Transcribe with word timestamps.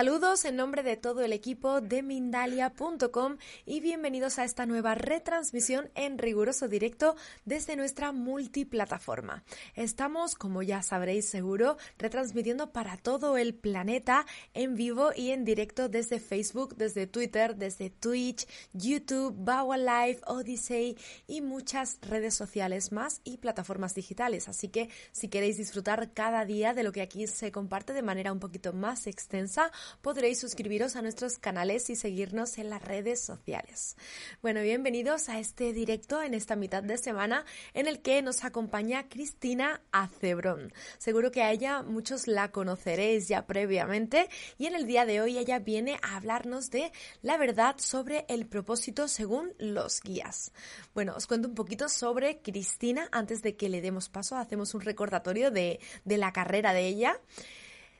Saludos 0.00 0.46
en 0.46 0.56
nombre 0.56 0.82
de 0.82 0.96
todo 0.96 1.20
el 1.20 1.34
equipo 1.34 1.82
de 1.82 2.02
Mindalia.com 2.02 3.36
y 3.66 3.80
bienvenidos 3.80 4.38
a 4.38 4.44
esta 4.44 4.64
nueva 4.64 4.94
retransmisión 4.94 5.90
en 5.94 6.16
riguroso 6.16 6.68
directo 6.68 7.16
desde 7.44 7.76
nuestra 7.76 8.10
multiplataforma. 8.10 9.44
Estamos, 9.74 10.36
como 10.36 10.62
ya 10.62 10.80
sabréis 10.80 11.28
seguro, 11.28 11.76
retransmitiendo 11.98 12.72
para 12.72 12.96
todo 12.96 13.36
el 13.36 13.54
planeta 13.54 14.24
en 14.54 14.74
vivo 14.74 15.10
y 15.14 15.32
en 15.32 15.44
directo 15.44 15.90
desde 15.90 16.18
Facebook, 16.18 16.76
desde 16.76 17.06
Twitter, 17.06 17.56
desde 17.56 17.90
Twitch, 17.90 18.46
YouTube, 18.72 19.34
Bawa 19.36 19.76
Live, 19.76 20.22
Odyssey 20.26 20.96
y 21.26 21.42
muchas 21.42 21.98
redes 22.00 22.32
sociales 22.32 22.90
más 22.90 23.20
y 23.22 23.36
plataformas 23.36 23.94
digitales. 23.94 24.48
Así 24.48 24.68
que 24.68 24.88
si 25.12 25.28
queréis 25.28 25.58
disfrutar 25.58 26.14
cada 26.14 26.46
día 26.46 26.72
de 26.72 26.84
lo 26.84 26.92
que 26.92 27.02
aquí 27.02 27.26
se 27.26 27.52
comparte 27.52 27.92
de 27.92 28.00
manera 28.00 28.32
un 28.32 28.40
poquito 28.40 28.72
más 28.72 29.06
extensa, 29.06 29.70
podréis 30.00 30.40
suscribiros 30.40 30.96
a 30.96 31.02
nuestros 31.02 31.38
canales 31.38 31.90
y 31.90 31.96
seguirnos 31.96 32.58
en 32.58 32.70
las 32.70 32.82
redes 32.82 33.20
sociales. 33.20 33.96
Bueno, 34.42 34.62
bienvenidos 34.62 35.28
a 35.28 35.38
este 35.38 35.72
directo 35.72 36.22
en 36.22 36.34
esta 36.34 36.56
mitad 36.56 36.82
de 36.82 36.98
semana 36.98 37.44
en 37.74 37.86
el 37.86 38.00
que 38.00 38.22
nos 38.22 38.44
acompaña 38.44 39.08
Cristina 39.08 39.82
Acebrón. 39.92 40.72
Seguro 40.98 41.30
que 41.30 41.42
a 41.42 41.52
ella 41.52 41.82
muchos 41.82 42.26
la 42.26 42.50
conoceréis 42.50 43.28
ya 43.28 43.46
previamente 43.46 44.28
y 44.58 44.66
en 44.66 44.74
el 44.74 44.86
día 44.86 45.06
de 45.06 45.20
hoy 45.20 45.38
ella 45.38 45.58
viene 45.58 45.98
a 46.02 46.16
hablarnos 46.16 46.70
de 46.70 46.92
la 47.22 47.36
verdad 47.36 47.76
sobre 47.78 48.24
el 48.28 48.46
propósito 48.46 49.08
según 49.08 49.52
los 49.58 50.00
guías. 50.00 50.52
Bueno, 50.94 51.14
os 51.16 51.26
cuento 51.26 51.48
un 51.48 51.54
poquito 51.54 51.88
sobre 51.88 52.40
Cristina 52.40 53.08
antes 53.12 53.42
de 53.42 53.56
que 53.56 53.68
le 53.68 53.80
demos 53.80 54.08
paso, 54.08 54.36
hacemos 54.36 54.74
un 54.74 54.80
recordatorio 54.80 55.50
de, 55.50 55.80
de 56.04 56.16
la 56.16 56.32
carrera 56.32 56.72
de 56.72 56.86
ella. 56.86 57.20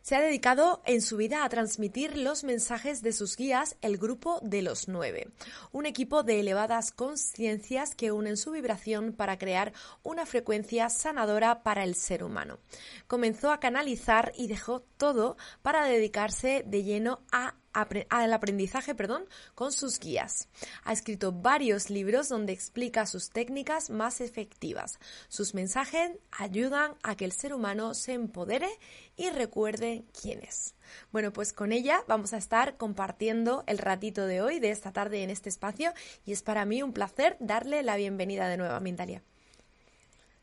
Se 0.02 0.16
ha 0.16 0.20
dedicado 0.20 0.82
en 0.86 1.02
su 1.02 1.18
vida 1.18 1.44
a 1.44 1.48
transmitir 1.48 2.16
los 2.16 2.42
mensajes 2.42 3.02
de 3.02 3.12
sus 3.12 3.36
guías, 3.36 3.76
el 3.82 3.98
Grupo 3.98 4.40
de 4.42 4.62
los 4.62 4.88
Nueve, 4.88 5.28
un 5.72 5.84
equipo 5.84 6.22
de 6.22 6.40
elevadas 6.40 6.90
conciencias 6.90 7.94
que 7.94 8.10
unen 8.10 8.38
su 8.38 8.50
vibración 8.50 9.12
para 9.12 9.38
crear 9.38 9.72
una 10.02 10.24
frecuencia 10.24 10.88
sanadora 10.88 11.62
para 11.62 11.84
el 11.84 11.94
ser 11.94 12.24
humano. 12.24 12.58
Comenzó 13.06 13.52
a 13.52 13.60
canalizar 13.60 14.32
y 14.36 14.46
dejó 14.46 14.80
todo 14.80 15.36
para 15.60 15.84
dedicarse 15.84 16.64
de 16.66 16.82
lleno 16.82 17.20
a 17.30 17.54
al 17.72 18.32
aprendizaje 18.32 18.94
perdón, 18.94 19.24
con 19.54 19.72
sus 19.72 19.98
guías. 19.98 20.48
Ha 20.84 20.92
escrito 20.92 21.32
varios 21.32 21.90
libros 21.90 22.28
donde 22.28 22.52
explica 22.52 23.06
sus 23.06 23.30
técnicas 23.30 23.90
más 23.90 24.20
efectivas. 24.20 24.98
Sus 25.28 25.54
mensajes 25.54 26.12
ayudan 26.30 26.94
a 27.02 27.16
que 27.16 27.24
el 27.24 27.32
ser 27.32 27.54
humano 27.54 27.94
se 27.94 28.14
empodere 28.14 28.68
y 29.16 29.30
recuerde 29.30 30.04
quién 30.20 30.40
es. 30.42 30.74
Bueno, 31.12 31.32
pues 31.32 31.52
con 31.52 31.72
ella 31.72 32.02
vamos 32.08 32.32
a 32.32 32.38
estar 32.38 32.76
compartiendo 32.76 33.64
el 33.66 33.78
ratito 33.78 34.26
de 34.26 34.42
hoy, 34.42 34.60
de 34.60 34.70
esta 34.70 34.92
tarde 34.92 35.22
en 35.22 35.30
este 35.30 35.48
espacio, 35.48 35.92
y 36.24 36.32
es 36.32 36.42
para 36.42 36.64
mí 36.64 36.82
un 36.82 36.92
placer 36.92 37.36
darle 37.40 37.82
la 37.82 37.96
bienvenida 37.96 38.48
de 38.48 38.56
nuevo 38.56 38.74
a 38.74 38.80
Mindalia. 38.80 39.22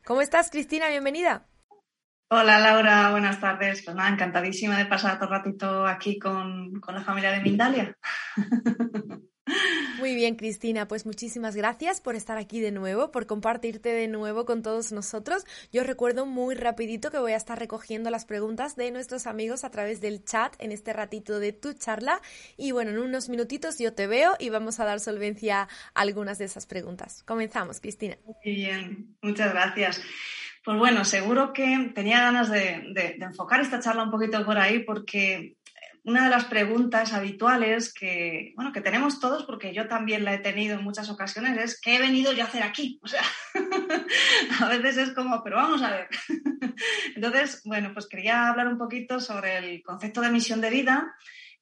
¿Cómo 0.04 0.22
estás, 0.22 0.50
Cristina? 0.50 0.88
Bienvenida. 0.88 1.46
Hola 2.30 2.58
Laura, 2.58 3.10
buenas 3.10 3.40
tardes. 3.40 3.82
Pues 3.82 3.96
nada, 3.96 4.10
encantadísima 4.10 4.76
de 4.76 4.84
pasar 4.84 5.16
otro 5.16 5.28
ratito 5.28 5.86
aquí 5.86 6.18
con, 6.18 6.78
con 6.78 6.94
la 6.94 7.00
familia 7.00 7.32
de 7.32 7.40
Mindalia. 7.40 7.96
Muy 9.98 10.14
bien, 10.14 10.36
Cristina, 10.36 10.86
pues 10.86 11.06
muchísimas 11.06 11.56
gracias 11.56 12.02
por 12.02 12.14
estar 12.14 12.36
aquí 12.36 12.60
de 12.60 12.70
nuevo, 12.70 13.10
por 13.10 13.26
compartirte 13.26 13.88
de 13.88 14.06
nuevo 14.06 14.44
con 14.44 14.62
todos 14.62 14.92
nosotros. 14.92 15.44
Yo 15.72 15.84
recuerdo 15.84 16.26
muy 16.26 16.54
rapidito 16.54 17.10
que 17.10 17.18
voy 17.18 17.32
a 17.32 17.36
estar 17.36 17.58
recogiendo 17.58 18.10
las 18.10 18.26
preguntas 18.26 18.76
de 18.76 18.90
nuestros 18.90 19.26
amigos 19.26 19.64
a 19.64 19.70
través 19.70 20.00
del 20.00 20.22
chat 20.22 20.54
en 20.58 20.70
este 20.70 20.92
ratito 20.92 21.40
de 21.40 21.52
tu 21.52 21.72
charla 21.72 22.20
y 22.56 22.72
bueno, 22.72 22.90
en 22.90 22.98
unos 22.98 23.30
minutitos 23.30 23.78
yo 23.78 23.94
te 23.94 24.06
veo 24.06 24.36
y 24.38 24.50
vamos 24.50 24.78
a 24.80 24.84
dar 24.84 25.00
solvencia 25.00 25.62
a 25.62 25.68
algunas 25.94 26.38
de 26.38 26.44
esas 26.44 26.66
preguntas. 26.66 27.22
Comenzamos, 27.24 27.80
Cristina. 27.80 28.18
Muy 28.24 28.54
bien, 28.54 29.16
muchas 29.22 29.52
gracias. 29.52 30.02
Pues 30.68 30.78
bueno, 30.78 31.02
seguro 31.06 31.54
que 31.54 31.92
tenía 31.94 32.20
ganas 32.20 32.50
de, 32.50 33.16
enfocar 33.20 33.62
esta 33.62 33.80
charla 33.80 34.02
un 34.02 34.10
poquito 34.10 34.44
por 34.44 34.58
ahí 34.58 34.80
porque 34.80 35.56
una 36.04 36.24
de 36.24 36.28
las 36.28 36.44
preguntas 36.44 37.14
habituales 37.14 37.90
que, 37.94 38.52
bueno, 38.54 38.70
que 38.70 38.82
tenemos 38.82 39.18
todos, 39.18 39.46
porque 39.46 39.72
yo 39.72 39.88
también 39.88 40.26
la 40.26 40.34
he 40.34 40.40
tenido 40.40 40.76
en 40.76 40.84
muchas 40.84 41.08
ocasiones, 41.08 41.56
es 41.56 41.80
¿qué 41.80 41.96
he 41.96 41.98
venido 41.98 42.34
yo 42.34 42.42
a 42.44 42.48
hacer 42.48 42.62
aquí? 42.62 43.00
O 43.02 43.08
sea, 43.08 43.22
a 44.60 44.68
veces 44.68 44.98
es 44.98 45.14
como, 45.14 45.42
pero 45.42 45.56
vamos 45.56 45.80
a 45.80 45.90
ver. 45.90 46.08
Entonces, 47.16 47.62
bueno, 47.64 47.92
pues 47.94 48.06
quería 48.06 48.50
hablar 48.50 48.68
un 48.68 48.76
poquito 48.76 49.20
sobre 49.20 49.56
el 49.56 49.82
concepto 49.82 50.20
de 50.20 50.30
misión 50.30 50.60
de 50.60 50.68
vida 50.68 51.14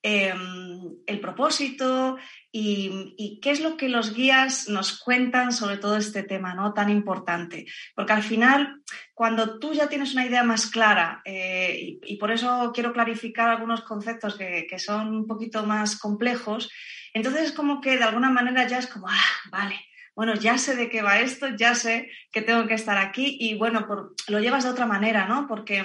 Em, 0.03 0.95
el 1.07 1.21
propósito 1.21 2.17
y, 2.53 3.41
qué 3.43 3.51
es 3.51 3.61
lo 3.61 3.77
que 3.77 3.89
los 3.89 4.15
guías 4.15 4.69
nos 4.69 5.01
cuentan 5.01 5.53
sobre 5.53 5.79
todo 5.79 5.97
este 5.97 6.23
tema 6.23 6.55
¿no? 6.55 6.73
tan 6.75 6.91
importante. 6.91 7.67
Porque 7.95 8.13
al 8.13 8.23
final, 8.23 8.83
cuando 9.15 9.59
tú 9.59 9.73
ya 9.73 9.89
tienes 9.89 10.13
una 10.13 10.25
idea 10.25 10.45
más 10.45 10.67
clara, 10.67 11.23
eh, 11.25 11.99
y, 12.05 12.17
por 12.19 12.31
eso 12.31 12.71
quiero 12.73 12.93
clarificar 12.93 13.49
algunos 13.49 13.83
conceptos 13.83 14.37
que, 14.37 14.79
son 14.79 15.09
un 15.09 15.27
poquito 15.27 15.65
más 15.65 15.99
complejos, 15.99 16.71
entonces 17.13 17.43
es 17.43 17.53
como 17.53 17.81
que 17.81 17.97
de 17.97 18.05
alguna 18.05 18.31
manera 18.31 18.67
ya 18.69 18.79
es 18.79 18.87
como, 18.87 19.09
ah, 19.09 19.31
vale, 19.51 19.81
bueno, 20.15 20.35
ya 20.35 20.57
sé 20.57 20.77
de 20.77 20.89
qué 20.89 21.03
va 21.03 21.19
esto, 21.19 21.49
ya 21.57 21.75
sé 21.75 22.11
que 22.31 22.43
tengo 22.43 22.67
que 22.67 22.75
estar 22.75 22.99
aquí 22.99 23.37
y 23.41 23.55
bueno, 23.55 23.87
lo 24.29 24.41
llevas 24.41 24.65
de 24.65 24.71
otra 24.71 24.87
manera, 24.87 25.27
¿no? 25.27 25.47
Porque 25.49 25.85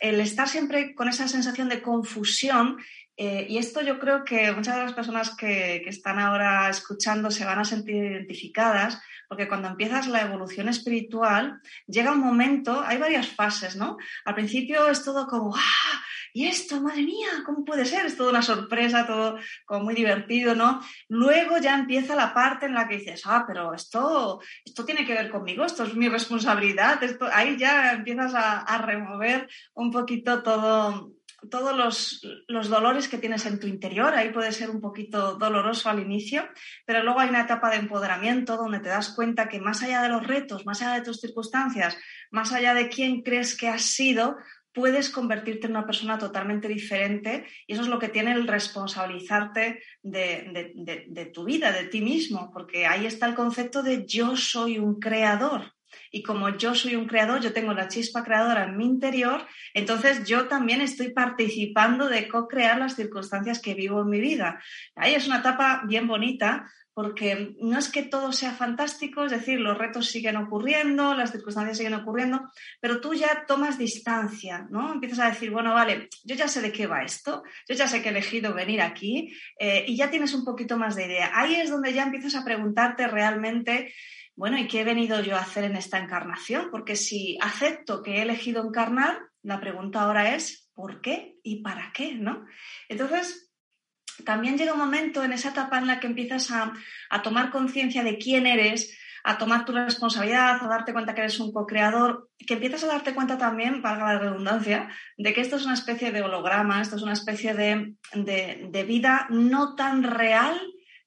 el 0.00 0.20
estar 0.20 0.48
siempre 0.48 0.94
con 0.94 1.08
esa 1.08 1.26
sensación 1.26 1.68
de 1.68 1.82
confusión 1.82 2.76
eh, 3.16 3.46
y 3.48 3.58
esto 3.58 3.80
yo 3.80 3.98
creo 3.98 4.24
que 4.24 4.52
muchas 4.52 4.76
de 4.76 4.82
las 4.82 4.92
personas 4.92 5.34
que, 5.36 5.80
que, 5.82 5.90
están 5.90 6.18
ahora 6.18 6.68
escuchando 6.68 7.30
se 7.30 7.44
van 7.44 7.58
a 7.58 7.64
sentir 7.64 7.96
identificadas, 7.96 9.00
porque 9.28 9.48
cuando 9.48 9.68
empiezas 9.68 10.06
la 10.06 10.22
evolución 10.22 10.68
espiritual, 10.68 11.60
llega 11.86 12.12
un 12.12 12.20
momento, 12.20 12.82
hay 12.84 12.98
varias 12.98 13.28
fases, 13.28 13.76
¿no? 13.76 13.96
Al 14.24 14.34
principio 14.34 14.88
es 14.88 15.02
todo 15.02 15.26
como, 15.26 15.54
¡ah! 15.56 16.02
¿Y 16.36 16.44
esto, 16.48 16.82
madre 16.82 17.02
mía? 17.02 17.28
¿Cómo 17.46 17.64
puede 17.64 17.86
ser? 17.86 18.04
Es 18.04 18.18
toda 18.18 18.28
una 18.28 18.42
sorpresa, 18.42 19.06
todo 19.06 19.38
como 19.64 19.84
muy 19.84 19.94
divertido, 19.94 20.54
¿no? 20.54 20.82
Luego 21.08 21.56
ya 21.56 21.78
empieza 21.78 22.14
la 22.14 22.34
parte 22.34 22.66
en 22.66 22.74
la 22.74 22.86
que 22.86 22.98
dices, 22.98 23.22
ah, 23.24 23.44
pero 23.46 23.72
esto, 23.72 24.42
esto 24.62 24.84
tiene 24.84 25.06
que 25.06 25.14
ver 25.14 25.30
conmigo, 25.30 25.64
esto 25.64 25.84
es 25.84 25.94
mi 25.94 26.10
responsabilidad, 26.10 27.02
esto, 27.02 27.26
ahí 27.32 27.56
ya 27.56 27.92
empiezas 27.92 28.34
a, 28.34 28.58
a 28.58 28.82
remover 28.82 29.48
un 29.72 29.90
poquito 29.90 30.42
todo, 30.42 31.15
todos 31.48 31.76
los, 32.48 32.68
dolores 32.68 33.08
que 33.08 33.18
tienes 33.18 33.46
en 33.46 33.58
tu 33.58 33.66
interior. 33.66 34.14
Ahí 34.14 34.30
puede 34.30 34.52
ser 34.52 34.70
un 34.70 34.80
poquito 34.80 35.36
doloroso 35.36 35.88
al 35.88 36.00
inicio, 36.00 36.48
pero 36.84 37.02
luego 37.02 37.20
hay 37.20 37.28
una 37.28 37.42
etapa 37.42 37.70
de 37.70 37.76
empoderamiento 37.76 38.56
donde 38.56 38.80
te 38.80 38.88
das 38.88 39.14
cuenta 39.14 39.48
que 39.48 39.60
más 39.60 39.82
allá 39.82 40.02
de 40.02 40.08
los 40.08 40.26
retos, 40.26 40.66
más 40.66 40.82
allá 40.82 40.94
de 40.94 41.04
tus 41.04 41.20
circunstancias, 41.20 41.96
más 42.30 42.52
allá 42.52 42.74
de 42.74 42.88
quién 42.88 43.22
crees 43.22 43.56
que 43.56 43.68
has 43.68 43.82
sido, 43.82 44.36
puedes 44.72 45.08
convertirte 45.08 45.66
en 45.66 45.72
una 45.72 45.86
persona 45.86 46.18
totalmente 46.18 46.68
diferente 46.68 47.46
y 47.66 47.72
eso 47.72 47.82
es 47.82 47.88
lo 47.88 47.98
que 47.98 48.08
tiene 48.08 48.32
el 48.32 48.46
responsabilizarte 48.46 49.82
de 50.02 51.30
tu 51.32 51.44
vida, 51.44 51.72
de 51.72 51.84
ti 51.84 52.02
mismo, 52.02 52.50
porque 52.52 52.86
ahí 52.86 53.06
está 53.06 53.26
el 53.26 53.34
concepto 53.34 53.82
de 53.82 54.04
yo 54.06 54.36
soy 54.36 54.78
un 54.78 55.00
creador. 55.00 55.75
Y 56.10 56.22
como 56.22 56.50
yo 56.56 56.74
soy 56.74 56.96
un 56.96 57.06
creador, 57.06 57.40
yo 57.40 57.52
tengo 57.52 57.72
la 57.72 57.88
chispa 57.88 58.24
creadora 58.24 58.64
en 58.64 58.76
mi 58.76 58.84
interior, 58.84 59.46
entonces 59.74 60.24
yo 60.24 60.48
también 60.48 60.80
estoy 60.80 61.10
participando 61.10 62.08
de 62.08 62.28
co-crear 62.28 62.78
las 62.78 62.96
circunstancias 62.96 63.60
que 63.60 63.74
vivo 63.74 64.02
en 64.02 64.08
mi 64.08 64.20
vida. 64.20 64.60
Ahí 64.94 65.14
es 65.14 65.26
una 65.26 65.38
etapa 65.38 65.82
bien 65.86 66.06
bonita 66.06 66.70
porque 66.96 67.54
no 67.60 67.78
es 67.78 67.90
que 67.90 68.04
todo 68.04 68.32
sea 68.32 68.52
fantástico, 68.52 69.26
es 69.26 69.30
decir, 69.30 69.60
los 69.60 69.76
retos 69.76 70.06
siguen 70.06 70.36
ocurriendo, 70.36 71.12
las 71.12 71.30
circunstancias 71.30 71.76
siguen 71.76 71.92
ocurriendo, 71.92 72.50
pero 72.80 73.02
tú 73.02 73.12
ya 73.12 73.44
tomas 73.46 73.76
distancia, 73.76 74.66
¿no? 74.70 74.94
Empiezas 74.94 75.18
a 75.18 75.28
decir, 75.28 75.50
bueno, 75.50 75.74
vale, 75.74 76.08
yo 76.24 76.34
ya 76.34 76.48
sé 76.48 76.62
de 76.62 76.72
qué 76.72 76.86
va 76.86 77.02
esto, 77.02 77.42
yo 77.68 77.74
ya 77.74 77.86
sé 77.86 78.00
que 78.00 78.08
he 78.08 78.12
elegido 78.12 78.54
venir 78.54 78.80
aquí 78.80 79.30
eh, 79.60 79.84
y 79.86 79.94
ya 79.94 80.08
tienes 80.08 80.32
un 80.32 80.46
poquito 80.46 80.78
más 80.78 80.96
de 80.96 81.04
idea. 81.04 81.32
Ahí 81.34 81.56
es 81.56 81.68
donde 81.68 81.92
ya 81.92 82.04
empiezas 82.04 82.34
a 82.34 82.46
preguntarte 82.46 83.06
realmente 83.08 83.92
bueno, 84.36 84.58
¿y 84.58 84.68
qué 84.68 84.82
he 84.82 84.84
venido 84.84 85.20
yo 85.22 85.34
a 85.34 85.40
hacer 85.40 85.64
en 85.64 85.76
esta 85.76 85.98
encarnación? 85.98 86.68
Porque 86.70 86.94
si 86.94 87.38
acepto 87.40 88.02
que 88.02 88.18
he 88.18 88.22
elegido 88.22 88.62
encarnar, 88.62 89.18
la 89.42 89.58
pregunta 89.60 90.02
ahora 90.02 90.34
es 90.34 90.70
¿por 90.74 91.00
qué 91.00 91.36
y 91.42 91.62
para 91.62 91.90
qué? 91.92 92.14
¿no? 92.14 92.44
Entonces, 92.90 93.50
también 94.24 94.58
llega 94.58 94.74
un 94.74 94.78
momento 94.78 95.24
en 95.24 95.32
esa 95.32 95.48
etapa 95.50 95.78
en 95.78 95.86
la 95.86 96.00
que 96.00 96.06
empiezas 96.06 96.50
a, 96.50 96.72
tomar 97.22 97.50
conciencia 97.50 98.04
de 98.04 98.18
quién 98.18 98.46
eres, 98.46 98.98
a 99.24 99.38
tomar 99.38 99.64
tu 99.64 99.72
responsabilidad, 99.72 100.62
a 100.62 100.68
darte 100.68 100.92
cuenta 100.92 101.14
que 101.14 101.22
eres 101.22 101.40
un 101.40 101.52
co-creador, 101.52 102.28
que 102.46 102.54
empiezas 102.54 102.84
a 102.84 102.88
darte 102.88 103.14
cuenta 103.14 103.38
también, 103.38 103.80
valga 103.80 104.12
la 104.12 104.18
redundancia, 104.18 104.88
de 105.16 105.32
que 105.32 105.40
esto 105.40 105.56
es 105.56 105.64
una 105.64 105.74
especie 105.74 106.12
de 106.12 106.22
holograma, 106.22 106.80
esto 106.80 106.96
es 106.96 107.02
una 107.02 107.14
especie 107.14 107.54
de 107.54 108.84
vida 108.86 109.26
no 109.30 109.74
tan 109.74 110.02
real 110.02 110.60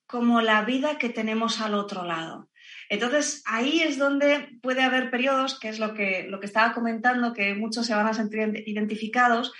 como 0.07 0.41
la 0.41 0.63
vida 0.63 0.97
que 0.97 1.09
tenemos 1.09 1.61
al 1.61 1.75
otro 1.75 2.03
lado. 2.03 2.48
Entonces, 2.89 3.43
ahí 3.45 3.81
es 3.81 3.97
donde 3.97 4.49
puede 4.61 4.81
haber 4.81 5.11
periodos, 5.11 5.59
que 5.59 5.69
es 5.69 5.79
lo 5.79 5.93
que, 5.93 6.25
lo 6.27 6.39
que 6.39 6.47
estaba 6.47 6.73
comentando, 6.73 7.33
que 7.33 7.53
muchos 7.53 7.85
se 7.85 7.93
van 7.93 8.07
a 8.07 8.13
sentir 8.13 8.63
identificados, 8.65 9.53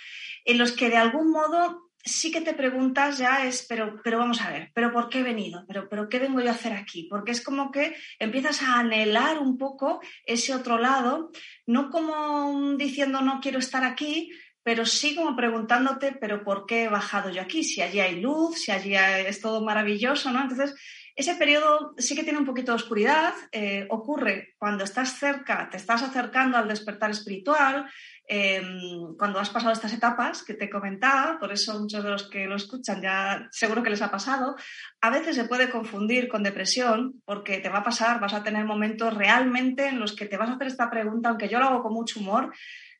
en 0.45 0.57
los 0.57 0.71
que 0.71 0.89
de 0.89 0.97
algún 0.97 1.31
modo 1.31 1.89
sí 2.03 2.31
que 2.31 2.41
te 2.41 2.53
preguntas 2.53 3.17
ya 3.17 3.45
es, 3.45 3.65
pero, 3.67 4.01
pero 4.03 4.17
vamos 4.17 4.41
a 4.41 4.49
ver, 4.49 4.71
pero 4.73 4.91
¿por 4.91 5.09
qué 5.09 5.19
he 5.19 5.23
venido? 5.23 5.63
¿Pero, 5.67 5.87
¿Pero 5.89 6.09
qué 6.09 6.17
vengo 6.17 6.41
yo 6.41 6.49
a 6.49 6.53
hacer 6.53 6.73
aquí? 6.73 7.07
Porque 7.09 7.31
es 7.31 7.43
como 7.43 7.71
que 7.71 7.95
empiezas 8.17 8.61
a 8.63 8.79
anhelar 8.79 9.37
un 9.37 9.57
poco 9.57 10.01
ese 10.25 10.53
otro 10.55 10.79
lado, 10.79 11.31
no 11.67 11.89
como 11.89 12.75
diciendo 12.77 13.21
no 13.21 13.39
quiero 13.41 13.59
estar 13.59 13.83
aquí, 13.83 14.31
pero 14.63 14.85
sí 14.85 15.15
como 15.15 15.35
preguntándote, 15.35 16.13
pero 16.13 16.43
¿por 16.43 16.65
qué 16.65 16.83
he 16.83 16.89
bajado 16.89 17.29
yo 17.29 17.41
aquí? 17.41 17.63
Si 17.63 17.81
allí 17.81 17.99
hay 17.99 18.19
luz, 18.19 18.61
si 18.61 18.71
allí 18.71 18.95
es 18.95 19.41
todo 19.41 19.63
maravilloso, 19.63 20.31
¿no? 20.31 20.41
Entonces, 20.41 20.75
ese 21.19 21.35
periodo 21.35 21.93
sí 21.97 22.15
que 22.15 22.23
tiene 22.23 22.39
un 22.39 22.45
poquito 22.45 22.71
de 22.71 22.77
oscuridad, 22.77 23.33
eh, 23.51 23.85
ocurre 23.89 24.55
cuando 24.57 24.85
estás 24.85 25.19
cerca, 25.19 25.69
te 25.69 25.75
estás 25.75 26.01
acercando 26.01 26.57
al 26.57 26.69
despertar 26.69 27.11
espiritual, 27.11 27.91
em, 28.25 29.17
cuando 29.17 29.37
has 29.37 29.49
pasado 29.49 29.73
estas 29.73 29.91
etapas 29.91 30.43
que 30.43 30.53
te 30.53 30.69
comentaba, 30.69 31.37
por 31.37 31.51
eso 31.51 31.77
muchos 31.77 32.05
de 32.05 32.09
los 32.09 32.29
que 32.29 32.45
lo 32.45 32.55
escuchan 32.55 33.01
ya 33.01 33.49
seguro 33.51 33.83
que 33.83 33.89
les 33.89 34.01
ha 34.01 34.09
pasado, 34.09 34.55
a 35.01 35.09
veces 35.09 35.35
se 35.35 35.43
puede 35.43 35.69
confundir 35.69 36.29
con 36.29 36.41
depresión 36.41 37.21
porque 37.25 37.57
te 37.57 37.67
va 37.67 37.79
a 37.79 37.83
pasar, 37.83 38.21
vas 38.21 38.33
a 38.33 38.43
tener 38.43 38.63
momentos 38.63 39.13
realmente 39.13 39.89
en 39.89 39.99
los 39.99 40.15
que 40.15 40.25
te 40.25 40.37
vas 40.37 40.49
a 40.49 40.53
hacer 40.53 40.67
esta 40.67 40.89
pregunta, 40.89 41.27
aunque 41.27 41.49
yo 41.49 41.59
lo 41.59 41.65
hago 41.65 41.83
con 41.83 41.93
mucho 41.93 42.21
humor, 42.21 42.53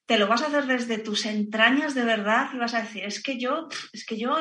te 0.06 0.18
lo 0.18 0.28
vas 0.28 0.42
a 0.42 0.48
hacer 0.48 0.66
desde 0.66 0.98
tus 0.98 1.26
entrañas 1.26 1.96
de 1.96 2.04
verdad 2.04 2.50
y 2.54 2.58
vas 2.58 2.74
a 2.74 2.82
decir, 2.82 3.06
es 3.06 3.24
que 3.24 3.40
yo, 3.40 3.70
es 3.94 4.06
que 4.06 4.18
yo 4.18 4.36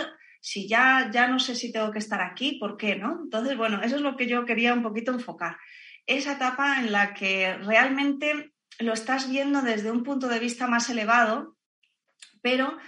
si 0.49 0.67
ya, 0.67 1.11
ya 1.13 1.29
no 1.29 1.39
sé 1.39 1.55
si 1.55 1.71
tengo 1.71 1.91
que 1.93 1.99
estar 1.99 2.23
aquí, 2.23 2.53
¿por 2.53 2.79
qué? 2.79 2.97
¿no? 2.97 3.21
Entonces, 3.25 3.55
bueno, 3.55 3.83
eso 3.83 3.97
es 3.97 4.01
lo 4.01 4.17
que 4.17 4.27
yo 4.27 4.47
quería 4.47 4.73
un 4.73 4.83
poquito 4.83 5.13
enfocar. 5.13 5.59
Esa 6.07 6.33
etapa 6.33 6.81
en 6.81 6.91
la 6.91 7.13
que 7.13 7.59
realmente 7.59 8.55
lo 8.79 8.95
estás 8.95 9.29
viendo 9.29 9.61
desde 9.61 9.91
un 9.91 10.03
punto 10.03 10.27
de 10.27 10.39
vista 10.39 10.67
más 10.67 10.89
elevado, 10.89 11.59
pero 12.41 12.79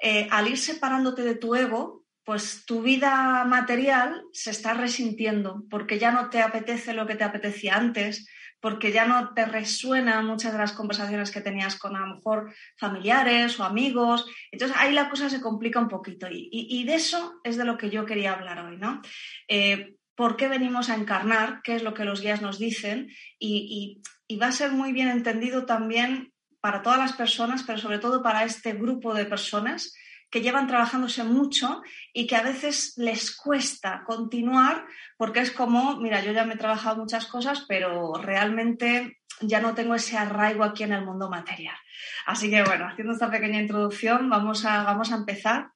eh, 0.00 0.26
al 0.30 0.48
ir 0.48 0.56
separándote 0.56 1.20
de 1.20 1.34
tu 1.34 1.54
ego, 1.54 2.06
pues 2.24 2.64
tu 2.64 2.80
vida 2.80 3.44
material 3.44 4.22
se 4.32 4.50
está 4.50 4.72
resintiendo 4.72 5.64
porque 5.68 5.98
ya 5.98 6.12
no 6.12 6.30
te 6.30 6.40
apetece 6.40 6.94
lo 6.94 7.06
que 7.06 7.16
te 7.16 7.24
apetecía 7.24 7.76
antes, 7.76 8.26
porque 8.62 8.92
ya 8.92 9.04
no 9.06 9.34
te 9.34 9.44
resuenan 9.44 10.24
muchas 10.24 10.52
de 10.52 10.58
las 10.58 10.72
conversaciones 10.72 11.32
que 11.32 11.40
tenías 11.40 11.76
con 11.76 11.96
a 11.96 12.06
lo 12.06 12.14
mejor 12.14 12.54
familiares 12.78 13.58
o 13.58 13.64
amigos. 13.64 14.24
Entonces 14.52 14.76
ahí 14.78 14.94
la 14.94 15.10
cosa 15.10 15.28
se 15.28 15.40
complica 15.40 15.80
un 15.80 15.88
poquito 15.88 16.28
y, 16.30 16.84
de 16.84 16.94
eso 16.94 17.40
es 17.42 17.56
de 17.56 17.64
lo 17.64 17.76
que 17.76 17.90
yo 17.90 18.06
quería 18.06 18.34
hablar 18.34 18.64
hoy, 18.64 18.76
¿no? 18.76 19.02
Eh, 19.48 19.96
¿Por 20.14 20.36
qué 20.36 20.46
venimos 20.46 20.90
a 20.90 20.94
encarnar? 20.94 21.60
¿Qué 21.64 21.74
es 21.74 21.82
lo 21.82 21.92
que 21.92 22.04
los 22.04 22.20
guías 22.20 22.40
nos 22.40 22.60
dicen? 22.60 23.10
y 23.38 24.00
va 24.40 24.46
a 24.46 24.52
ser 24.52 24.70
muy 24.70 24.92
bien 24.92 25.08
entendido 25.08 25.66
también 25.66 26.32
para 26.60 26.80
todas 26.80 26.98
las 26.98 27.12
personas, 27.14 27.64
pero 27.64 27.78
sobre 27.78 27.98
todo 27.98 28.22
para 28.22 28.44
este 28.44 28.72
grupo 28.74 29.12
de 29.12 29.26
personas 29.26 29.92
que 30.32 30.40
llevan 30.40 30.66
trabajándose 30.66 31.22
mucho 31.24 31.82
y 32.14 32.26
que 32.26 32.36
a 32.36 32.42
veces 32.42 32.94
les 32.96 33.36
cuesta 33.36 34.02
continuar 34.06 34.86
porque 35.18 35.40
es 35.40 35.50
como, 35.50 35.98
mira, 35.98 36.24
yo 36.24 36.32
ya 36.32 36.44
me 36.44 36.54
he 36.54 36.56
trabajado 36.56 36.96
muchas 36.96 37.26
cosas, 37.26 37.66
pero 37.68 38.14
realmente 38.14 39.18
ya 39.42 39.60
no 39.60 39.74
tengo 39.74 39.94
ese 39.94 40.16
arraigo 40.16 40.64
aquí 40.64 40.84
en 40.84 40.92
el 40.92 41.04
mundo 41.04 41.28
material. 41.28 41.76
Así 42.24 42.48
que 42.48 42.62
bueno, 42.62 42.86
haciendo 42.86 43.12
esta 43.12 43.30
pequeña 43.30 43.60
introducción, 43.60 44.30
vamos 44.30 44.64
a, 44.64 44.82
vamos 44.84 45.12
a 45.12 45.16
empezar. 45.16 45.68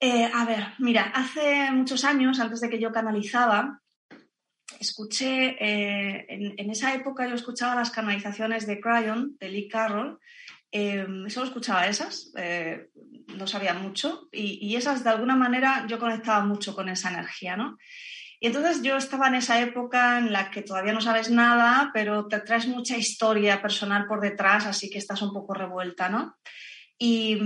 Eh, 0.00 0.28
a 0.34 0.44
ver, 0.44 0.74
mira, 0.80 1.12
hace 1.14 1.70
muchos 1.70 2.04
años, 2.04 2.40
antes 2.40 2.60
de 2.60 2.68
que 2.68 2.80
yo 2.80 2.90
canalizaba, 2.90 3.80
escuché, 4.80 5.56
eh, 5.60 6.26
en, 6.28 6.68
esa 6.68 6.92
época 6.94 7.28
yo 7.28 7.36
escuchaba 7.36 7.76
las 7.76 7.92
canalizaciones 7.92 8.66
de 8.66 8.80
Cryon, 8.80 9.36
de 9.38 9.48
Lee 9.50 9.68
Carroll, 9.68 10.18
eh, 10.72 11.06
solo 11.28 11.46
escuchaba 11.46 11.86
esas, 11.86 12.32
no 13.28 13.46
sabía 13.46 13.74
mucho, 13.74 14.28
y, 14.32 14.74
esas 14.76 15.04
de 15.04 15.10
alguna 15.10 15.36
manera 15.36 15.86
yo 15.88 15.98
conectaba 15.98 16.44
mucho 16.44 16.74
con 16.74 16.88
esa 16.88 17.10
energía, 17.10 17.56
¿no? 17.56 17.78
Y 18.40 18.48
entonces 18.48 18.82
yo 18.82 18.96
estaba 18.96 19.28
en 19.28 19.36
esa 19.36 19.60
época 19.60 20.18
en 20.18 20.32
la 20.32 20.50
que 20.50 20.62
todavía 20.62 20.92
no 20.92 21.00
sabes 21.00 21.30
nada, 21.30 21.90
pero 21.94 22.26
te 22.26 22.40
traes 22.40 22.66
mucha 22.66 22.96
historia 22.96 23.62
personal 23.62 24.06
por 24.06 24.20
detrás, 24.20 24.66
así 24.66 24.90
que 24.90 24.98
estás 24.98 25.22
un 25.22 25.32
poco 25.32 25.54
revuelta, 25.54 26.08
¿no? 26.08 26.36
Y, 26.98 27.38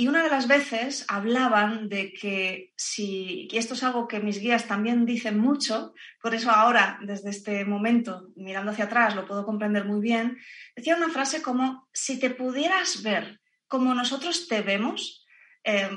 y 0.00 0.08
una 0.08 0.22
de 0.22 0.30
las 0.30 0.48
veces 0.48 1.04
hablaban 1.08 1.90
de 1.90 2.12
que 2.12 2.72
si, 2.74 3.48
y 3.50 3.58
esto 3.58 3.74
es 3.74 3.82
algo 3.82 4.08
que 4.08 4.20
mis 4.20 4.40
guías 4.40 4.66
también 4.66 5.04
dicen 5.04 5.38
mucho, 5.38 5.92
por 6.22 6.34
eso 6.34 6.50
ahora, 6.50 6.98
desde 7.02 7.28
este 7.28 7.66
momento, 7.66 8.30
mirando 8.34 8.70
hacia 8.70 8.86
atrás, 8.86 9.14
lo 9.14 9.26
puedo 9.26 9.44
comprender 9.44 9.84
muy 9.84 10.00
bien, 10.00 10.38
decía 10.74 10.96
una 10.96 11.10
frase 11.10 11.42
como, 11.42 11.88
si 11.92 12.18
te 12.18 12.30
pudieras 12.30 13.02
ver 13.02 13.40
como 13.70 13.94
nosotros 13.94 14.48
te 14.48 14.62
vemos, 14.62 15.24
eh, 15.62 15.88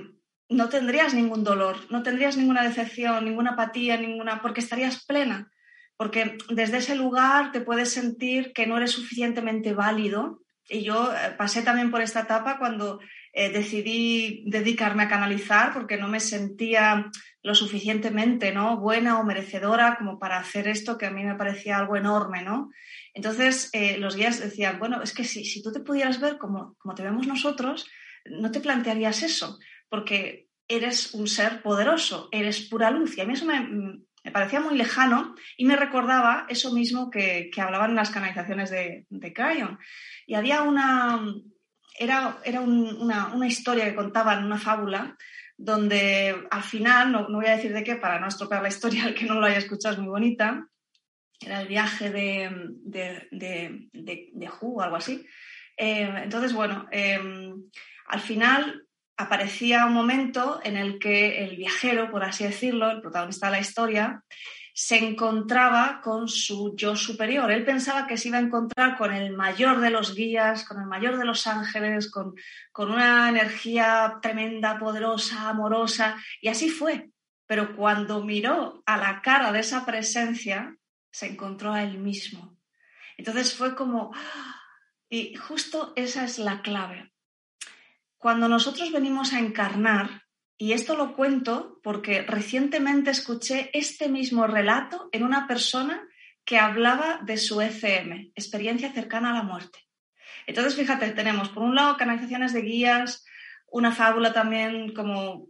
no 0.48 0.70
tendrías 0.70 1.16
ningún 1.16 1.44
dolor, 1.44 1.75
no 1.90 2.04
tendrías 2.04 2.38
ninguna 2.38 2.62
decepción, 2.62 3.25
ninguna 3.25 3.54
apatía, 3.54 3.98
ninguna, 3.98 4.44
porque 4.44 4.62
estarías 4.62 5.04
plena. 5.04 5.52
Porque 5.98 6.38
desde 6.50 6.78
ese 6.78 6.96
lugar 6.96 7.52
te 7.52 7.62
puedes 7.62 7.90
sentir 7.90 8.54
que 8.54 8.68
no 8.68 8.78
eres 8.78 8.92
suficientemente 8.92 9.74
válido. 9.74 10.44
Y 10.70 10.84
yo 10.84 11.12
eh, 11.12 11.31
pasé 11.36 11.64
también 11.64 11.90
por 11.90 12.02
esta 12.02 12.22
etapa 12.22 12.60
cuando 12.60 13.00
eh, 13.34 13.50
decidí 13.50 14.44
dedicarme 14.46 15.04
a 15.04 15.10
canalizar 15.10 15.74
porque 15.74 15.98
no 15.98 16.08
me 16.08 16.20
sentía 16.20 17.10
lo 17.44 17.56
suficientemente 17.56 18.51
¿no? 18.54 18.78
buena 18.78 19.19
o 19.19 19.24
merecedora 19.24 19.98
como 19.98 20.18
para 20.18 20.40
hacer 20.40 20.68
esto 20.68 20.98
que 20.98 21.06
a 21.06 21.12
mí 21.12 21.24
me 21.24 21.36
parecía 21.36 21.78
algo 21.78 21.95
enorme. 21.95 22.42
¿no? 22.42 22.72
Entonces 23.13 23.69
eh, 23.74 23.98
los 23.98 24.16
guías 24.16 24.40
decían, 24.40 24.80
bueno, 24.80 25.01
es 25.04 25.13
que 25.13 25.25
si, 25.25 25.45
si 25.45 25.62
tú 25.62 25.72
te 25.72 25.81
pudieras 25.81 26.19
ver 26.19 26.38
como, 26.38 26.75
como 26.80 26.95
te 26.95 27.04
vemos 27.04 27.28
nosotros, 27.28 27.88
no 28.25 28.51
te 28.51 28.62
plantearías 28.62 29.22
eso, 29.24 29.60
porque 29.90 30.48
eres 30.68 31.13
un 31.13 31.28
ser 31.28 31.62
poderoso, 31.62 32.30
eres 32.31 32.62
pura 32.62 32.90
luz. 32.90 33.18
Y 33.18 33.22
a 33.22 33.25
mí 33.25 33.34
eso 33.34 33.46
me, 33.46 33.60
me 34.24 34.31
parecía 34.31 34.62
muy 34.62 34.78
lejano 34.78 35.36
y 35.57 35.66
me 35.66 35.75
recordaba 35.75 36.46
eso 36.48 36.74
mismo 36.74 37.10
que, 37.10 37.50
que 37.54 37.62
hablaban 37.62 37.92
en 37.92 37.98
las 37.98 38.10
canalizaciones 38.10 38.69
de, 38.69 39.06
de 39.10 39.34
Cryon. 39.34 39.78
Y 40.25 40.36
había 40.36 40.62
una, 40.62 41.22
era, 42.00 42.38
era 42.46 42.62
una, 42.62 43.48
historia 43.48 43.86
que 43.86 43.96
contaban, 43.96 44.46
una 44.46 44.58
fábula, 44.58 45.18
donde 45.63 46.46
al 46.51 46.63
final, 46.63 47.12
no, 47.12 47.27
voy 47.29 47.46
a 47.46 47.55
decir 47.55 47.74
de 47.74 47.86
qué 47.86 47.96
para 47.96 48.20
no 48.20 48.27
estropear 48.27 48.62
la 48.62 48.67
historia, 48.67 49.05
el 49.08 49.15
que 49.15 49.25
no 49.25 49.36
lo 49.36 49.46
haya 49.46 49.60
escuchado 49.60 49.93
es 49.93 50.00
muy 50.00 50.10
bonita, 50.10 50.67
era 51.39 51.62
el 51.62 51.67
viaje 51.70 52.10
de, 52.10 52.51
de, 52.84 53.27
de, 53.32 53.89
de, 53.91 54.50
o 54.60 54.82
algo 54.82 54.98
así. 54.98 55.25
Eh, 55.77 56.10
entonces, 56.24 56.53
bueno, 56.53 56.88
eh, 56.91 57.17
al 58.08 58.20
final 58.20 58.86
aparecía 59.15 59.86
un 59.86 59.93
momento 59.93 60.60
en 60.63 60.75
el 60.75 61.00
que 61.00 61.46
el 61.46 61.55
viajero, 61.55 62.12
por 62.12 62.24
así 62.24 62.43
decirlo, 62.43 62.91
el 62.91 63.01
protagonista 63.01 63.48
de 63.48 63.51
la 63.53 63.62
historia, 63.62 64.24
se 64.75 64.98
encontraba 64.98 66.01
con 66.01 66.27
su 66.27 66.75
yo 66.75 66.96
superior. 66.96 67.51
Él 67.51 67.63
pensaba 67.63 68.08
que 68.08 68.18
se 68.18 68.30
iba 68.30 68.39
a 68.39 68.42
encontrar 68.42 68.98
con 68.98 69.13
el 69.13 69.34
mayor 69.34 69.80
de 69.80 69.92
los 69.92 70.15
guías, 70.15 70.65
con 70.65 70.82
el 70.82 70.88
mayor 70.88 71.18
de 71.18 71.25
los 71.25 71.46
ángeles, 71.46 72.10
con, 72.10 72.34
una 72.75 73.30
energía 73.30 74.18
tremenda, 74.20 74.80
poderosa, 74.80 75.50
amorosa, 75.50 76.18
y 76.42 76.48
así 76.48 76.70
fue. 76.70 77.12
Pero 77.46 77.75
cuando 77.75 78.24
miró 78.24 78.82
a 78.88 78.98
la 78.98 79.22
cara 79.22 79.51
de 79.51 79.60
esa 79.60 79.86
presencia, 79.86 80.75
se 81.12 81.27
encontró 81.27 81.72
a 81.72 81.84
él 81.84 82.00
mismo. 82.00 82.58
Entonces 83.15 83.53
fue 83.53 83.75
como, 83.75 84.12
y 85.08 85.36
justo 85.36 85.94
esa 85.96 86.24
es 86.24 86.39
la 86.39 86.63
clave. 86.63 87.13
Cuando 88.18 88.48
nosotros 88.48 88.92
venimos 88.92 89.34
a 89.34 89.39
encarnar, 89.39 90.23
y 90.63 90.72
esto 90.72 90.96
lo 90.96 91.13
cuento 91.13 91.82
porque 91.84 92.22
recientemente 92.22 93.12
escuché 93.12 93.70
este 93.74 94.08
mismo 94.08 94.48
relato 94.48 95.10
en 95.12 95.24
una 95.24 95.46
persona 95.46 96.08
que 96.46 96.58
hablaba 96.58 97.20
de 97.22 97.36
su 97.36 97.60
ECM, 97.60 98.32
experiencia 98.34 98.93
cercana 98.93 99.32
a 99.32 99.34
la 99.34 99.43
muerte. 99.43 99.79
Entonces, 100.48 100.75
fíjate, 100.75 101.12
tenemos 101.12 101.50
por 101.50 101.63
un 101.63 101.75
lado 101.75 101.98
canalizaciones 101.98 102.53
de 102.53 102.62
guías, 102.62 103.25
una 103.74 103.92
fábula 103.92 104.32
también, 104.32 104.94
como 104.94 105.48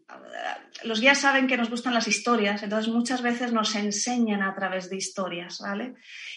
los 0.86 1.02
guías 1.02 1.20
saben 1.20 1.46
que 1.46 1.58
nos 1.58 1.70
gustan 1.70 1.94
las 1.94 2.08
historias, 2.08 2.64
entonces 2.64 2.92
muchas 2.92 3.22
veces 3.22 3.52
nos 3.52 3.76
enseñan 3.76 4.42
a 4.42 4.56
través 4.56 4.90
de 4.90 4.96
historias, 4.96 5.60
¿vale? 5.60 5.96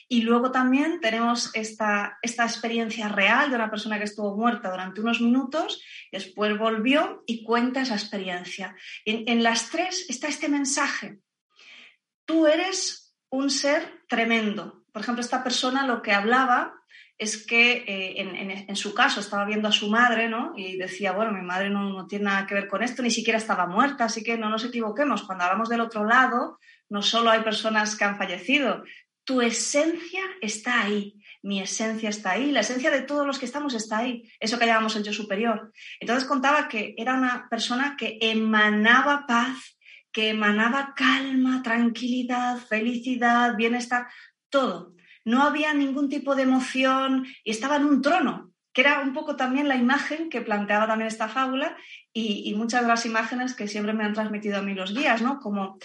Y 0.08 0.22
luego 0.22 0.50
también 0.50 0.98
tenemos 1.00 1.54
esta, 1.54 2.18
esta 2.22 2.42
experiencia 2.42 3.08
real 3.08 3.50
de 3.50 3.56
una 3.56 3.70
persona 3.70 3.98
que 3.98 4.04
estuvo 4.04 4.36
muerta 4.36 4.68
durante 4.68 5.00
unos 5.00 5.20
minutos, 5.20 5.80
después 6.10 6.58
volvió 6.58 7.22
y 7.24 7.44
cuenta 7.44 7.82
esa 7.82 7.94
experiencia. 7.94 8.74
En, 9.04 9.22
en 9.28 9.44
las 9.44 9.70
tres 9.70 10.06
está 10.08 10.26
este 10.26 10.48
mensaje. 10.48 11.20
Tú 12.24 12.48
eres 12.48 13.16
un 13.30 13.48
ser 13.48 14.02
tremendo. 14.08 14.84
Por 14.92 15.02
ejemplo, 15.02 15.22
esta 15.22 15.44
persona 15.44 15.86
lo 15.86 16.02
que 16.02 16.10
hablaba 16.10 16.74
es 17.18 17.46
que 17.46 17.84
eh, 17.86 18.64
en, 18.68 18.76
su 18.76 18.94
caso 18.94 19.20
estaba 19.20 19.46
viendo 19.46 19.68
a 19.68 19.72
su 19.72 19.88
madre, 19.88 20.28
¿no? 20.28 20.52
Y 20.56 20.76
decía, 20.76 21.12
bueno, 21.12 21.32
mi 21.32 21.40
madre 21.40 21.70
no, 21.70 22.06
tiene 22.06 22.26
nada 22.26 22.46
que 22.46 22.54
ver 22.54 22.68
con 22.68 22.82
esto, 22.82 23.02
ni 23.02 23.10
siquiera 23.10 23.38
estaba 23.38 23.66
muerta, 23.66 24.04
así 24.04 24.22
que 24.22 24.36
no 24.36 24.50
nos 24.50 24.64
equivoquemos. 24.64 25.22
Cuando 25.22 25.44
hablamos 25.44 25.68
del 25.68 25.80
otro 25.80 26.04
lado, 26.04 26.58
no 26.90 27.02
solo 27.02 27.30
hay 27.30 27.40
personas 27.40 27.96
que 27.96 28.04
han 28.04 28.18
fallecido, 28.18 28.84
tu 29.24 29.40
esencia 29.40 30.22
está 30.40 30.82
ahí. 30.82 31.14
mi 31.42 31.60
esencia 31.60 32.08
está 32.08 32.32
ahí, 32.32 32.50
la 32.50 32.60
esencia 32.60 32.90
de 32.90 33.02
todos 33.02 33.26
los 33.26 33.38
que 33.38 33.46
estamos 33.46 33.72
está 33.74 33.98
ahí, 33.98 34.28
eso 34.40 34.58
que 34.58 34.66
llamamos 34.66 34.96
el 34.96 35.04
yo 35.04 35.12
superior. 35.12 35.72
Entonces 36.00 36.28
contaba 36.28 36.68
que 36.68 36.94
era 36.98 37.14
una 37.14 37.48
persona 37.48 37.96
que 37.96 38.18
emanaba 38.20 39.26
paz, 39.28 39.78
que 40.12 40.30
emanaba 40.30 40.94
calma, 40.96 41.62
tranquilidad, 41.62 42.58
felicidad, 42.58 43.54
bienestar, 43.56 44.08
todo. 44.50 44.95
No 45.26 45.42
había 45.42 45.74
ningún 45.74 46.08
tipo 46.08 46.36
de 46.36 46.44
emoción 46.44 47.26
y 47.42 47.50
estaba 47.50 47.76
en 47.76 47.84
un 47.84 48.00
trono, 48.00 48.52
que 48.72 48.82
era 48.82 49.00
un 49.00 49.12
poco 49.12 49.34
también 49.34 49.66
la 49.66 49.74
imagen 49.74 50.30
que 50.30 50.40
planteaba 50.40 50.86
también 50.86 51.08
esta 51.08 51.28
fábula 51.28 51.76
y, 52.12 52.54
muchas 52.54 52.82
de 52.82 52.88
las 52.88 53.04
imágenes 53.06 53.54
que 53.54 53.66
siempre 53.66 53.92
me 53.92 54.04
han 54.04 54.14
transmitido 54.14 54.58
a 54.58 54.62
mí 54.62 54.72
los 54.72 54.94
guías, 54.94 55.22
¿no? 55.22 55.40
Como 55.40 55.78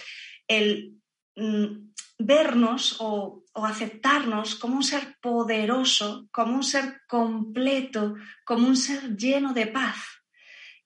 el 0.46 0.94
mm, 1.34 1.90
vernos 2.20 2.98
o, 3.00 3.42
o, 3.52 3.66
aceptarnos 3.66 4.54
como 4.54 4.76
un 4.76 4.84
ser 4.84 5.16
poderoso, 5.20 6.28
como 6.30 6.54
un 6.54 6.62
ser 6.62 7.00
completo, 7.08 8.14
como 8.44 8.68
un 8.68 8.76
ser 8.76 9.16
lleno 9.16 9.52
de 9.52 9.66
paz. 9.66 9.96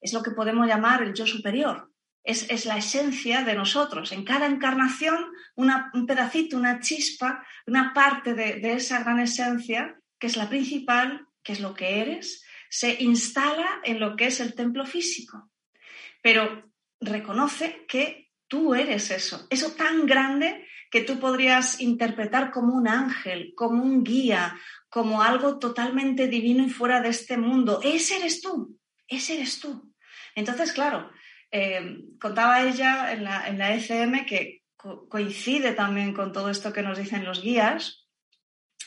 Es 0.00 0.14
lo 0.14 0.22
que 0.22 0.30
podemos 0.30 0.66
llamar 0.66 1.02
el 1.02 1.12
yo 1.12 1.26
superior 1.26 1.90
es, 2.26 2.66
la 2.66 2.76
esencia 2.76 3.42
de 3.42 3.54
nosotros. 3.54 4.12
En 4.12 4.24
cada 4.24 4.46
encarnación, 4.46 5.32
un 5.54 6.06
pedacito, 6.06 6.56
una 6.56 6.80
chispa, 6.80 7.46
una 7.66 7.94
parte 7.94 8.34
de, 8.34 8.60
de 8.60 8.74
esa 8.74 9.00
gran 9.00 9.20
esencia, 9.20 9.98
que 10.18 10.26
es 10.26 10.36
la 10.36 10.48
principal, 10.48 11.26
que 11.42 11.52
es 11.52 11.60
lo 11.60 11.74
que 11.74 12.00
eres, 12.00 12.44
se 12.68 13.02
instala 13.02 13.80
en 13.84 14.00
lo 14.00 14.16
que 14.16 14.26
es 14.26 14.40
el 14.40 14.54
templo 14.54 14.84
físico. 14.84 15.50
Pero 16.20 16.72
reconoce 17.00 17.86
que 17.86 18.32
tú 18.48 18.74
eres 18.74 19.10
eso, 19.10 19.46
eso 19.50 19.72
tan 19.72 20.06
grande 20.06 20.66
que 20.90 21.02
tú 21.02 21.18
podrías 21.18 21.80
interpretar 21.80 22.50
como 22.50 22.74
un 22.74 22.88
ángel, 22.88 23.52
como 23.54 23.82
un 23.82 24.02
guía, 24.02 24.58
como 24.88 25.22
algo 25.22 25.58
totalmente 25.58 26.28
divino 26.28 26.64
y 26.64 26.70
fuera 26.70 27.00
de 27.00 27.10
este 27.10 27.36
mundo. 27.36 27.80
Ese 27.82 28.16
eres 28.16 28.40
tú, 28.40 28.78
ese 29.06 29.34
eres 29.34 29.60
tú. 29.60 29.92
Entonces, 30.34 30.72
claro, 30.72 31.10
eh, 31.50 32.04
contaba 32.20 32.62
ella 32.62 33.12
en 33.12 33.24
la, 33.24 33.48
en 33.48 33.60
ECM 33.60 34.26
que 34.26 34.62
coincide 35.08 35.72
también 35.72 36.12
con 36.12 36.32
todo 36.32 36.50
esto 36.50 36.72
que 36.72 36.82
nos 36.82 36.98
dicen 36.98 37.24
los 37.24 37.42
guías, 37.42 38.06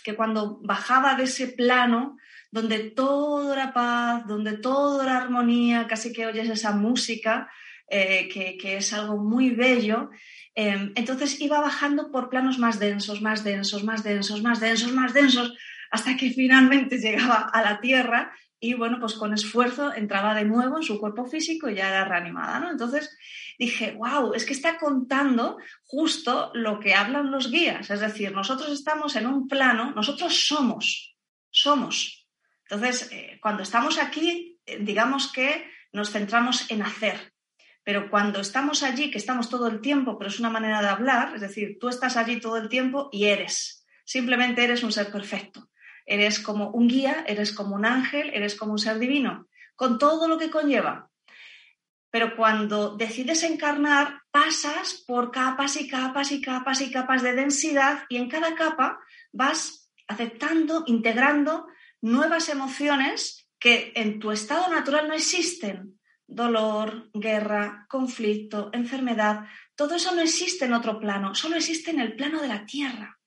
que 0.04 0.16
cuando 0.16 0.60
bajaba 0.62 1.16
de 1.16 1.24
ese 1.24 1.48
plano 1.48 2.18
donde 2.52 2.80
todo 2.92 3.54
era 3.54 3.74
paz, 3.74 4.26
donde 4.28 4.58
todo 4.58 5.04
era 5.04 5.18
armonía, 5.18 5.88
casi 5.88 6.14
que 6.14 6.26
oyes 6.26 6.50
esa 6.50 6.72
música, 6.72 7.50
eh, 7.88 8.30
que, 8.30 8.78
es 8.78 8.94
algo 8.94 9.18
muy 9.18 9.52
bello, 9.52 10.10
eh, 10.56 10.92
entonces 10.96 11.40
iba 11.42 11.60
bajando 11.60 12.12
por 12.12 12.30
planos 12.30 12.60
más 12.60 12.80
densos, 12.80 13.22
más 13.22 13.44
densos, 13.44 13.84
más 13.84 14.04
densos, 14.04 14.42
más 14.42 14.60
densos, 14.60 14.94
más 14.94 15.14
densos, 15.14 15.54
hasta 15.92 16.16
que 16.16 16.32
finalmente 16.32 16.98
llegaba 17.00 17.50
a 17.52 17.62
la 17.62 17.80
tierra 17.82 18.32
y 18.60 18.74
bueno, 18.74 19.00
pues 19.00 19.14
con 19.14 19.34
esfuerzo 19.34 19.94
entraba 19.94 20.36
de 20.36 20.44
nuevo 20.44 20.78
en 20.78 20.84
su 20.84 21.00
cuerpo 21.00 21.26
físico 21.26 21.70
y 21.70 21.76
ya 21.76 21.90
era 21.90 22.06
reanimada, 22.06 22.60
¿no? 22.60 22.70
Entonces 22.70 23.18
dije, 23.58 23.96
wow, 23.98 24.34
es 24.34 24.46
que 24.46 24.54
está 24.54 24.78
contando 24.78 25.58
justo 25.84 26.52
lo 26.54 26.80
que 26.80 26.94
hablan 26.94 27.32
los 27.32 27.50
guías, 27.50 27.90
es 27.90 28.00
decir, 28.02 28.34
nosotros 28.34 28.72
estamos 28.72 29.16
en 29.16 29.28
un 29.28 29.48
plano, 29.48 29.92
nosotros 29.92 30.46
somos, 30.48 31.16
somos. 31.50 32.28
Entonces, 32.70 33.10
eh, 33.12 33.40
cuando 33.42 33.64
estamos 33.64 33.98
aquí, 33.98 34.60
eh, 34.66 34.78
digamos 34.82 35.32
que 35.32 35.66
nos 35.94 36.12
centramos 36.12 36.70
en 36.70 36.84
hacer, 36.84 37.34
pero 37.84 38.10
cuando 38.10 38.42
estamos 38.42 38.84
allí, 38.84 39.10
que 39.10 39.18
estamos 39.18 39.50
todo 39.50 39.68
el 39.68 39.80
tiempo, 39.80 40.18
pero 40.18 40.30
es 40.30 40.40
una 40.40 40.50
manera 40.50 40.82
de 40.82 40.90
hablar, 40.90 41.34
es 41.34 41.42
decir, 41.42 41.78
tú 41.80 41.88
estás 41.88 42.18
allí 42.18 42.40
todo 42.40 42.58
el 42.58 42.70
tiempo 42.70 43.10
y 43.12 43.26
eres, 43.26 43.86
simplemente 44.04 44.64
eres 44.64 44.84
un 44.84 44.92
ser 44.92 45.12
perfecto. 45.12 45.70
Eres 46.10 46.40
como 46.40 46.72
un 46.72 46.88
guía, 46.88 47.24
eres 47.28 47.54
como 47.54 47.76
un 47.76 47.86
ángel, 47.86 48.32
eres 48.34 48.56
como 48.56 48.72
un 48.72 48.80
ser 48.80 48.98
divino, 48.98 49.48
con 49.76 50.00
todo 50.00 50.28
lo 50.28 50.40
que 50.40 50.50
conlleva. 50.50 51.12
Pero 52.10 52.36
cuando 52.36 52.98
decides 52.98 53.44
encarnar, 53.44 54.24
pasas 54.32 55.04
por 55.06 55.30
capas 55.30 55.80
y 55.80 55.88
capas 55.88 56.32
y 56.32 56.42
capas 56.42 56.82
y 56.82 56.90
capas 56.90 57.22
de 57.22 57.34
densidad 57.34 58.06
y 58.10 58.18
en 58.18 58.28
cada 58.28 58.56
capa 58.56 59.00
vas 59.32 59.92
aceptando, 60.08 60.84
integrando 60.88 61.68
nuevas 62.02 62.50
emociones 62.50 63.48
que 63.60 63.92
en 63.96 64.20
tu 64.20 64.32
estado 64.32 64.68
natural 64.74 65.08
no 65.08 65.14
existen. 65.14 66.00
Dolor, 66.26 67.12
guerra, 67.14 67.86
conflicto, 67.88 68.72
enfermedad, 68.74 69.46
todo 69.76 69.94
eso 69.94 70.16
no 70.16 70.22
existe 70.22 70.66
en 70.66 70.74
otro 70.74 71.00
plano, 71.00 71.36
solo 71.36 71.56
existe 71.56 71.92
en 71.92 72.00
el 72.00 72.16
plano 72.16 72.42
de 72.42 72.48
la 72.48 72.66
tierra. 72.66 73.19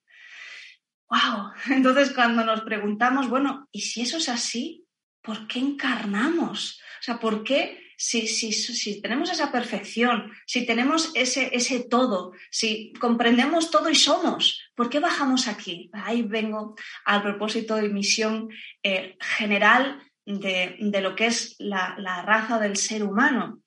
¡Wow! 1.13 1.53
Entonces, 1.77 2.13
cuando 2.13 2.45
nos 2.45 2.63
preguntamos, 2.63 3.29
bueno, 3.29 3.69
¿y 3.71 3.83
si 3.83 4.01
eso 4.01 4.17
es 4.17 4.29
así? 4.29 4.87
¿Por 5.21 5.47
qué 5.47 5.59
encarnamos? 5.59 6.81
O 7.01 7.03
sea, 7.03 7.21
¿por 7.21 7.45
qué 7.45 7.79
si, 7.97 8.27
si, 8.27 9.01
tenemos 9.01 9.31
esa 9.31 9.53
perfección, 9.53 10.33
si 10.47 10.67
tenemos 10.67 11.13
ese, 11.15 11.55
ese 11.55 11.85
todo, 11.85 12.33
si 12.51 12.93
comprendemos 12.95 13.71
todo 13.71 13.91
y 13.91 13.95
somos, 13.95 14.61
¿por 14.75 14.91
qué 14.91 14.99
bajamos 14.99 15.47
aquí? 15.47 15.89
Ahí 15.93 16.23
vengo 16.23 16.75
al 17.05 17.23
propósito 17.23 17.81
y 17.81 17.89
misión 17.91 18.49
eh, 18.83 19.17
general 19.21 20.03
de, 20.27 20.77
lo 21.01 21.15
que 21.15 21.27
es 21.27 21.55
la, 21.59 21.95
la 21.99 22.23
raza 22.23 22.59
del 22.59 22.77
ser 22.77 23.05
humano 23.05 23.62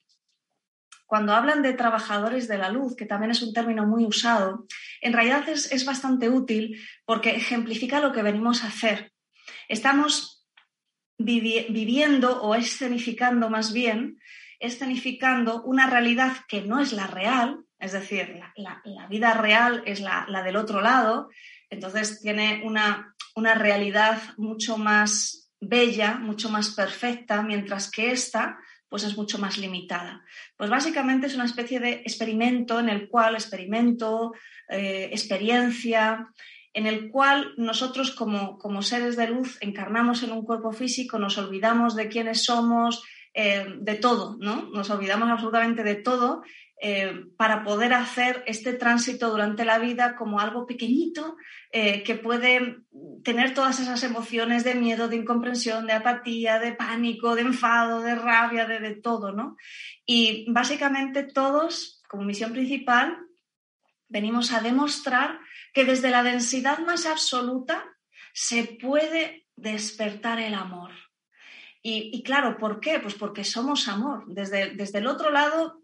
cuando 1.06 1.34
hablan 1.34 1.62
de 1.62 1.72
trabajadores 1.72 2.48
de 2.48 2.58
la 2.58 2.68
luz, 2.68 2.96
que 2.96 3.06
también 3.06 3.30
es 3.30 3.40
un 3.40 3.52
término 3.52 3.86
muy 3.86 4.04
usado, 4.04 4.66
en 5.00 5.12
realidad 5.12 5.48
es, 5.48 5.84
bastante 5.84 6.28
útil 6.28 6.80
porque 7.04 7.36
ejemplifica 7.36 8.00
lo 8.00 8.12
que 8.12 8.22
venimos 8.22 8.64
a 8.64 8.68
hacer. 8.68 9.12
Estamos 9.68 10.44
viviendo 11.16 12.42
o 12.42 12.54
escenificando 12.54 13.48
más 13.48 13.72
bien, 13.72 14.18
escenificando 14.58 15.62
una 15.62 15.88
realidad 15.88 16.32
que 16.48 16.62
no 16.62 16.80
es 16.80 16.92
la 16.92 17.06
real, 17.06 17.64
es 17.78 17.92
decir, 17.92 18.40
la, 18.56 19.06
vida 19.08 19.34
real 19.34 19.82
es 19.86 20.00
la, 20.00 20.26
del 20.44 20.56
otro 20.56 20.80
lado, 20.80 21.28
entonces 21.70 22.20
tiene 22.20 22.62
una, 22.64 23.14
una 23.34 23.54
realidad 23.54 24.20
mucho 24.36 24.76
más 24.76 25.50
bella, 25.60 26.16
mucho 26.16 26.50
más 26.50 26.74
perfecta, 26.74 27.42
mientras 27.42 27.90
que 27.90 28.10
esta 28.10 28.58
pues 28.96 29.04
es 29.04 29.18
mucho 29.18 29.36
más 29.36 29.58
limitada. 29.58 30.24
Pues 30.56 30.70
básicamente 30.70 31.26
es 31.26 31.34
una 31.34 31.44
especie 31.44 31.80
de 31.80 31.90
experimento 32.06 32.80
en 32.80 32.88
el 32.88 33.10
cual, 33.10 33.34
experimento, 33.34 34.32
eh, 34.70 35.10
experiencia, 35.12 36.32
en 36.72 36.86
el 36.86 37.10
cual 37.10 37.52
nosotros 37.58 38.10
como, 38.12 38.56
como, 38.56 38.80
seres 38.80 39.14
de 39.18 39.26
luz 39.26 39.58
encarnamos 39.60 40.22
en 40.22 40.32
un 40.32 40.46
cuerpo 40.46 40.72
físico, 40.72 41.18
nos 41.18 41.36
olvidamos 41.36 41.94
de 41.94 42.08
quiénes 42.08 42.44
somos, 42.44 43.02
eh, 43.34 43.66
de 43.80 43.96
todo, 43.96 44.38
¿no? 44.40 44.70
Nos 44.72 44.88
olvidamos 44.88 45.28
absolutamente 45.28 45.82
de 45.82 45.96
todo 45.96 46.42
eh, 46.78 47.24
para 47.38 47.64
poder 47.64 47.94
hacer 47.94 48.44
este 48.46 48.74
tránsito 48.74 49.30
durante 49.30 49.64
la 49.64 49.78
vida 49.78 50.14
como 50.14 50.40
algo 50.40 50.66
pequeñito 50.66 51.38
eh, 51.72 52.02
que 52.02 52.16
puede 52.16 52.80
tener 53.24 53.54
todas 53.54 53.80
esas 53.80 54.02
emociones 54.02 54.62
de 54.62 54.74
miedo, 54.74 55.08
de 55.08 55.16
incomprensión, 55.16 55.86
de 55.86 55.94
apatía, 55.94 56.58
de 56.58 56.72
pánico, 56.72 57.34
de 57.34 57.42
enfado, 57.42 58.02
de 58.02 58.14
rabia, 58.14 58.66
de, 58.66 58.94
todo, 58.94 59.32
¿no? 59.32 59.56
Y 60.04 60.44
básicamente 60.50 61.22
todos, 61.22 62.02
como 62.10 62.24
misión 62.24 62.52
principal, 62.52 63.16
venimos 64.08 64.52
a 64.52 64.60
demostrar 64.60 65.40
que 65.72 65.86
desde 65.86 66.10
la 66.10 66.22
densidad 66.22 66.80
más 66.80 67.06
absoluta 67.06 67.86
se 68.34 68.64
puede 68.64 69.46
despertar 69.56 70.40
el 70.40 70.52
amor. 70.52 70.90
Y, 71.82 72.10
y, 72.12 72.22
claro, 72.22 72.58
¿por 72.58 72.80
qué? 72.80 73.00
Pues 73.00 73.14
porque 73.14 73.44
somos 73.44 73.88
amor. 73.88 74.24
Desde, 74.26 74.74
desde 74.74 74.98
el 74.98 75.06
otro 75.06 75.30
lado 75.30 75.80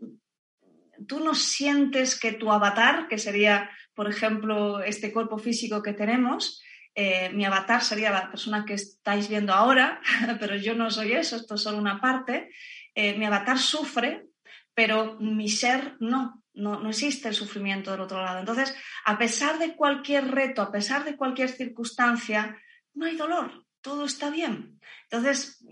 tú 1.07 1.21
no 1.21 1.35
sientes 1.35 2.19
que 2.19 2.33
tu 2.33 2.51
avatar, 2.51 3.09
que 3.09 3.19
sería, 3.19 3.71
por 3.95 4.09
ejemplo, 4.09 4.83
este 4.83 5.13
cuerpo 5.13 5.39
físico 5.39 5.83
que 5.83 5.93
tenemos, 5.93 6.63
eh, 6.95 7.31
mi 7.31 7.45
avatar 7.45 7.83
sería 7.83 8.11
la 8.11 8.31
persona 8.31 8.65
que 8.65 8.75
estáis 8.75 9.29
viendo 9.29 9.53
ahora, 9.53 10.01
pero 10.41 10.57
yo 10.57 10.75
no 10.75 10.91
soy 10.91 11.13
eso, 11.13 11.37
esto 11.37 11.55
es 11.55 11.63
solo 11.63 11.79
una 11.79 12.01
parte. 12.01 12.51
Eh, 12.95 13.17
mi 13.17 13.25
avatar 13.25 13.59
sufre, 13.59 14.27
pero 14.75 15.17
mi 15.19 15.49
ser 15.49 15.97
no, 16.01 16.43
no, 16.55 16.81
no 16.81 16.91
existe 16.91 17.29
el 17.29 17.35
sufrimiento 17.35 17.91
del 17.91 18.01
otro 18.01 18.23
lado. 18.23 18.41
Entonces, 18.41 18.75
a 19.05 19.19
pesar 19.19 19.59
de 19.59 19.75
cualquier 19.75 20.31
reto, 20.31 20.61
a 20.61 20.71
pesar 20.71 21.05
de 21.05 21.17
cualquier 21.17 21.49
circunstancia, 21.49 22.59
no 22.95 23.07
hay 23.07 23.17
dolor, 23.17 23.65
todo 23.81 24.05
está 24.05 24.31
bien. 24.31 24.79
Entonces, 25.11 25.65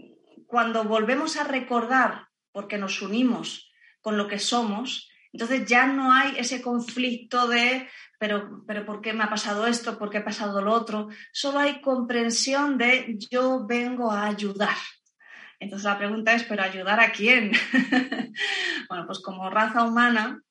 cuando 0.47 0.85
volvemos 0.85 1.37
a 1.37 1.45
recordar, 1.45 2.29
porque 2.53 2.79
nos 2.79 3.03
unimos 3.03 3.71
con 4.01 4.17
lo 4.17 4.27
que 4.27 4.39
somos, 4.39 5.10
entonces 5.33 5.67
ya 5.67 5.87
no 5.87 6.13
hay 6.13 6.35
ese 6.39 6.61
conflicto 6.61 7.47
de, 7.47 7.89
pero, 8.19 8.65
pero 8.67 8.85
¿por 8.85 9.01
qué 9.01 9.13
me 9.13 9.25
ha 9.25 9.31
pasado 9.31 9.67
esto? 9.67 9.99
¿Por 9.99 10.11
qué 10.11 10.19
ha 10.19 10.25
pasado 10.25 10.61
lo 10.61 10.73
otro? 10.73 11.09
Solo 11.33 11.61
hay 11.61 11.81
comprensión 11.81 12.79
de 12.79 13.17
yo 13.31 13.67
vengo 13.67 14.11
a 14.11 14.27
ayudar. 14.27 14.77
Entonces 15.61 15.85
la 15.85 15.99
pregunta 15.99 16.33
es, 16.33 16.45
¿pero 16.45 16.63
ayudar 16.63 17.01
a 17.01 17.13
quién? 17.13 17.53
bueno, 18.89 19.07
pues 19.07 19.21
como 19.21 19.51
raza 19.51 19.85
humana, 19.85 20.43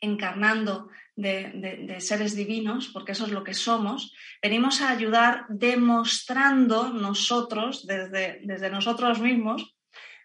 encarnando 0.00 0.90
de, 1.14 1.96
seres 2.00 2.36
divinos, 2.36 2.88
porque 2.88 3.12
eso 3.12 3.24
es 3.24 3.32
lo 3.32 3.44
que 3.44 3.54
somos, 3.54 4.12
venimos 4.42 4.82
a 4.82 4.90
ayudar 4.90 5.46
demostrando 5.48 6.88
nosotros, 6.92 7.86
desde, 7.86 8.40
desde 8.44 8.68
nosotros 8.68 9.20
mismos, 9.20 9.76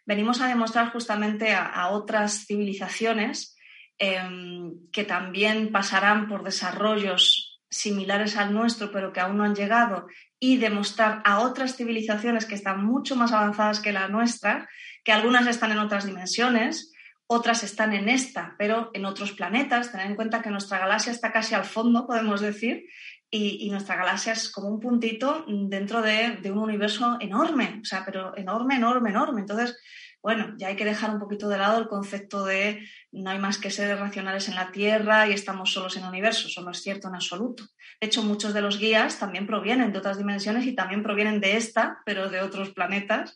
venimos 0.05 0.41
a 0.41 0.47
demostrar 0.47 0.91
justamente 0.91 1.53
a, 1.53 1.89
otras 1.89 2.45
civilizaciones 2.45 3.55
em, 4.03 4.89
que 4.91 5.03
también 5.03 5.71
pasarán 5.71 6.27
por 6.27 6.43
desarrollos 6.43 7.61
similares 7.69 8.35
al 8.35 8.51
nuestro, 8.51 8.91
pero 8.91 9.13
que 9.13 9.19
aún 9.19 9.37
no 9.37 9.43
han 9.43 9.53
llegado, 9.53 10.07
y 10.39 10.57
demostrar 10.57 11.21
a 11.23 11.41
otras 11.41 11.75
civilizaciones 11.75 12.47
que 12.47 12.55
están 12.55 12.83
mucho 12.83 13.15
más 13.15 13.31
avanzadas 13.31 13.79
que 13.79 13.91
la 13.91 14.07
nuestra, 14.07 14.67
que 15.03 15.11
algunas 15.11 15.45
están 15.45 15.71
en 15.71 15.77
otras 15.77 16.07
dimensiones, 16.07 16.91
otras 17.27 17.63
están 17.63 17.93
en 17.93 18.09
esta, 18.09 18.55
pero 18.57 18.89
en 18.95 19.05
otros 19.05 19.33
planetas. 19.33 19.91
Tener 19.91 20.07
en 20.07 20.15
cuenta 20.15 20.41
que 20.41 20.49
nuestra 20.49 20.79
galaxia 20.79 21.11
está 21.11 21.31
casi 21.31 21.53
al 21.53 21.65
fondo, 21.65 22.07
podemos 22.07 22.41
decir, 22.41 22.85
y, 23.29 23.69
nuestra 23.69 23.97
galaxia 23.97 24.33
es 24.33 24.49
como 24.49 24.67
un 24.67 24.79
puntito 24.79 25.45
dentro 25.47 26.01
de, 26.01 26.37
de, 26.41 26.51
un 26.51 26.57
universo 26.57 27.17
enorme, 27.21 27.79
o 27.81 27.85
sea, 27.85 28.03
pero 28.03 28.35
enorme, 28.35 28.77
enorme, 28.77 29.11
enorme. 29.11 29.41
Entonces, 29.41 29.77
bueno, 30.21 30.53
ya 30.57 30.67
hay 30.67 30.75
que 30.75 30.85
dejar 30.85 31.09
un 31.09 31.19
poquito 31.19 31.49
de 31.49 31.57
lado 31.57 31.79
el 31.79 31.87
concepto 31.87 32.45
de 32.45 32.87
no 33.11 33.31
hay 33.31 33.39
más 33.39 33.57
que 33.57 33.71
seres 33.71 33.99
racionales 33.99 34.47
en 34.47 34.55
la 34.55 34.71
Tierra 34.71 35.27
y 35.27 35.33
estamos 35.33 35.73
solos 35.73 35.97
en 35.97 36.03
el 36.03 36.09
universo. 36.09 36.47
Eso 36.47 36.61
no 36.61 36.71
es 36.71 36.81
cierto 36.81 37.07
en 37.07 37.15
absoluto. 37.15 37.63
De 37.99 38.07
hecho, 38.07 38.21
muchos 38.21 38.53
de 38.53 38.61
los 38.61 38.77
guías 38.77 39.17
también 39.17 39.47
provienen 39.47 39.91
de 39.91 39.99
otras 39.99 40.17
dimensiones 40.17 40.65
y 40.65 40.75
también 40.75 41.01
provienen 41.01 41.39
de 41.41 41.57
esta, 41.57 41.99
pero 42.05 42.29
de 42.29 42.41
otros 42.41 42.69
planetas. 42.69 43.35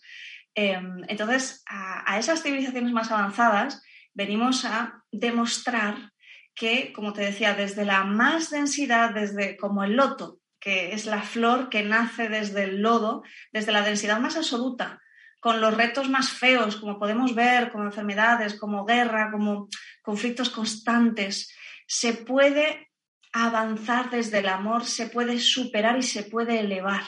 Em, 0.54 1.01
entonces, 1.08 1.63
a, 1.68 2.18
esas 2.20 2.44
civilizaciones 2.44 2.92
más 2.94 3.12
avanzadas 3.12 3.84
venimos 4.13 4.63
a 4.63 5.04
demostrar 5.12 6.13
que, 6.54 6.94
como 6.94 7.13
te 7.13 7.22
decía, 7.22 7.56
desde 7.56 7.84
la 7.84 8.04
más 8.04 8.51
densidad, 8.51 9.10
desde 9.12 9.58
como 9.58 9.84
el 9.84 9.96
loto, 9.96 10.39
que 10.60 10.94
es 10.94 11.06
la 11.06 11.22
flor 11.22 11.70
que 11.70 11.84
nace 11.84 12.30
desde 12.30 12.63
el 12.63 12.82
lodo, 12.82 13.24
desde 13.51 13.72
la 13.72 13.82
densidad 13.82 14.20
más 14.20 14.38
absoluta, 14.38 15.01
con 15.46 15.62
los 15.62 15.78
retos 15.78 16.10
más 16.10 16.32
feos, 16.32 16.78
como 16.78 16.98
podemos 16.98 17.36
ver, 17.36 17.72
como 17.72 17.84
enfermedades, 17.84 18.60
como 18.60 18.84
guerra, 18.84 19.30
como 19.32 19.70
conflictos 20.02 20.50
constantes, 20.50 21.54
se 21.86 22.14
puede 22.14 22.90
avanzar 23.32 24.10
desde 24.10 24.40
el 24.40 24.48
amor, 24.48 24.86
se 24.86 25.06
puede 25.06 25.40
superar 25.40 26.00
y 26.00 26.02
se 26.02 26.24
puede 26.24 26.62
elevar. 26.62 27.04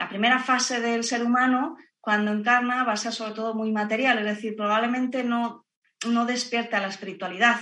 La 0.00 0.08
primera 0.08 0.40
fase 0.40 0.80
del 0.80 1.04
ser 1.04 1.22
humano 1.22 1.76
cuando 2.00 2.32
encarna 2.32 2.82
va 2.82 2.94
a 2.94 2.96
ser 2.96 3.12
sobre 3.12 3.34
todo 3.34 3.54
muy 3.54 3.70
material, 3.70 4.18
es 4.18 4.24
decir, 4.24 4.56
probablemente 4.56 5.22
no, 5.22 5.64
no 6.08 6.26
despierte 6.26 6.76
la 6.76 6.88
espiritualidad. 6.88 7.60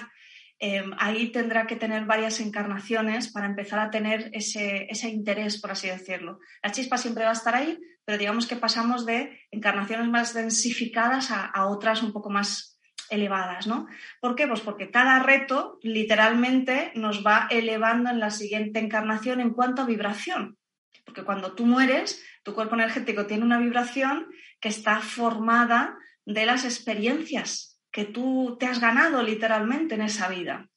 Em, 0.61 0.93
ahí 0.99 1.31
tendrá 1.31 1.69
que 1.69 1.77
tener 1.77 2.05
varias 2.05 2.41
encarnaciones 2.41 3.31
para 3.31 3.47
empezar 3.47 3.79
a 3.79 3.91
tener 3.91 4.29
ese, 4.33 4.89
ese, 4.91 5.09
interés, 5.09 5.61
por 5.61 5.71
así 5.71 5.89
decirlo. 5.89 6.41
La 6.63 6.73
chispa 6.73 6.99
siempre 6.99 7.25
va 7.25 7.31
a 7.31 7.35
estar 7.35 7.55
ahí, 7.55 7.79
pero 8.05 8.19
digamos 8.19 8.47
que 8.47 8.57
pasamos 8.57 9.07
de 9.07 9.39
encarnaciones 9.53 10.09
más 10.09 10.35
densificadas 10.35 11.31
a, 11.31 11.45
a 11.47 11.67
otras 11.67 12.03
un 12.03 12.13
poco 12.13 12.29
más 12.29 12.81
elevadas, 13.09 13.69
¿no? 13.69 13.87
¿Por 14.21 14.35
qué? 14.35 14.49
Pues 14.49 14.61
porque 14.61 14.91
cada 14.91 15.21
reto 15.21 15.79
literalmente 15.83 16.91
nos 16.97 17.25
va 17.25 17.47
elevando 17.51 18.11
en 18.11 18.19
la 18.19 18.31
siguiente 18.31 18.81
encarnación 18.81 19.41
en 19.41 19.51
cuanto 19.51 19.83
a 19.83 19.87
vibración. 19.87 20.59
Porque 21.05 21.23
cuando 21.23 21.55
tú 21.55 21.67
mueres, 21.67 22.23
tu 22.43 22.53
cuerpo 22.53 22.75
energético 22.75 23.27
tiene 23.27 23.45
una 23.45 23.61
vibración 23.61 24.27
que 24.61 24.69
está 24.69 25.01
formada 25.01 25.97
de 26.27 26.45
las 26.47 26.65
experiencias 26.65 27.68
que 27.91 28.05
tú 28.05 28.57
te 28.59 28.67
has 28.67 28.81
ganado 28.81 29.23
literalmente 29.23 29.95
en 29.95 30.03
esa 30.03 30.29
vida. 30.29 30.69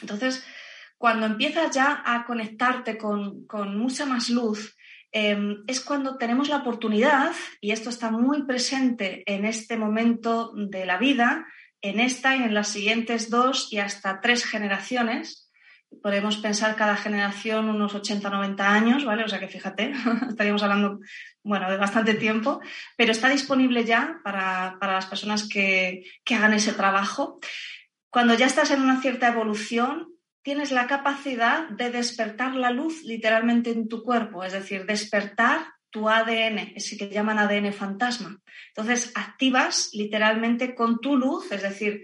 Entonces, 0.00 0.44
cuando 0.98 1.26
empiezas 1.26 1.74
ya 1.74 2.02
a 2.04 2.24
conectarte 2.24 2.96
con, 2.96 3.46
mucha 3.76 4.06
más 4.06 4.30
luz, 4.30 4.76
em, 5.10 5.64
es 5.66 5.80
cuando 5.80 6.16
tenemos 6.16 6.48
la 6.48 6.58
oportunidad, 6.58 7.32
y 7.60 7.72
esto 7.72 7.90
está 7.90 8.10
muy 8.10 8.44
presente 8.44 9.22
en 9.26 9.44
este 9.44 9.76
momento 9.76 10.52
de 10.54 10.86
la 10.86 10.98
vida, 10.98 11.46
en 11.80 11.98
esta 11.98 12.36
y 12.36 12.42
en 12.44 12.54
las 12.54 12.68
siguientes 12.68 13.30
dos 13.30 13.72
y 13.72 13.78
hasta 13.78 14.20
tres 14.20 14.44
generaciones, 14.44 15.50
podemos 16.00 16.36
pensar 16.36 16.76
cada 16.76 16.96
generación 16.96 17.68
unos 17.68 17.94
80, 17.94 18.30
90 18.30 18.72
años, 18.72 19.04
¿vale? 19.04 19.24
O 19.24 19.28
sea 19.28 19.40
que 19.40 19.48
fíjate, 19.48 19.92
estaríamos 20.28 20.62
hablando, 20.62 21.00
bueno, 21.42 21.70
de 21.70 21.76
bastante 21.76 22.14
tiempo, 22.14 22.60
pero 22.96 23.12
está 23.12 23.28
disponible 23.28 23.84
ya 23.84 24.20
para, 24.22 24.78
las 24.80 25.06
personas 25.06 25.48
que, 25.48 26.04
que 26.24 26.34
hagan 26.34 26.54
ese 26.54 26.72
trabajo. 26.72 27.40
Cuando 28.10 28.34
ya 28.34 28.46
estás 28.46 28.70
en 28.70 28.82
una 28.82 29.00
cierta 29.00 29.28
evolución, 29.28 30.08
tienes 30.42 30.72
la 30.72 30.86
capacidad 30.86 31.68
de 31.68 31.90
despertar 31.90 32.54
la 32.54 32.70
luz 32.70 33.02
literalmente 33.04 33.70
en 33.70 33.88
tu 33.88 34.02
cuerpo, 34.02 34.44
es 34.44 34.52
decir, 34.52 34.86
despertar 34.86 35.66
tu 35.90 36.08
ADN, 36.08 36.72
ese 36.74 36.96
que 36.96 37.10
llaman 37.10 37.38
ADN 37.38 37.72
fantasma. 37.72 38.40
Entonces, 38.68 39.12
activas 39.14 39.90
literalmente 39.92 40.74
con 40.74 41.00
tu 41.00 41.16
luz, 41.16 41.52
es 41.52 41.62
decir, 41.62 42.02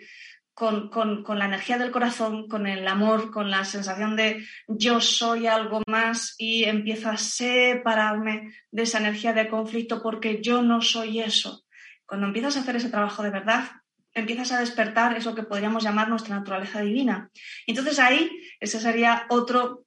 con, 0.59 1.39
la 1.39 1.45
energía 1.45 1.79
del 1.79 1.93
corazón, 1.93 2.49
con 2.49 2.67
el 2.67 2.89
amor, 2.89 3.31
con 3.31 3.49
la 3.49 3.65
sensación 3.65 4.17
de 4.17 4.45
yo 4.67 5.01
soy 5.01 5.47
algo 5.47 5.83
más 5.87 6.35
y 6.37 6.65
empiezo 6.65 7.11
a 7.11 7.17
separarme 7.17 8.53
de 8.73 8.83
esa 8.83 8.99
energía 8.99 9.33
de 9.33 9.49
conflicto 9.49 10.03
porque 10.03 10.43
yo 10.43 10.61
no 10.63 10.83
soy 10.83 11.21
eso. 11.21 11.65
Cuando 12.05 12.27
empiezas 12.27 12.57
a 12.57 12.61
hacer 12.61 12.75
ese 12.75 12.91
trabajo 12.91 13.23
de 13.23 13.31
verdad, 13.31 13.71
empiezas 14.15 14.51
a 14.51 14.59
despertar 14.59 15.17
eso 15.17 15.33
que 15.37 15.45
podríamos 15.45 15.85
llamar 15.85 16.09
nuestra 16.09 16.37
naturaleza 16.37 16.81
divina. 16.81 17.31
Entonces 17.69 18.01
ahí, 18.01 18.29
ese 18.59 18.81
sería 18.81 19.27
otro 19.29 19.87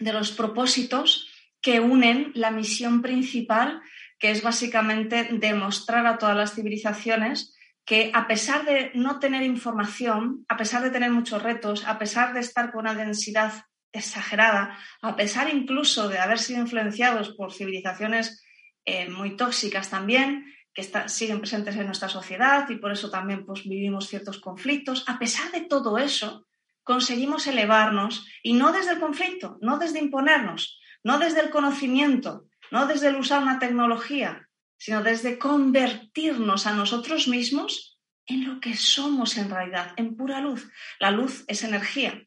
de 0.00 0.12
los 0.12 0.32
propósitos 0.32 1.30
que 1.62 1.80
unen 1.80 2.30
la 2.34 2.50
misión 2.50 3.00
principal, 3.00 3.80
que 4.18 4.30
es 4.30 4.42
básicamente 4.42 5.30
demostrar 5.32 6.06
a 6.06 6.18
todas 6.18 6.36
las 6.36 6.54
civilizaciones 6.54 7.53
que 7.84 8.10
a 8.14 8.26
pesar 8.26 8.64
de 8.64 8.90
no 8.94 9.18
tener 9.18 9.42
información, 9.42 10.44
a 10.48 10.56
pesar 10.56 10.82
de 10.82 10.90
tener 10.90 11.10
muchos 11.10 11.42
retos, 11.42 11.86
a 11.86 11.98
pesar 11.98 12.32
de 12.32 12.40
estar 12.40 12.72
con 12.72 12.80
una 12.80 12.94
densidad 12.94 13.64
exagerada, 13.92 14.78
a 15.02 15.16
pesar 15.16 15.52
incluso 15.54 16.08
de 16.08 16.18
haber 16.18 16.38
sido 16.38 16.60
influenciados 16.60 17.34
por 17.36 17.52
civilizaciones 17.52 18.42
eh, 18.84 19.08
muy 19.08 19.36
tóxicas 19.36 19.90
también, 19.90 20.46
que 20.72 20.82
siguen 21.06 21.38
presentes 21.38 21.76
en 21.76 21.86
nuestra 21.86 22.08
sociedad 22.08 22.68
y 22.68 22.76
por 22.76 22.90
eso 22.90 23.08
también 23.08 23.46
pues, 23.46 23.62
vivimos 23.64 24.08
ciertos 24.08 24.40
conflictos, 24.40 25.04
a 25.06 25.18
pesar 25.18 25.52
de 25.52 25.60
todo 25.60 25.98
eso, 25.98 26.46
conseguimos 26.82 27.46
elevarnos 27.46 28.26
y 28.42 28.54
no 28.54 28.72
desde 28.72 28.92
el 28.92 29.00
conflicto, 29.00 29.58
no 29.60 29.78
desde 29.78 30.00
imponernos, 30.00 30.80
no 31.04 31.18
desde 31.18 31.40
el 31.40 31.50
conocimiento, 31.50 32.46
no 32.72 32.86
desde 32.86 33.08
el 33.08 33.16
usar 33.16 33.42
una 33.42 33.60
tecnología, 33.60 34.43
sino 34.84 35.02
desde 35.02 35.38
convertirnos 35.38 36.66
a 36.66 36.74
nosotros 36.74 37.26
mismos 37.26 37.98
en 38.26 38.46
lo 38.46 38.60
que 38.60 38.76
somos 38.76 39.38
en 39.38 39.48
realidad, 39.48 39.94
en 39.96 40.14
pura 40.14 40.42
luz. 40.42 40.70
La 41.00 41.10
luz 41.10 41.42
es 41.48 41.64
energía 41.64 42.22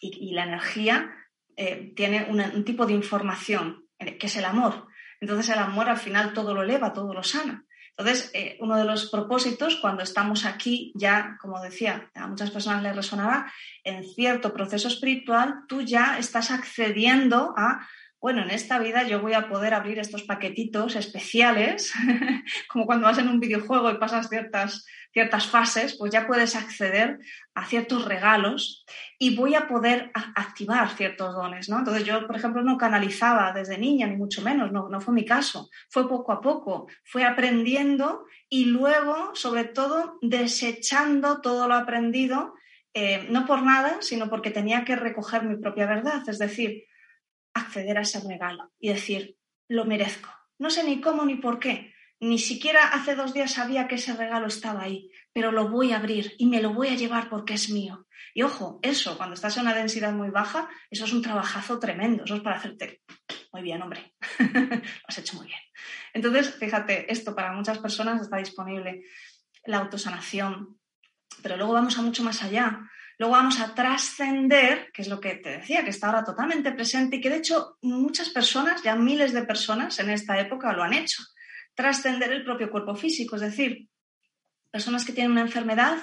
y, 0.00 0.32
la 0.32 0.44
energía 0.44 1.14
eh, 1.58 1.92
tiene 1.94 2.24
un 2.30 2.64
tipo 2.64 2.86
de 2.86 2.94
información, 2.94 3.86
eh, 3.98 4.16
que 4.16 4.28
es 4.28 4.36
el 4.36 4.46
amor. 4.46 4.86
Entonces 5.20 5.50
el 5.50 5.58
amor 5.58 5.90
al 5.90 5.98
final 5.98 6.32
todo 6.32 6.54
lo 6.54 6.62
eleva, 6.62 6.94
todo 6.94 7.12
lo 7.12 7.22
sana. 7.22 7.66
Entonces, 7.98 8.30
eh, 8.32 8.56
uno 8.60 8.78
de 8.78 8.86
los 8.86 9.10
propósitos 9.10 9.76
cuando 9.76 10.02
estamos 10.02 10.46
aquí, 10.46 10.90
ya, 10.96 11.36
como 11.38 11.60
decía, 11.60 12.10
a 12.14 12.26
muchas 12.26 12.50
personas 12.50 12.82
les 12.82 12.96
resonará, 12.96 13.52
en 13.84 14.04
cierto 14.04 14.54
proceso 14.54 14.88
espiritual, 14.88 15.64
tú 15.68 15.82
ya 15.82 16.18
estás 16.18 16.50
accediendo 16.50 17.52
a 17.58 17.86
bueno, 18.24 18.40
en 18.40 18.48
esta 18.52 18.78
vida 18.78 19.02
yo 19.02 19.20
voy 19.20 19.34
a 19.34 19.50
poder 19.50 19.74
abrir 19.74 19.98
estos 19.98 20.22
paquetitos 20.22 20.96
especiales, 20.96 21.92
como 22.70 22.86
cuando 22.86 23.04
vas 23.04 23.18
en 23.18 23.28
un 23.28 23.38
videojuego 23.38 23.90
y 23.90 23.98
pasas 23.98 24.30
ciertas, 24.30 24.86
ciertas 25.12 25.46
fases, 25.46 25.94
pues 25.98 26.10
ya 26.10 26.26
puedes 26.26 26.56
acceder 26.56 27.18
a 27.54 27.66
ciertos 27.66 28.06
regalos 28.06 28.86
y 29.18 29.36
voy 29.36 29.54
a 29.54 29.68
poder 29.68 30.10
activar 30.14 30.88
ciertos 30.96 31.34
dones, 31.34 31.68
¿no? 31.68 31.80
Entonces 31.80 32.06
yo, 32.06 32.26
por 32.26 32.36
ejemplo, 32.36 32.62
no 32.62 32.78
canalizaba 32.78 33.52
desde 33.52 33.76
niña, 33.76 34.06
ni 34.06 34.16
mucho 34.16 34.40
menos, 34.40 34.72
no, 34.72 34.88
no 34.88 35.02
fue 35.02 35.12
mi 35.12 35.26
caso, 35.26 35.68
fue 35.90 36.08
poco 36.08 36.32
a 36.32 36.40
poco, 36.40 36.86
fue 37.04 37.24
aprendiendo 37.24 38.24
y 38.48 38.64
luego, 38.64 39.34
sobre 39.34 39.64
todo, 39.64 40.16
desechando 40.22 41.42
todo 41.42 41.68
lo 41.68 41.74
aprendido, 41.74 42.54
eh, 42.94 43.26
no 43.28 43.44
por 43.44 43.62
nada, 43.62 43.98
sino 44.00 44.30
porque 44.30 44.50
tenía 44.50 44.82
que 44.86 44.96
recoger 44.96 45.42
mi 45.42 45.56
propia 45.56 45.84
verdad, 45.84 46.26
es 46.26 46.38
decir, 46.38 46.84
acceder 47.54 47.98
a 47.98 48.02
ese 48.02 48.20
regalo 48.20 48.72
y 48.78 48.88
decir, 48.90 49.36
lo 49.68 49.84
merezco. 49.84 50.30
No 50.58 50.70
sé 50.70 50.84
ni 50.84 51.00
cómo 51.00 51.24
ni 51.24 51.36
por 51.36 51.58
qué. 51.58 51.94
Ni 52.20 52.38
siquiera 52.38 52.88
hace 52.88 53.16
dos 53.16 53.34
días 53.34 53.52
sabía 53.52 53.88
que 53.88 53.96
ese 53.96 54.14
regalo 54.14 54.46
estaba 54.46 54.82
ahí, 54.82 55.10
pero 55.32 55.52
lo 55.52 55.68
voy 55.68 55.92
a 55.92 55.96
abrir 55.96 56.34
y 56.38 56.46
me 56.46 56.62
lo 56.62 56.72
voy 56.72 56.88
a 56.88 56.94
llevar 56.94 57.28
porque 57.28 57.54
es 57.54 57.70
mío. 57.70 58.06
Y 58.32 58.42
ojo, 58.42 58.78
eso, 58.82 59.16
cuando 59.16 59.34
estás 59.34 59.56
en 59.56 59.62
una 59.62 59.74
densidad 59.74 60.12
muy 60.12 60.30
baja, 60.30 60.68
eso 60.90 61.04
es 61.04 61.12
un 61.12 61.22
trabajazo 61.22 61.78
tremendo. 61.78 62.24
Eso 62.24 62.36
es 62.36 62.40
para 62.40 62.56
hacerte, 62.56 63.02
muy 63.52 63.62
bien, 63.62 63.82
hombre, 63.82 64.14
lo 64.38 64.80
has 65.06 65.18
hecho 65.18 65.36
muy 65.36 65.46
bien. 65.46 65.60
Entonces, 66.12 66.54
fíjate, 66.54 67.12
esto 67.12 67.34
para 67.34 67.52
muchas 67.52 67.78
personas 67.78 68.22
está 68.22 68.38
disponible, 68.38 69.04
la 69.66 69.78
autosanación, 69.78 70.78
pero 71.42 71.56
luego 71.56 71.72
vamos 71.72 71.98
a 71.98 72.02
mucho 72.02 72.22
más 72.22 72.42
allá. 72.42 72.80
Luego 73.18 73.34
vamos 73.34 73.60
a 73.60 73.74
trascender, 73.74 74.90
que 74.92 75.02
es 75.02 75.08
lo 75.08 75.20
que 75.20 75.36
te 75.36 75.58
decía, 75.58 75.84
que 75.84 75.90
está 75.90 76.08
ahora 76.08 76.24
totalmente 76.24 76.72
presente 76.72 77.16
y 77.16 77.20
que 77.20 77.30
de 77.30 77.36
hecho 77.36 77.78
muchas 77.82 78.30
personas, 78.30 78.82
ya 78.82 78.96
miles 78.96 79.32
de 79.32 79.44
personas 79.44 79.98
en 79.98 80.10
esta 80.10 80.38
época 80.38 80.72
lo 80.72 80.82
han 80.82 80.94
hecho, 80.94 81.22
trascender 81.74 82.32
el 82.32 82.44
propio 82.44 82.70
cuerpo 82.70 82.94
físico, 82.94 83.36
es 83.36 83.42
decir, 83.42 83.88
personas 84.70 85.04
que 85.04 85.12
tienen 85.12 85.32
una 85.32 85.42
enfermedad, 85.42 85.98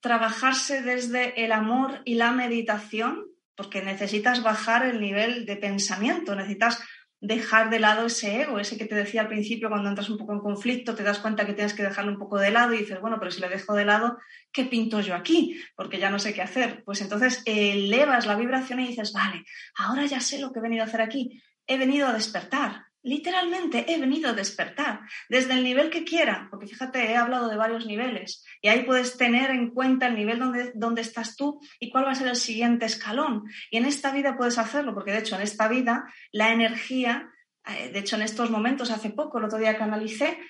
trabajarse 0.00 0.82
desde 0.82 1.44
el 1.44 1.52
amor 1.52 2.02
y 2.04 2.14
la 2.14 2.30
meditación, 2.30 3.24
porque 3.56 3.82
necesitas 3.82 4.42
bajar 4.42 4.84
el 4.84 5.00
nivel 5.00 5.46
de 5.46 5.56
pensamiento, 5.56 6.36
necesitas 6.36 6.80
dejar 7.20 7.70
de 7.70 7.80
lado 7.80 8.06
ese 8.06 8.42
ego, 8.42 8.58
ese 8.58 8.76
que 8.76 8.84
te 8.84 8.94
decía 8.94 9.22
al 9.22 9.28
principio 9.28 9.68
cuando 9.68 9.88
entras 9.88 10.10
un 10.10 10.18
poco 10.18 10.32
en 10.32 10.40
conflicto, 10.40 10.94
te 10.94 11.02
das 11.02 11.18
cuenta 11.18 11.46
que 11.46 11.54
tienes 11.54 11.74
que 11.74 11.82
dejarlo 11.82 12.12
un 12.12 12.18
poco 12.18 12.38
de 12.38 12.50
lado 12.50 12.74
y 12.74 12.78
dices, 12.78 13.00
bueno, 13.00 13.18
pero 13.18 13.30
si 13.30 13.40
lo 13.40 13.48
dejo 13.48 13.74
de 13.74 13.84
lado, 13.84 14.18
¿qué 14.52 14.64
pinto 14.64 15.00
yo 15.00 15.14
aquí? 15.14 15.60
Porque 15.74 15.98
ya 15.98 16.10
no 16.10 16.18
sé 16.18 16.34
qué 16.34 16.42
hacer. 16.42 16.82
Pues 16.84 17.00
entonces 17.00 17.42
elevas 17.46 18.26
la 18.26 18.36
vibración 18.36 18.80
y 18.80 18.88
dices, 18.88 19.12
vale, 19.12 19.44
ahora 19.76 20.06
ya 20.06 20.20
sé 20.20 20.38
lo 20.38 20.52
que 20.52 20.58
he 20.58 20.62
venido 20.62 20.82
a 20.82 20.86
hacer 20.86 21.00
aquí, 21.00 21.42
he 21.66 21.78
venido 21.78 22.06
a 22.06 22.12
despertar, 22.12 22.85
Literalmente 23.06 23.84
he 23.86 24.00
venido 24.00 24.30
a 24.30 24.32
despertar 24.32 25.02
desde 25.28 25.52
el 25.52 25.62
nivel 25.62 25.90
que 25.90 26.02
quiera, 26.02 26.48
porque 26.50 26.66
fíjate, 26.66 27.08
he 27.08 27.16
hablado 27.16 27.48
de 27.48 27.56
varios 27.56 27.86
niveles 27.86 28.44
y 28.60 28.66
ahí 28.66 28.82
puedes 28.82 29.16
tener 29.16 29.50
en 29.50 29.70
cuenta 29.70 30.08
el 30.08 30.16
nivel 30.16 30.40
donde, 30.40 30.72
donde 30.74 31.02
estás 31.02 31.36
tú 31.36 31.60
y 31.78 31.88
cuál 31.88 32.06
va 32.06 32.10
a 32.10 32.14
ser 32.16 32.26
el 32.26 32.34
siguiente 32.34 32.84
escalón. 32.84 33.44
Y 33.70 33.76
en 33.76 33.84
esta 33.84 34.10
vida 34.10 34.36
puedes 34.36 34.58
hacerlo, 34.58 34.92
porque 34.92 35.12
de 35.12 35.18
hecho 35.18 35.36
en 35.36 35.42
esta 35.42 35.68
vida 35.68 36.12
la 36.32 36.52
energía, 36.52 37.30
eh, 37.64 37.90
de 37.92 38.00
hecho 38.00 38.16
en 38.16 38.22
estos 38.22 38.50
momentos, 38.50 38.90
hace 38.90 39.10
poco, 39.10 39.38
el 39.38 39.44
otro 39.44 39.58
día 39.58 39.76
que 39.76 39.84
analicé, 39.84 40.40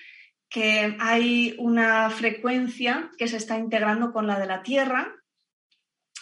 que 0.49 0.97
hay 0.99 1.55
una 1.59 2.09
frecuencia 2.09 3.11
que 3.19 3.27
se 3.27 3.37
está 3.37 3.59
integrando 3.59 4.11
con 4.11 4.25
la 4.25 4.39
de 4.39 4.47
la 4.47 4.63
Tierra, 4.63 5.13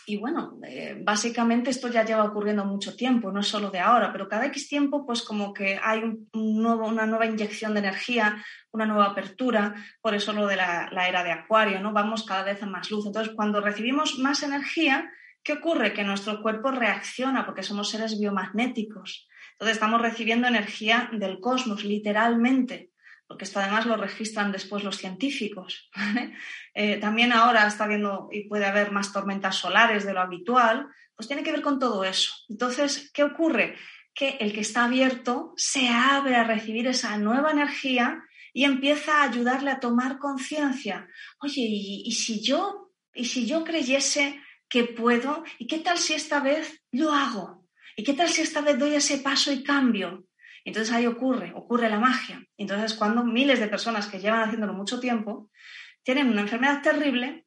y 0.05 0.17
bueno, 0.17 0.59
eh, 0.67 0.99
básicamente 1.03 1.69
esto 1.69 1.87
ya 1.87 2.05
lleva 2.05 2.23
ocurriendo 2.23 2.63
mucho 2.65 2.95
tiempo, 2.95 3.31
no 3.31 3.39
es 3.39 3.47
solo 3.47 3.71
de 3.71 3.79
ahora, 3.79 4.11
pero 4.11 4.27
cada 4.27 4.45
X 4.47 4.67
tiempo 4.67 5.05
pues 5.05 5.23
como 5.23 5.53
que 5.53 5.79
hay 5.81 6.03
un, 6.03 6.29
nuevo, 6.33 6.87
una 6.87 7.05
nueva 7.05 7.25
inyección 7.25 7.73
de 7.73 7.79
energía, 7.79 8.43
una 8.71 8.85
nueva 8.85 9.07
apertura, 9.07 9.75
por 10.01 10.13
eso 10.13 10.33
lo 10.33 10.47
de 10.47 10.57
la, 10.57 10.89
la, 10.91 11.07
era 11.07 11.23
de 11.23 11.31
Acuario, 11.31 11.79
¿no? 11.79 11.91
Vamos 11.91 12.25
cada 12.25 12.43
vez 12.43 12.61
a 12.61 12.65
más 12.65 12.91
luz. 12.91 13.05
Entonces, 13.05 13.33
cuando 13.35 13.61
recibimos 13.61 14.19
más 14.19 14.43
energía, 14.43 15.09
¿qué 15.43 15.53
ocurre? 15.53 15.93
Que 15.93 16.03
nuestro 16.03 16.41
cuerpo 16.41 16.71
reacciona 16.71 17.45
porque 17.45 17.63
somos 17.63 17.89
seres 17.89 18.19
biomagnéticos. 18.19 19.27
Entonces, 19.53 19.77
estamos 19.77 20.01
recibiendo 20.01 20.47
energía 20.47 21.09
del 21.13 21.39
cosmos, 21.39 21.83
literalmente 21.83 22.91
porque 23.27 23.45
esto 23.45 23.59
además 23.59 23.85
lo 23.85 23.97
registran 23.97 24.51
después 24.51 24.83
los 24.83 24.97
científicos. 24.97 25.89
Eh, 26.77 26.97
también 26.97 27.31
ahora 27.31 27.65
está 27.67 27.87
viendo 27.87 28.27
y 28.33 28.49
puede 28.49 28.65
haber 28.65 28.91
más 28.91 29.13
tormentas 29.13 29.55
solares 29.55 30.05
de 30.05 30.11
lo 30.11 30.19
habitual, 30.19 30.89
pues 31.15 31.25
tiene 31.25 31.41
que 31.41 31.53
ver 31.53 31.61
con 31.61 31.79
todo 31.79 32.03
eso. 32.03 32.33
Entonces, 32.49 33.11
¿qué 33.13 33.23
ocurre? 33.23 33.77
Que 34.13 34.31
el 34.41 34.51
que 34.51 34.59
está 34.59 34.83
abierto 34.83 35.53
se 35.55 35.87
abre 35.87 36.35
a 36.35 36.43
recibir 36.43 36.85
esa 36.87 37.17
nueva 37.17 37.51
energía 37.51 38.21
y 38.51 38.65
empieza 38.65 39.21
a 39.21 39.23
ayudarle 39.23 39.71
a 39.71 39.79
tomar 39.79 40.17
conciencia. 40.17 41.07
Oye, 41.39 41.61
¿y, 41.61 42.03
¿y, 42.05 42.11
si 42.11 42.43
yo, 42.43 42.91
y 43.13 43.23
si 43.23 43.45
yo 43.45 43.63
creyese 43.63 44.41
que 44.67 44.83
puedo? 44.83 45.45
¿Y 45.57 45.67
qué 45.67 45.77
tal 45.77 45.97
si 45.97 46.13
esta 46.13 46.41
vez 46.41 46.83
lo 46.91 47.13
hago? 47.13 47.69
¿Y 47.95 48.03
qué 48.03 48.13
tal 48.13 48.27
si 48.27 48.41
esta 48.41 48.59
vez 48.59 48.77
doy 48.77 48.95
ese 48.95 49.19
paso 49.19 49.49
y 49.53 49.63
cambio? 49.63 50.25
Entonces 50.65 50.93
ahí 50.93 51.05
ocurre, 51.05 51.53
ocurre 51.55 51.89
la 51.89 51.99
magia. 51.99 52.43
Entonces 52.57 52.95
cuando 52.95 53.23
miles 53.23 53.59
de 53.59 53.67
personas 53.67 54.07
que 54.07 54.19
llevan 54.19 54.41
haciéndolo 54.41 54.73
mucho 54.73 54.99
tiempo 54.99 55.49
tienen 56.03 56.27
una 56.29 56.41
enfermedad 56.41 56.81
terrible 56.81 57.45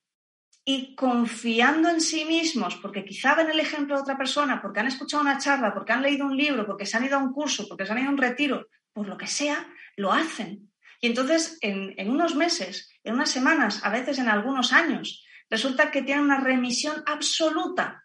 y 0.64 0.94
confiando 0.94 1.88
en 1.88 2.00
sí 2.00 2.24
mismos, 2.24 2.76
porque 2.76 3.04
quizá 3.04 3.34
ven 3.34 3.50
el 3.50 3.58
ejemplo 3.58 3.96
de 3.96 4.02
otra 4.02 4.16
persona, 4.16 4.62
porque 4.62 4.80
han 4.80 4.86
escuchado 4.86 5.22
una 5.22 5.38
charla, 5.38 5.74
porque 5.74 5.92
han 5.92 6.02
leído 6.02 6.26
un 6.26 6.36
libro, 6.36 6.66
porque 6.66 6.86
se 6.86 6.96
han 6.96 7.06
ido 7.06 7.16
a 7.16 7.22
un 7.22 7.32
curso, 7.32 7.66
porque 7.66 7.86
se 7.86 7.92
han 7.92 7.98
ido 7.98 8.08
a 8.08 8.12
un 8.12 8.18
retiro, 8.18 8.66
por 8.92 9.08
lo 9.08 9.16
que 9.16 9.26
sea, 9.26 9.66
lo 9.96 10.12
hacen. 10.12 10.70
Y 11.00 11.08
entonces 11.08 11.58
en, 11.60 11.94
en 11.96 12.10
unos 12.10 12.36
meses, 12.36 12.92
en 13.02 13.14
unas 13.14 13.30
semanas, 13.30 13.80
a 13.82 13.90
veces 13.90 14.18
en 14.18 14.28
algunos 14.28 14.72
años, 14.72 15.24
resulta 15.50 15.90
que 15.90 16.02
tienen 16.02 16.24
una 16.24 16.40
remisión 16.40 17.02
absoluta. 17.06 18.04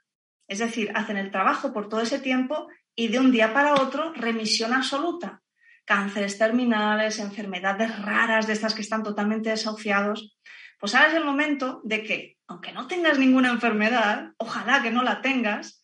Es 0.53 0.59
decir, 0.59 0.91
hacen 0.93 1.17
el 1.17 1.31
trabajo 1.31 1.73
por 1.73 1.89
todo 1.89 2.01
ese 2.01 2.19
tiempo 2.19 2.67
y 2.95 3.07
de 3.07 3.17
un 3.17 3.31
día 3.31 3.55
para 3.55 3.73
otro 3.73 4.13
remisión 4.13 4.71
absoluta. 4.71 5.41
Cánceres 5.83 6.37
terminales, 6.37 7.17
enfermedades 7.17 7.97
raras 7.97 8.45
de 8.45 8.53
estas 8.53 8.75
que 8.75 8.83
están 8.83 9.01
totalmente 9.01 9.49
desahuciados. 9.49 10.37
Pues 10.79 10.93
ahora 10.93 11.09
es 11.09 11.15
el 11.15 11.25
momento 11.25 11.81
de 11.83 12.03
que, 12.03 12.37
aunque 12.45 12.71
no 12.71 12.85
tengas 12.85 13.17
ninguna 13.17 13.49
enfermedad, 13.49 14.33
ojalá 14.37 14.83
que 14.83 14.91
no 14.91 15.01
la 15.01 15.23
tengas, 15.23 15.81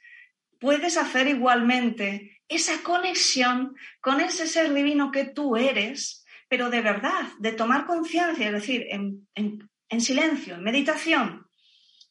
puedes 0.60 0.98
hacer 0.98 1.28
igualmente 1.28 2.40
esa 2.48 2.84
conexión 2.84 3.74
con 4.02 4.22
ese 4.22 4.46
ser 4.46 4.72
divino 4.72 5.10
que 5.10 5.26
tú 5.26 5.58
eres, 5.58 6.24
pero 6.48 6.70
de 6.70 6.82
verdad, 6.82 7.26
de 7.40 7.54
tomar 7.54 7.88
conciencia, 7.88 8.46
es 8.46 8.54
decir, 8.54 8.86
en, 8.92 9.28
en, 9.34 9.68
en 9.90 10.00
silencio, 10.00 10.54
en 10.54 10.64
meditación, 10.64 11.48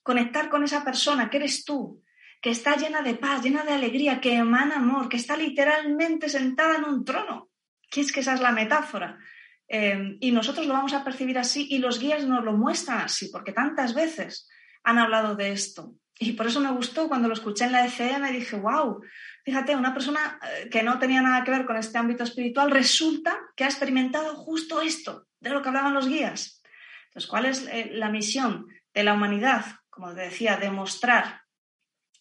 conectar 0.03 0.49
con 0.49 0.64
esa 0.64 0.85
persona 0.85 1.31
que 1.31 1.37
eres 1.37 1.64
tú, 1.64 2.03
que 2.40 2.51
está 2.51 2.77
llena 2.77 3.03
de 3.03 3.14
paz, 3.14 3.42
llena 3.42 3.64
de 3.64 3.72
alegría, 3.72 4.20
que 4.20 4.35
emana 4.35 4.77
amor, 4.77 5.09
que 5.09 5.16
está 5.16 5.37
literalmente 5.37 6.29
sentada 6.29 6.77
en 6.77 6.85
un 6.85 7.05
trono. 7.05 7.51
Que 7.90 8.01
es 8.01 8.12
que 8.12 8.20
esa 8.20 8.35
es 8.35 8.40
la 8.40 8.53
metáfora. 8.53 9.18
Eh, 9.66 10.16
y 10.20 10.31
nosotros 10.33 10.66
lo 10.66 10.74
vamos 10.74 10.92
a 10.92 11.05
percibir 11.05 11.38
así 11.38 11.66
y 11.70 11.79
los 11.79 11.98
guías 11.98 12.24
nos 12.24 12.44
lo 12.44 12.53
muestran 12.53 13.01
así, 13.01 13.29
porque 13.31 13.53
tantas 13.53 13.94
veces 13.94 14.48
han 14.83 14.98
hablado 14.98 15.35
de 15.35 15.53
esto. 15.53 15.94
Y 16.18 16.33
por 16.33 16.46
eso 16.46 16.61
me 16.61 16.72
gustó 16.72 17.09
cuando 17.09 17.29
lo 17.29 17.35
escuché 17.35 17.64
en 17.64 17.72
la 17.72 17.87
ECM, 17.87 18.33
dije, 18.33 18.57
wow, 18.57 19.01
fíjate, 19.44 19.77
una 19.77 19.94
persona 19.94 20.40
eh, 20.42 20.68
que 20.68 20.83
no 20.83 20.98
tenía 20.98 21.22
nada 21.22 21.44
que 21.44 21.51
ver 21.51 21.64
con 21.64 21.77
este 21.77 21.98
ámbito 21.98 22.24
espiritual 22.24 22.70
resulta 22.70 23.38
que 23.55 23.64
ha 23.64 23.68
experimentado 23.68 24.35
justo 24.35 24.81
esto, 24.81 25.27
de 25.40 25.51
lo 25.51 25.62
que 25.62 25.68
hablaban 25.68 25.94
los 25.94 26.09
guías. 26.09 26.62
Entonces, 27.09 27.29
¿cuál 27.29 27.46
es 27.46 27.66
eh, 27.68 27.90
la 27.92 28.09
misión 28.09 28.66
de 28.94 29.05
la 29.05 29.14
humanidad? 29.14 29.64
Como 29.90 30.14
decía, 30.14 30.57
demostrar 30.57 31.42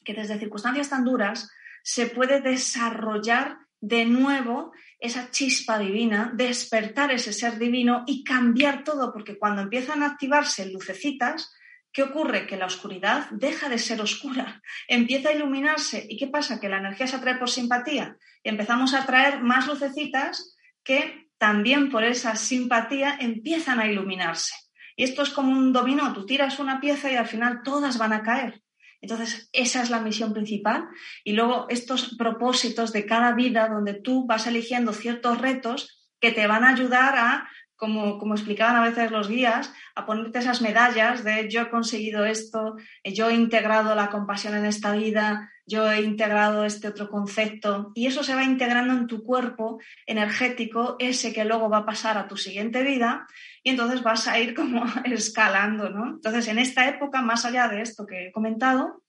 que 0.08 0.14
desde 0.14 0.40
circunstancias 0.40 0.90
tan 0.90 1.04
duras 1.04 1.52
se 1.84 2.06
puede 2.06 2.40
desarrollar 2.40 3.58
de 3.82 4.06
nuevo 4.06 4.72
esa 5.00 5.30
chispa 5.32 5.78
divina, 5.78 6.32
despertar 6.34 7.12
ese 7.12 7.34
ser 7.34 7.60
divino 7.60 8.06
y 8.08 8.24
cambiar 8.24 8.86
todo, 8.86 9.12
porque 9.12 9.38
cuando 9.38 9.64
empiezan 9.64 10.02
a 10.02 10.06
activarse 10.06 10.72
lucecitas, 10.72 11.54
¿qué 11.92 12.04
ocurre? 12.04 12.48
Que 12.48 12.56
la 12.56 12.68
oscuridad 12.68 13.30
deja 13.32 13.68
de 13.68 13.78
ser 13.78 14.00
oscura, 14.00 14.62
empieza 14.88 15.28
a 15.28 15.34
iluminarse. 15.34 16.06
¿Y 16.08 16.16
qué 16.16 16.28
pasa? 16.28 16.62
Que 16.62 16.70
la 16.70 16.78
energía 16.78 17.08
se 17.08 17.18
atrae 17.18 17.36
por 17.36 17.50
simpatía 17.50 18.16
y 18.44 18.48
empezamos 18.48 18.94
a 18.94 19.02
atraer 19.02 19.42
más 19.42 19.68
lucecitas 19.68 20.56
que 20.86 21.28
también 21.38 21.92
por 21.92 22.06
esa 22.06 22.38
simpatía 22.38 23.18
empiezan 23.20 23.82
a 23.82 23.92
iluminarse. 23.92 24.56
Y 24.96 25.04
esto 25.04 25.22
es 25.22 25.32
como 25.32 25.52
un 25.52 25.74
dominó, 25.74 26.14
tú 26.14 26.26
tiras 26.26 26.60
una 26.60 26.80
pieza 26.80 27.12
y 27.12 27.18
al 27.18 27.28
final 27.28 27.62
todas 27.62 27.98
van 27.98 28.14
a 28.14 28.24
caer. 28.24 28.64
Entonces, 29.02 29.50
esa 29.54 29.82
es 29.82 29.90
la 29.90 30.02
misión 30.02 30.34
principal. 30.34 30.88
Y 31.24 31.34
luego 31.34 31.68
estos 31.70 32.16
propósitos 32.16 32.92
de 32.94 33.06
cada 33.06 33.34
vida 33.34 33.68
donde 33.70 33.94
tú 33.94 34.26
vas 34.26 34.48
eligiendo 34.48 34.94
ciertos 34.94 35.40
retos 35.40 36.08
que 36.20 36.32
te 36.32 36.48
van 36.48 36.64
a 36.64 36.70
ayudar 36.70 37.16
a, 37.16 37.50
como, 37.76 38.18
como 38.18 38.34
explicaban 38.34 38.76
a 38.76 38.84
veces 38.84 39.12
los 39.12 39.30
guías, 39.30 39.72
a 39.96 40.06
ponerte 40.06 40.40
esas 40.40 40.62
medallas 40.62 41.24
de 41.24 41.48
yo 41.48 41.62
he 41.62 41.70
conseguido 41.70 42.26
esto, 42.26 42.76
yo 43.04 43.30
he 43.30 43.36
integrado 43.36 43.94
la 43.94 44.10
compasión 44.10 44.56
en 44.56 44.66
esta 44.66 44.94
vida, 44.94 45.52
yo 45.68 45.92
he 45.92 46.02
integrado 46.02 46.66
este 46.66 46.88
otro 46.88 47.10
concepto. 47.10 47.92
Y 47.94 48.08
eso 48.08 48.24
se 48.24 48.34
va 48.34 48.44
integrando 48.44 48.94
en 48.94 49.06
tu 49.06 49.24
cuerpo 49.24 49.80
energético, 50.08 50.96
ese 50.98 51.34
que 51.34 51.46
luego 51.46 51.70
va 51.70 51.80
a 51.80 51.86
pasar 51.86 52.18
a 52.18 52.28
tu 52.28 52.36
siguiente 52.36 52.82
vida 52.82 53.28
y 53.68 53.72
entonces 53.72 54.02
vas 54.02 54.30
a 54.30 54.40
ir 54.40 54.56
como 54.56 54.86
escalando, 55.04 55.90
¿no? 55.90 56.12
Entonces, 56.12 56.48
en 56.48 56.58
esta 56.58 56.88
época, 56.88 57.22
más 57.22 57.44
allá 57.44 57.68
de 57.68 57.82
esto 57.82 58.06
que 58.06 58.28
he 58.28 58.32
comentado, 58.32 59.04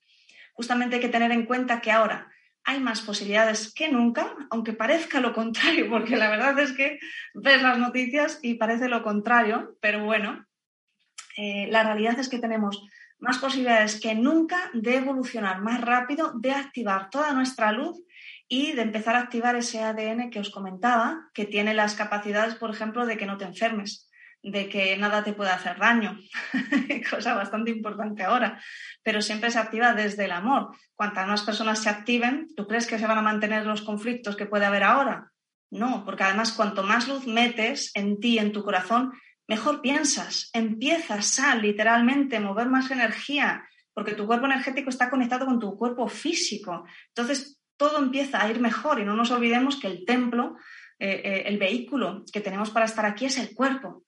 justamente 0.52 0.96
hay 0.96 1.00
que 1.00 1.08
tener 1.08 1.30
en 1.30 1.46
cuenta 1.46 1.80
que 1.80 1.92
ahora 1.92 2.28
hay 2.64 2.80
más 2.80 3.00
posibilidades 3.02 3.72
que 3.72 3.88
nunca, 3.88 4.34
aunque 4.50 4.72
parezca 4.72 5.20
lo 5.20 5.32
contrario, 5.32 5.88
porque 5.90 6.16
la 6.16 6.28
verdad 6.28 6.58
es 6.58 6.72
que 6.72 6.98
ves 7.34 7.62
las 7.62 7.78
noticias 7.78 8.40
y 8.42 8.54
parece 8.54 8.88
lo 8.88 9.04
contrario, 9.04 9.76
pero 9.80 10.04
bueno, 10.04 10.44
eh, 11.36 11.68
la 11.70 11.84
realidad 11.84 12.18
es 12.18 12.28
que 12.28 12.40
tenemos 12.40 12.84
más 13.20 13.38
posibilidades 13.38 14.00
que 14.00 14.16
nunca 14.16 14.72
de 14.74 14.96
evolucionar 14.96 15.60
más 15.60 15.80
rápido, 15.82 16.32
de 16.34 16.50
activar 16.50 17.10
toda 17.10 17.32
nuestra 17.32 17.70
luz 17.70 17.96
y 18.48 18.72
de 18.72 18.82
empezar 18.82 19.14
a 19.14 19.20
activar 19.20 19.54
ese 19.54 19.84
ADN 19.84 20.30
que 20.30 20.40
os 20.40 20.50
comentaba, 20.50 21.30
que 21.32 21.44
tiene 21.44 21.74
las 21.74 21.94
capacidades, 21.94 22.56
por 22.56 22.70
ejemplo, 22.70 23.06
de 23.06 23.16
que 23.16 23.26
no 23.26 23.36
te 23.36 23.44
enfermes 23.44 24.07
de 24.50 24.68
que 24.68 24.96
nada 24.96 25.22
te 25.22 25.32
puede 25.32 25.50
hacer 25.50 25.78
daño, 25.78 26.18
cosa 27.10 27.34
bastante 27.34 27.70
importante 27.70 28.22
ahora, 28.22 28.60
pero 29.02 29.20
siempre 29.22 29.50
se 29.50 29.58
activa 29.58 29.94
desde 29.94 30.24
el 30.24 30.32
amor. 30.32 30.76
Cuantas 30.94 31.26
más 31.26 31.42
personas 31.42 31.82
se 31.82 31.88
activen, 31.88 32.48
¿tú 32.56 32.66
crees 32.66 32.86
que 32.86 32.98
se 32.98 33.06
van 33.06 33.18
a 33.18 33.22
mantener 33.22 33.66
los 33.66 33.82
conflictos 33.82 34.36
que 34.36 34.46
puede 34.46 34.66
haber 34.66 34.84
ahora? 34.84 35.30
No, 35.70 36.04
porque 36.04 36.24
además 36.24 36.52
cuanto 36.52 36.82
más 36.82 37.08
luz 37.08 37.26
metes 37.26 37.90
en 37.94 38.20
ti, 38.20 38.38
en 38.38 38.52
tu 38.52 38.62
corazón, 38.62 39.12
mejor 39.46 39.80
piensas, 39.80 40.50
empiezas 40.52 41.38
a 41.40 41.54
literalmente 41.56 42.40
mover 42.40 42.68
más 42.68 42.90
energía, 42.90 43.68
porque 43.92 44.14
tu 44.14 44.26
cuerpo 44.26 44.46
energético 44.46 44.90
está 44.90 45.10
conectado 45.10 45.46
con 45.46 45.58
tu 45.58 45.76
cuerpo 45.76 46.08
físico. 46.08 46.84
Entonces, 47.08 47.58
todo 47.76 47.98
empieza 47.98 48.42
a 48.42 48.50
ir 48.50 48.60
mejor 48.60 49.00
y 49.00 49.04
no 49.04 49.14
nos 49.14 49.30
olvidemos 49.30 49.76
que 49.76 49.86
el 49.86 50.04
templo, 50.04 50.56
eh, 50.98 51.20
eh, 51.24 51.42
el 51.46 51.58
vehículo 51.58 52.24
que 52.32 52.40
tenemos 52.40 52.70
para 52.70 52.86
estar 52.86 53.06
aquí 53.06 53.26
es 53.26 53.38
el 53.38 53.54
cuerpo. 53.54 54.04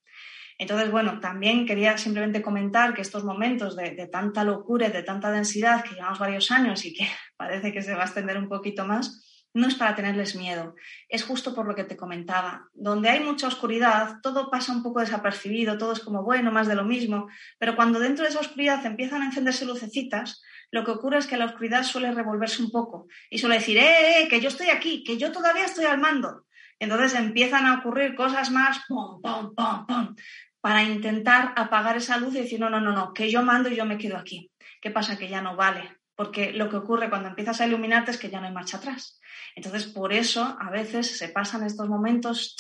Entonces, 0.61 0.91
bueno, 0.91 1.21
también 1.21 1.65
quería 1.65 1.97
simplemente 1.97 2.43
comentar 2.43 2.93
que 2.93 3.01
estos 3.01 3.25
momentos 3.25 3.77
de, 3.77 4.07
tanta 4.13 4.45
locura 4.45 4.89
y 4.89 4.93
de 4.93 5.03
tanta 5.03 5.31
densidad 5.31 5.83
que 5.83 5.95
llevamos 5.95 6.19
varios 6.19 6.51
años 6.51 6.85
y 6.85 6.93
que 6.93 7.09
parece 7.39 7.73
que 7.73 7.81
se 7.81 7.95
va 7.95 8.03
a 8.03 8.05
extender 8.05 8.37
un 8.37 8.47
poquito 8.47 8.85
más, 8.85 9.25
no 9.55 9.67
es 9.67 9.75
para 9.75 9.95
tenerles 9.95 10.37
miedo, 10.37 10.75
es 11.09 11.25
justo 11.25 11.55
por 11.55 11.67
lo 11.67 11.75
que 11.75 11.85
te 11.85 11.97
comentaba. 11.97 12.69
Donde 12.75 13.09
hay 13.09 13.21
mucha 13.21 13.47
oscuridad, 13.47 14.19
todo 14.23 14.51
pasa 14.51 14.73
un 14.73 14.83
poco 14.83 15.01
desapercibido, 15.01 15.79
todo 15.79 15.95
es 15.95 16.01
como 16.01 16.25
bueno, 16.25 16.53
más 16.53 16.69
de 16.69 16.75
lo 16.75 16.85
mismo, 16.85 17.29
pero 17.59 17.75
cuando 17.75 17.99
dentro 17.99 18.25
de 18.25 18.31
esa 18.31 18.41
oscuridad 18.41 18.85
empiezan 18.85 19.23
a 19.23 19.27
encenderse 19.27 19.65
lucecitas, 19.65 20.43
lo 20.71 20.85
que 20.85 20.91
ocurre 20.91 21.21
es 21.21 21.27
que 21.27 21.39
la 21.39 21.47
oscuridad 21.47 21.85
suele 21.85 22.13
revolverse 22.13 22.63
un 22.63 22.71
poco 22.71 23.07
y 23.31 23.39
suele 23.39 23.55
decir, 23.55 23.79
¡eh, 23.79 23.83
eh, 23.83 24.23
eh 24.25 24.29
que 24.29 24.43
yo 24.43 24.49
estoy 24.49 24.69
aquí, 24.69 25.05
que 25.05 25.17
yo 25.17 25.33
todavía 25.33 25.65
estoy 25.65 25.87
al 25.87 25.99
mando! 25.99 26.45
Entonces 26.81 27.15
empiezan 27.15 27.67
a 27.67 27.79
ocurrir 27.79 28.15
cosas 28.15 28.51
más, 28.51 28.81
pum, 28.89 29.21
pum, 29.21 29.55
pum, 29.55 29.87
pum, 29.87 30.17
para 30.61 30.83
intentar 30.83 31.53
apagar 31.57 31.97
esa 31.97 32.19
luz 32.19 32.35
y 32.35 32.41
decir, 32.41 32.61
no, 32.61 32.71
no, 32.71 32.81
no, 32.81 32.93
no, 32.93 33.13
que 33.13 33.31
yo 33.31 33.43
mando 33.43 33.69
y 33.69 33.77
yo 33.77 33.85
me 33.85 33.99
quedo 33.99 34.17
aquí. 34.17 34.51
¿Qué 34.81 34.91
pasa? 34.91 35.17
Que 35.17 35.29
ya 35.29 35.41
no 35.41 35.57
vale, 35.57 35.99
porque 36.15 36.53
lo 36.53 36.69
que 36.69 36.77
ocurre 36.77 37.09
cuando 37.09 37.29
empiezas 37.29 37.61
a 37.61 37.67
iluminarte 37.67 38.11
es 38.11 38.19
que 38.19 38.31
ya 38.31 38.41
no 38.41 38.47
hay 38.47 38.53
marcha 38.53 38.77
atrás. 38.77 39.21
Entonces, 39.55 39.87
por 39.87 40.13
eso 40.13 40.57
a 40.61 40.71
veces 40.71 41.19
se 41.19 41.29
pasan 41.29 41.65
estos 41.65 41.89
momentos 41.89 42.57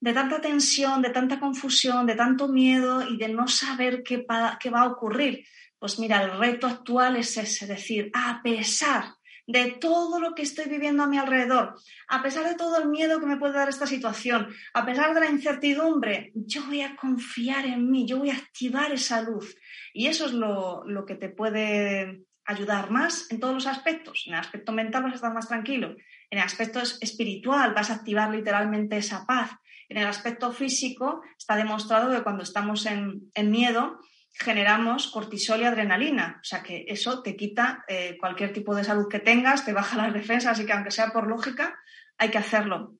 de 0.00 0.12
tanta 0.12 0.40
tensión, 0.40 1.02
de 1.02 1.10
tanta 1.10 1.38
confusión, 1.38 2.06
de 2.06 2.14
tanto 2.14 2.48
miedo 2.48 3.02
y 3.08 3.16
de 3.16 3.28
no 3.28 3.48
saber 3.48 4.02
qué, 4.02 4.26
qué 4.60 4.70
va 4.70 4.80
a 4.80 4.88
ocurrir. 4.88 5.46
Pues 5.78 5.98
mira, 5.98 6.22
el 6.22 6.38
reto 6.38 6.66
actual 6.66 7.16
es 7.16 7.36
ese, 7.36 7.66
decir, 7.66 8.10
a 8.14 8.40
pesar 8.42 9.14
de 9.46 9.72
todo 9.72 10.20
lo 10.20 10.34
que 10.34 10.42
estoy 10.42 10.66
viviendo 10.66 11.02
a 11.02 11.06
mi 11.06 11.18
alrededor, 11.18 11.74
a 12.08 12.22
pesar 12.22 12.48
de 12.48 12.54
todo 12.54 12.78
el 12.78 12.88
miedo 12.88 13.20
que 13.20 13.26
me 13.26 13.36
puede 13.36 13.54
dar 13.54 13.68
esta 13.68 13.86
situación, 13.86 14.48
a 14.72 14.86
pesar 14.86 15.14
de 15.14 15.20
la 15.20 15.30
incertidumbre, 15.30 16.32
yo 16.34 16.64
voy 16.66 16.80
a 16.80 16.96
confiar 16.96 17.66
en 17.66 17.90
mí, 17.90 18.06
yo 18.06 18.18
voy 18.18 18.30
a 18.30 18.36
activar 18.36 18.92
esa 18.92 19.20
luz. 19.22 19.56
Y 19.92 20.06
eso 20.06 20.26
es 20.26 20.32
lo, 20.32 20.84
lo 20.86 21.04
que 21.04 21.14
te 21.14 21.28
puede 21.28 22.24
ayudar 22.46 22.90
más 22.90 23.30
en 23.30 23.40
todos 23.40 23.54
los 23.54 23.66
aspectos. 23.66 24.24
En 24.26 24.34
el 24.34 24.40
aspecto 24.40 24.72
mental 24.72 25.02
vas 25.02 25.12
a 25.12 25.16
estar 25.16 25.34
más 25.34 25.48
tranquilo. 25.48 25.94
En 26.30 26.38
el 26.38 26.44
aspecto 26.44 26.80
espiritual 26.80 27.74
vas 27.74 27.90
a 27.90 27.94
activar 27.94 28.30
literalmente 28.30 28.96
esa 28.96 29.24
paz. 29.26 29.50
En 29.88 29.98
el 29.98 30.06
aspecto 30.06 30.52
físico 30.52 31.22
está 31.38 31.56
demostrado 31.56 32.10
que 32.10 32.22
cuando 32.22 32.42
estamos 32.42 32.86
en, 32.86 33.30
miedo 33.50 33.98
generamos 34.34 35.06
cortisol 35.06 35.60
y 35.60 35.64
adrenalina. 35.64 36.38
O 36.40 36.44
sea 36.44 36.62
que 36.62 36.84
eso 36.88 37.22
te 37.22 37.36
quita 37.36 37.84
eh, 37.88 38.16
cualquier 38.18 38.52
tipo 38.52 38.74
de 38.74 38.84
salud 38.84 39.08
que 39.08 39.20
tengas, 39.20 39.64
te 39.64 39.72
baja 39.72 39.96
las 39.96 40.12
defensas, 40.12 40.52
así 40.52 40.66
que 40.66 40.72
aunque 40.72 40.90
sea 40.90 41.12
por 41.12 41.28
lógica, 41.28 41.78
hay 42.18 42.30
que 42.30 42.38
hacerlo. 42.38 42.96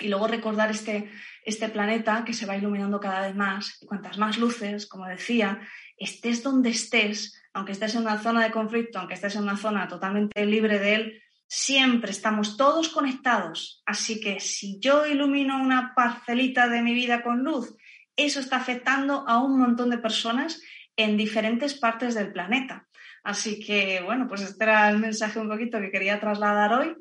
Y 0.00 0.08
luego 0.08 0.26
recordar 0.26 0.72
este, 0.72 1.10
este 1.44 1.68
planeta 1.68 2.24
que 2.24 2.32
se 2.32 2.46
va 2.46 2.56
iluminando 2.56 2.98
cada 2.98 3.24
vez 3.24 3.36
más. 3.36 3.78
Y 3.80 3.86
cuantas 3.86 4.18
más 4.18 4.38
luces, 4.38 4.86
como 4.86 5.06
decía, 5.06 5.60
estés 5.96 6.42
donde 6.42 6.70
estés, 6.70 7.40
aunque 7.52 7.72
estés 7.72 7.94
en 7.94 8.02
una 8.02 8.18
zona 8.18 8.42
de 8.42 8.50
conflicto, 8.50 8.98
aunque 8.98 9.14
estés 9.14 9.36
en 9.36 9.44
una 9.44 9.56
zona 9.56 9.86
totalmente 9.86 10.44
libre 10.44 10.80
de 10.80 10.94
él, 10.94 11.22
siempre 11.46 12.10
estamos 12.10 12.56
todos 12.56 12.88
conectados. 12.88 13.82
Así 13.86 14.20
que 14.20 14.40
si 14.40 14.80
yo 14.80 15.06
ilumino 15.06 15.62
una 15.62 15.94
parcelita 15.94 16.68
de 16.68 16.82
mi 16.82 16.94
vida 16.94 17.22
con 17.22 17.44
luz, 17.44 17.76
eso 18.16 18.40
está 18.40 18.56
afectando 18.56 19.24
a 19.26 19.42
un 19.42 19.58
montón 19.58 19.90
de 19.90 19.98
personas 19.98 20.60
en 20.96 21.16
diferentes 21.16 21.74
partes 21.74 22.14
del 22.14 22.32
planeta. 22.32 22.86
Así 23.22 23.58
que, 23.64 24.02
bueno, 24.04 24.28
pues 24.28 24.42
este 24.42 24.64
era 24.64 24.88
el 24.90 24.98
mensaje 24.98 25.40
un 25.40 25.48
poquito 25.48 25.80
que 25.80 25.90
quería 25.90 26.20
trasladar 26.20 26.72
hoy. 26.74 26.94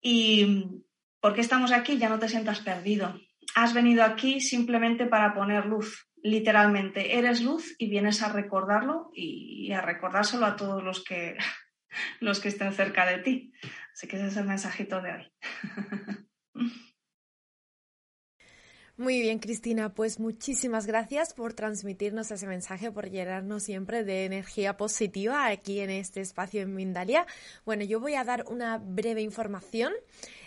Y 0.00 0.66
¿por 1.20 1.34
qué 1.34 1.40
estamos 1.40 1.72
aquí? 1.72 1.98
Ya 1.98 2.08
no 2.08 2.18
te 2.18 2.28
sientas 2.28 2.60
perdido. 2.60 3.18
Has 3.54 3.72
venido 3.72 4.02
aquí 4.02 4.40
simplemente 4.40 5.06
para 5.06 5.34
poner 5.34 5.66
luz, 5.66 6.08
literalmente. 6.22 7.16
Eres 7.16 7.42
luz 7.42 7.74
y 7.78 7.88
vienes 7.88 8.22
a 8.22 8.32
recordarlo 8.32 9.10
y 9.14 9.72
a 9.72 9.80
recordárselo 9.80 10.46
a 10.46 10.56
todos 10.56 10.82
los 10.82 11.04
que, 11.04 11.36
los 12.20 12.40
que 12.40 12.48
estén 12.48 12.72
cerca 12.72 13.06
de 13.06 13.18
ti. 13.18 13.52
Así 13.92 14.08
que 14.08 14.16
ese 14.16 14.26
es 14.26 14.36
el 14.36 14.46
mensajito 14.46 15.00
de 15.00 15.12
hoy. 15.12 15.32
Muy 19.02 19.20
bien, 19.20 19.40
Cristina, 19.40 19.92
pues 19.92 20.20
muchísimas 20.20 20.86
gracias 20.86 21.34
por 21.34 21.54
transmitirnos 21.54 22.30
ese 22.30 22.46
mensaje, 22.46 22.92
por 22.92 23.10
llenarnos 23.10 23.64
siempre 23.64 24.04
de 24.04 24.26
energía 24.26 24.76
positiva 24.76 25.48
aquí 25.48 25.80
en 25.80 25.90
este 25.90 26.20
espacio 26.20 26.62
en 26.62 26.72
Mindalia. 26.72 27.26
Bueno, 27.64 27.82
yo 27.82 27.98
voy 27.98 28.14
a 28.14 28.22
dar 28.22 28.44
una 28.46 28.78
breve 28.78 29.20
información 29.20 29.92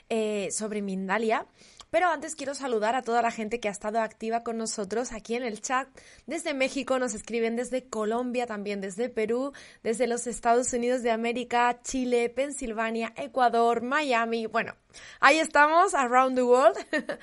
eh, 0.07 0.47
sobre 0.51 0.81
Mindalia. 0.81 1.45
Pero 1.95 2.09
antes 2.09 2.35
quiero 2.35 2.53
saludar 2.53 2.93
a 2.93 3.03
toda 3.03 3.21
la 3.21 3.31
gente 3.31 3.61
que 3.61 3.69
ha 3.69 3.71
estado 3.71 4.01
activa 4.01 4.43
con 4.43 4.57
nosotros 4.57 5.13
aquí 5.13 5.35
en 5.35 5.43
el 5.43 5.61
chat. 5.61 5.87
Desde 6.25 6.53
México 6.53 6.99
nos 6.99 7.13
escriben 7.13 7.55
desde 7.55 7.87
Colombia, 7.87 8.45
también 8.45 8.81
desde 8.81 9.07
Perú, 9.07 9.53
desde 9.81 10.05
los 10.05 10.27
Estados 10.27 10.73
Unidos 10.73 11.03
de 11.03 11.11
América, 11.11 11.79
Chile, 11.83 12.27
Pensilvania, 12.29 13.13
Ecuador, 13.15 13.81
Miami. 13.81 14.45
Bueno, 14.45 14.75
ahí 15.21 15.39
estamos, 15.39 15.93
around 15.93 16.35
the 16.35 16.43
world. 16.43 16.75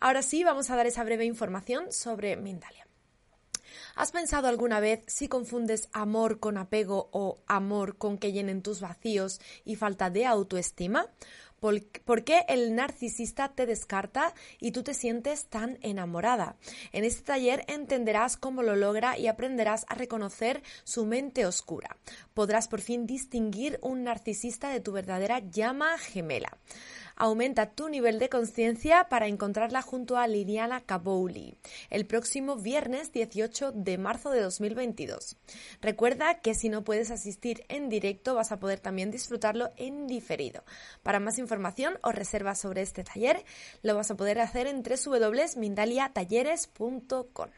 Ahora 0.00 0.22
sí, 0.22 0.42
vamos 0.42 0.70
a 0.70 0.76
dar 0.76 0.86
esa 0.86 1.04
breve 1.04 1.26
información 1.26 1.92
sobre 1.92 2.34
Mindalia. 2.36 2.86
¿Has 3.94 4.10
pensado 4.10 4.48
alguna 4.48 4.80
vez 4.80 5.04
si 5.06 5.28
confundes 5.28 5.88
amor 5.92 6.40
con 6.40 6.56
apego 6.56 7.10
o 7.12 7.42
amor 7.46 7.98
con 7.98 8.16
que 8.16 8.32
llenen 8.32 8.62
tus 8.62 8.80
vacíos 8.80 9.40
y 9.66 9.76
falta 9.76 10.08
de 10.08 10.26
autoestima? 10.26 11.06
¿Por 12.04 12.24
qué 12.24 12.44
el 12.48 12.74
narcisista 12.74 13.48
te 13.54 13.64
descarta 13.64 14.34
y 14.60 14.72
tú 14.72 14.82
te 14.82 14.92
sientes 14.92 15.46
tan 15.46 15.78
enamorada? 15.80 16.56
En 16.92 17.04
este 17.04 17.22
taller 17.22 17.64
entenderás 17.68 18.36
cómo 18.36 18.62
lo 18.62 18.76
logra 18.76 19.16
y 19.16 19.28
aprenderás 19.28 19.86
a 19.88 19.94
reconocer 19.94 20.62
su 20.84 21.06
mente 21.06 21.46
oscura. 21.46 21.96
Podrás 22.34 22.68
por 22.68 22.82
fin 22.82 23.06
distinguir 23.06 23.78
un 23.80 24.04
narcisista 24.04 24.68
de 24.68 24.80
tu 24.80 24.92
verdadera 24.92 25.38
llama 25.38 25.96
gemela. 25.96 26.58
Aumenta 27.16 27.66
tu 27.66 27.88
nivel 27.88 28.18
de 28.18 28.28
conciencia 28.28 29.08
para 29.08 29.28
encontrarla 29.28 29.82
junto 29.82 30.16
a 30.16 30.26
Liliana 30.26 30.80
Cabouli 30.80 31.54
el 31.90 32.06
próximo 32.06 32.56
viernes 32.56 33.12
18 33.12 33.72
de 33.72 33.98
marzo 33.98 34.30
de 34.30 34.40
2022. 34.40 35.36
Recuerda 35.80 36.40
que 36.40 36.54
si 36.54 36.68
no 36.68 36.82
puedes 36.82 37.10
asistir 37.10 37.64
en 37.68 37.88
directo 37.88 38.34
vas 38.34 38.52
a 38.52 38.58
poder 38.58 38.80
también 38.80 39.10
disfrutarlo 39.10 39.70
en 39.76 40.06
diferido. 40.06 40.64
Para 41.02 41.20
más 41.20 41.38
información 41.38 41.98
o 42.02 42.12
reservas 42.12 42.60
sobre 42.60 42.82
este 42.82 43.04
taller 43.04 43.44
lo 43.82 43.94
vas 43.94 44.10
a 44.10 44.16
poder 44.16 44.40
hacer 44.40 44.66
en 44.66 44.82
www.mindaliatalleres.com. 44.82 47.50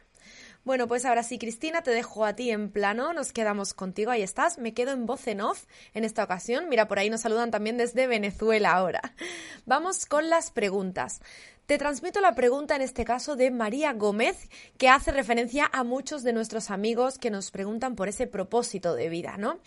Bueno, 0.67 0.89
pues 0.89 1.05
ahora 1.05 1.23
sí, 1.23 1.39
Cristina, 1.39 1.83
te 1.83 1.93
dejo 1.93 2.25
a 2.25 2.35
ti 2.35 2.51
en 2.51 2.73
plano, 2.73 3.13
nos 3.13 3.33
quedamos 3.33 3.73
contigo, 3.73 4.11
ahí 4.11 4.23
estás, 4.23 4.59
me 4.59 4.75
quedo 4.75 4.91
en 4.91 5.07
voz 5.07 5.29
en 5.29 5.41
off 5.41 5.67
en 5.95 6.03
esta 6.03 6.25
ocasión, 6.25 6.69
mira, 6.69 6.89
por 6.89 6.99
ahí 6.99 7.09
nos 7.09 7.21
saludan 7.21 7.53
también 7.53 7.77
desde 7.77 8.09
Venezuela 8.09 8.73
ahora. 8.73 9.01
Vamos 9.65 10.07
con 10.07 10.29
las 10.29 10.51
preguntas. 10.51 11.21
Te 11.67 11.79
transmito 11.79 12.21
la 12.21 12.37
pregunta 12.37 12.77
en 12.77 12.83
este 12.83 13.05
caso 13.05 13.35
de 13.35 13.51
María 13.51 13.93
Gómez, 13.93 14.49
que 14.79 14.89
hace 14.89 15.11
referencia 15.11 15.69
a 15.73 15.83
muchos 15.83 16.23
de 16.23 16.33
nuestros 16.33 16.71
amigos 16.71 17.19
que 17.19 17.29
nos 17.29 17.51
preguntan 17.51 17.97
por 17.97 18.07
ese 18.07 18.29
propósito 18.29 18.95
de 18.95 19.09
vida, 19.09 19.37
¿no? 19.37 19.59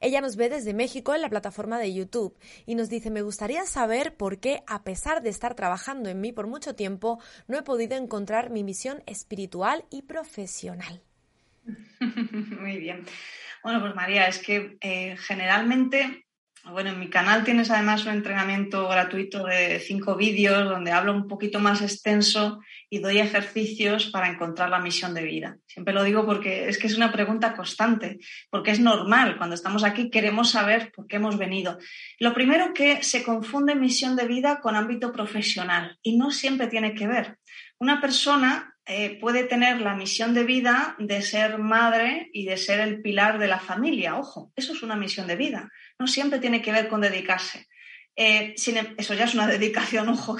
Ella 0.00 0.20
nos 0.20 0.34
ve 0.34 0.48
desde 0.48 0.74
México 0.74 1.14
en 1.14 1.22
la 1.22 1.28
plataforma 1.28 1.78
de 1.78 1.94
YouTube 1.94 2.36
y 2.66 2.74
nos 2.74 2.88
dice, 2.90 3.08
me 3.10 3.22
gustaría 3.22 3.66
saber 3.66 4.16
por 4.16 4.40
qué, 4.40 4.64
a 4.66 4.82
pesar 4.82 5.22
de 5.22 5.30
estar 5.30 5.54
trabajando 5.54 6.08
en 6.08 6.20
mí 6.20 6.32
por 6.32 6.48
mucho 6.48 6.74
tiempo, 6.74 7.20
no 7.46 7.56
he 7.56 7.62
podido 7.62 7.96
encontrar 7.96 8.50
mi 8.50 8.64
misión 8.64 9.04
espiritual 9.06 9.84
y 9.90 10.02
profesional. 10.02 11.02
Muy 12.00 12.78
bien. 12.78 13.04
Bueno, 13.62 13.80
pues 13.80 13.94
María, 13.94 14.26
es 14.26 14.40
que 14.40 14.76
eh, 14.80 15.16
generalmente 15.18 16.23
bueno, 16.72 16.90
en 16.90 16.98
mi 16.98 17.10
canal 17.10 17.44
tienes 17.44 17.70
además 17.70 18.06
un 18.06 18.12
entrenamiento 18.12 18.88
gratuito 18.88 19.44
de 19.44 19.80
cinco 19.80 20.16
vídeos 20.16 20.64
donde 20.64 20.92
hablo 20.92 21.12
un 21.12 21.28
poquito 21.28 21.60
más 21.60 21.82
extenso 21.82 22.60
y 22.88 23.00
doy 23.00 23.18
ejercicios 23.18 24.06
para 24.06 24.30
encontrar 24.30 24.70
la 24.70 24.78
misión 24.78 25.12
de 25.12 25.24
vida. 25.24 25.58
Siempre 25.66 25.92
lo 25.92 26.02
digo 26.02 26.24
porque 26.24 26.68
es 26.68 26.78
que 26.78 26.86
es 26.86 26.96
una 26.96 27.12
pregunta 27.12 27.54
constante, 27.54 28.18
porque 28.50 28.70
es 28.70 28.80
normal. 28.80 29.36
Cuando 29.36 29.54
estamos 29.54 29.84
aquí 29.84 30.10
queremos 30.10 30.50
saber 30.50 30.90
por 30.92 31.06
qué 31.06 31.16
hemos 31.16 31.36
venido. 31.36 31.78
Lo 32.18 32.32
primero 32.32 32.72
que 32.72 33.02
se 33.02 33.22
confunde 33.22 33.74
misión 33.74 34.16
de 34.16 34.26
vida 34.26 34.60
con 34.60 34.74
ámbito 34.74 35.12
profesional 35.12 35.98
y 36.02 36.16
no 36.16 36.30
siempre 36.30 36.68
tiene 36.68 36.94
que 36.94 37.06
ver. 37.06 37.38
Una 37.78 38.00
persona 38.00 38.74
eh, 38.86 39.18
puede 39.18 39.44
tener 39.44 39.80
la 39.80 39.94
misión 39.94 40.34
de 40.34 40.44
vida 40.44 40.94
de 40.98 41.22
ser 41.22 41.58
madre 41.58 42.28
y 42.34 42.44
de 42.44 42.58
ser 42.58 42.80
el 42.80 43.00
pilar 43.00 43.38
de 43.38 43.48
la 43.48 43.58
familia. 43.58 44.18
Ojo, 44.18 44.52
eso 44.56 44.72
es 44.72 44.82
una 44.82 44.94
misión 44.94 45.26
de 45.26 45.36
vida. 45.36 45.70
No 45.98 46.06
siempre 46.06 46.38
tiene 46.38 46.62
que 46.62 46.72
ver 46.72 46.88
con 46.88 47.00
dedicarse. 47.00 47.66
Eh, 48.16 48.54
em, 48.66 48.94
eso 48.96 49.14
ya 49.14 49.24
es 49.24 49.34
una 49.34 49.46
dedicación, 49.54 50.08
ojo, 50.08 50.36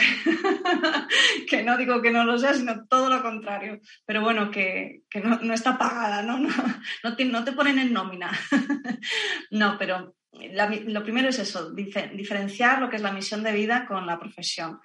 que, 1.49 1.63
no 1.63 1.77
digo 1.77 2.01
que 2.01 2.11
no 2.11 2.25
lo 2.25 2.39
sea, 2.39 2.55
sino 2.55 2.87
todo 2.87 3.09
lo 3.09 3.23
contrario. 3.23 3.81
Pero 4.07 4.23
bueno, 4.23 4.51
que, 4.51 5.03
no, 5.23 5.55
está 5.55 5.77
pagada, 5.77 6.23
¿no? 6.23 6.39
No, 6.39 7.45
te, 7.45 7.53
ponen 7.53 7.79
en 7.79 7.93
nómina. 7.93 8.31
no, 9.51 9.77
pero 9.79 10.15
lo 10.33 11.03
primero 11.03 11.29
es 11.29 11.39
eso, 11.39 11.73
diferenciar 11.73 12.81
lo 12.81 12.89
que 12.89 12.97
es 12.97 13.03
la 13.03 13.13
misión 13.13 13.43
de 13.43 13.53
vida 13.53 13.87
con 13.87 14.07
la 14.07 14.19
profesión. 14.19 14.81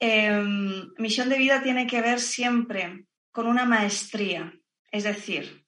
Em, 0.00 0.92
misión 0.98 1.28
de 1.28 1.38
vida 1.38 1.62
tiene 1.62 1.86
que 1.86 2.00
ver 2.00 2.20
siempre 2.20 3.06
con 3.30 3.46
una 3.46 3.64
maestría, 3.64 4.52
es 4.90 5.04
decir, 5.04 5.64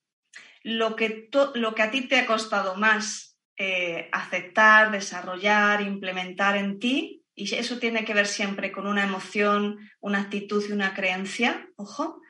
lo 0.63 0.97
que, 0.97 1.29
lo 1.55 1.75
que 1.75 1.83
a 1.83 1.91
ti 1.91 2.03
te 2.03 2.19
ha 2.19 2.27
costado 2.27 2.77
más 2.77 3.36
eh, 3.57 4.09
aceptar, 4.13 4.91
desarrollar, 4.91 5.81
implementar 5.83 6.57
en 6.57 6.79
ti. 6.79 7.23
Y 7.35 7.55
eso 7.55 7.79
tiene 7.79 8.05
que 8.05 8.15
ver 8.15 8.27
siempre 8.27 8.73
con 8.73 8.87
una 8.87 9.05
emoción, 9.05 9.79
una 10.01 10.21
actitud 10.21 10.65
y 10.69 10.73
una 10.73 10.95
creencia, 10.95 11.69
ojo. 11.77 12.21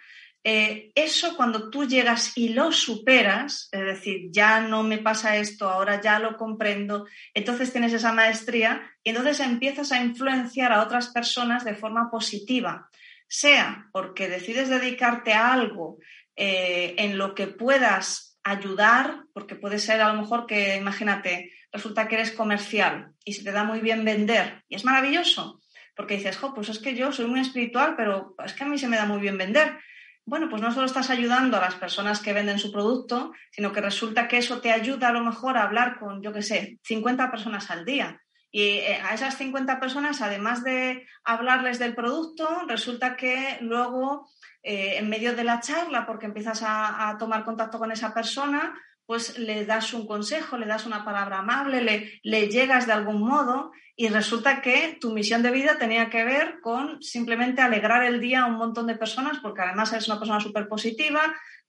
Eh, 0.49 0.93
eso 0.95 1.37
cuando 1.37 1.71
tú 1.71 1.89
llegas 1.89 2.37
y 2.37 2.51
lo 2.51 2.71
superas, 2.71 3.69
es 3.73 3.81
decir, 3.81 4.29
ya 4.31 4.61
no 4.61 4.85
me 4.85 4.99
pasa 4.99 5.37
esto, 5.39 5.69
ahora 5.69 6.01
ya 6.01 6.21
lo 6.21 6.37
comprendo, 6.37 7.05
entonces 7.35 7.73
tienes 7.73 7.93
esa 7.93 8.13
maestría 8.13 8.89
y 9.03 9.11
entonces 9.11 9.41
empiezas 9.41 9.91
a 9.91 10.01
influenciar 10.01 10.73
a 10.73 10.85
otras 10.85 11.09
personas 11.09 11.65
de 11.65 11.75
forma 11.75 12.13
positiva, 12.13 12.89
sea 13.27 13.89
porque 13.93 14.29
decides 14.29 14.69
dedicarte 14.69 15.33
a 15.33 15.53
algo 15.53 15.99
eh, 16.37 16.95
en 16.99 17.19
lo 17.19 17.35
que 17.35 17.49
puedas 17.49 18.36
ayudar, 18.47 19.25
porque 19.33 19.57
puede 19.57 19.79
ser 19.79 20.01
a 20.01 20.13
lo 20.13 20.21
mejor 20.21 20.47
que, 20.47 20.77
imagínate, 20.77 21.53
resulta 21.73 22.07
que 22.07 22.15
eres 22.15 22.31
comercial 22.31 23.13
y 23.25 23.33
se 23.33 23.43
te 23.43 23.51
da 23.51 23.65
muy 23.65 23.81
bien 23.81 24.05
vender 24.05 24.63
y 24.69 24.77
es 24.77 24.85
maravilloso, 24.85 25.61
porque 25.97 26.17
dices, 26.17 26.37
jo, 26.37 26.55
pues 26.55 26.69
es 26.69 26.79
que 26.79 26.95
yo 26.95 27.11
soy 27.11 27.27
muy 27.27 27.41
espiritual, 27.41 27.95
pero 27.97 28.37
es 28.45 28.55
que 28.55 28.63
a 28.63 28.69
mí 28.69 28.79
se 28.79 28.87
me 28.87 28.97
da 28.97 29.05
muy 29.05 29.21
bien 29.21 29.37
vender. 29.37 29.79
Bueno, 30.25 30.49
pues 30.49 30.63
no 30.63 30.73
solo 30.73 30.87
estás 30.87 31.11
ayudando 31.11 31.57
a 31.57 31.61
las 31.61 31.75
personas 31.75 32.21
que 32.21 32.33
venden 32.33 32.61
su 32.61 32.71
producto, 32.71 33.33
sino 33.51 33.73
que 33.73 33.81
resulta 33.81 34.29
que 34.29 34.39
eso 34.39 34.61
te 34.61 34.71
ayuda 34.71 35.09
a 35.09 35.13
lo 35.13 35.25
mejor 35.25 35.57
a 35.57 35.65
hablar 35.65 35.99
con, 35.99 36.23
yo 36.23 36.33
qué 36.33 36.43
sé, 36.43 36.79
50 36.85 37.31
personas 37.31 37.71
al 37.71 37.85
día. 37.85 38.21
Y 38.57 38.79
eh, 38.79 38.99
a 39.05 39.13
esas 39.13 39.37
50 39.37 39.79
personas, 39.79 40.23
además 40.23 40.65
de 40.65 41.07
hablarles 41.25 41.79
del 41.79 41.95
producto, 41.95 42.63
resulta 42.67 43.15
que 43.15 43.59
luego 43.61 44.31
eh, 44.63 44.97
en 44.97 45.11
medio 45.11 45.37
de 45.37 45.45
la 45.45 45.61
charla, 45.61 46.07
porque 46.07 46.25
empiezas 46.25 46.63
a, 46.65 47.15
tomar 47.19 47.45
contacto 47.45 47.79
con 47.79 47.93
esa 47.93 48.15
persona, 48.15 48.75
pues 49.05 49.39
le 49.39 49.67
das 49.67 49.93
un 49.93 50.07
consejo, 50.07 50.57
le 50.57 50.65
das 50.65 50.87
una 50.87 51.05
palabra 51.05 51.41
amable, 51.41 51.83
le, 51.83 52.19
le, 52.23 52.49
llegas 52.49 52.87
de 52.87 52.95
algún 52.95 53.21
modo 53.21 53.73
y 53.95 54.09
resulta 54.09 54.63
que 54.63 54.97
tu 55.03 55.13
misión 55.13 55.43
de 55.43 55.51
vida 55.51 55.77
tenía 55.77 56.09
que 56.09 56.25
ver 56.25 56.61
con 56.63 57.03
simplemente 57.03 57.61
alegrar 57.61 58.05
el 58.05 58.23
día 58.23 58.45
a 58.45 58.47
un 58.47 58.57
montón 58.57 58.87
de 58.87 58.97
personas, 58.97 59.39
porque 59.41 59.61
además 59.61 59.93
eres 59.93 60.09
una 60.09 60.19
persona 60.19 60.41
súper 60.41 60.67
positiva. 60.67 61.21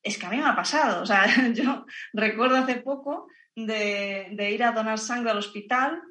Es 0.02 0.18
que 0.18 0.26
a 0.26 0.30
mí 0.30 0.38
me 0.38 0.48
ha 0.48 0.56
pasado, 0.56 1.02
o 1.02 1.06
sea, 1.06 1.26
yo 1.54 1.86
recuerdo 2.14 2.56
hace 2.56 2.76
poco 2.76 3.28
de, 3.66 4.52
ir 4.54 4.64
a 4.64 4.72
donar 4.72 5.00
sangre 5.00 5.32
al 5.32 5.40
hospital, 5.40 6.02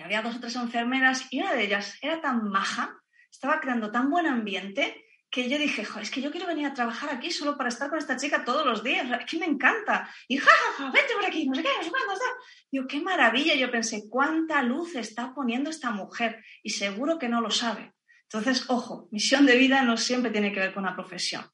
había 0.00 0.22
dos 0.22 0.36
o 0.36 0.40
tres 0.40 0.56
enfermeras 0.56 1.26
y 1.30 1.40
una 1.40 1.52
de 1.52 1.64
ellas 1.64 1.96
era 2.02 2.20
tan 2.20 2.48
maja, 2.48 2.98
estaba 3.30 3.60
creando 3.60 3.90
tan 3.90 4.10
buen 4.10 4.26
ambiente 4.26 5.04
que 5.34 5.48
yo 5.48 5.58
dije, 5.58 5.84
es 6.00 6.10
que 6.12 6.22
yo 6.22 6.30
quiero 6.30 6.46
venir 6.46 6.64
a 6.64 6.74
trabajar 6.74 7.10
aquí 7.10 7.32
solo 7.32 7.56
para 7.56 7.68
estar 7.68 7.90
con 7.90 7.98
esta 7.98 8.16
chica 8.16 8.44
todos 8.44 8.64
los 8.64 8.84
días, 8.84 9.04
es 9.10 9.26
que 9.26 9.38
me 9.38 9.46
encanta. 9.46 10.08
Y 10.28 10.36
ja, 10.36 10.50
vete 10.92 11.12
por 11.14 11.26
aquí, 11.26 11.48
no 11.48 11.56
sé 11.56 11.62
qué, 11.62 11.70
no 11.76 11.82
sé 11.82 11.90
cuándo 11.90 12.12
está. 12.12 12.24
Digo, 12.70 12.86
qué 12.86 13.00
maravilla. 13.00 13.56
Yo 13.56 13.68
pensé, 13.68 14.04
cuánta 14.08 14.62
luz 14.62 14.94
está 14.94 15.34
poniendo 15.34 15.70
esta 15.70 15.90
mujer 15.90 16.44
y 16.62 16.70
seguro 16.70 17.18
que 17.18 17.28
no 17.28 17.40
lo 17.40 17.50
sabe. 17.50 17.94
Entonces, 18.22 18.70
ojo, 18.70 19.08
misión 19.10 19.44
de 19.44 19.58
vida 19.58 19.82
no 19.82 19.96
siempre 19.96 20.30
tiene 20.30 20.52
que 20.52 20.60
ver 20.60 20.72
con 20.72 20.84
la 20.84 20.94
profesión. 20.94 21.44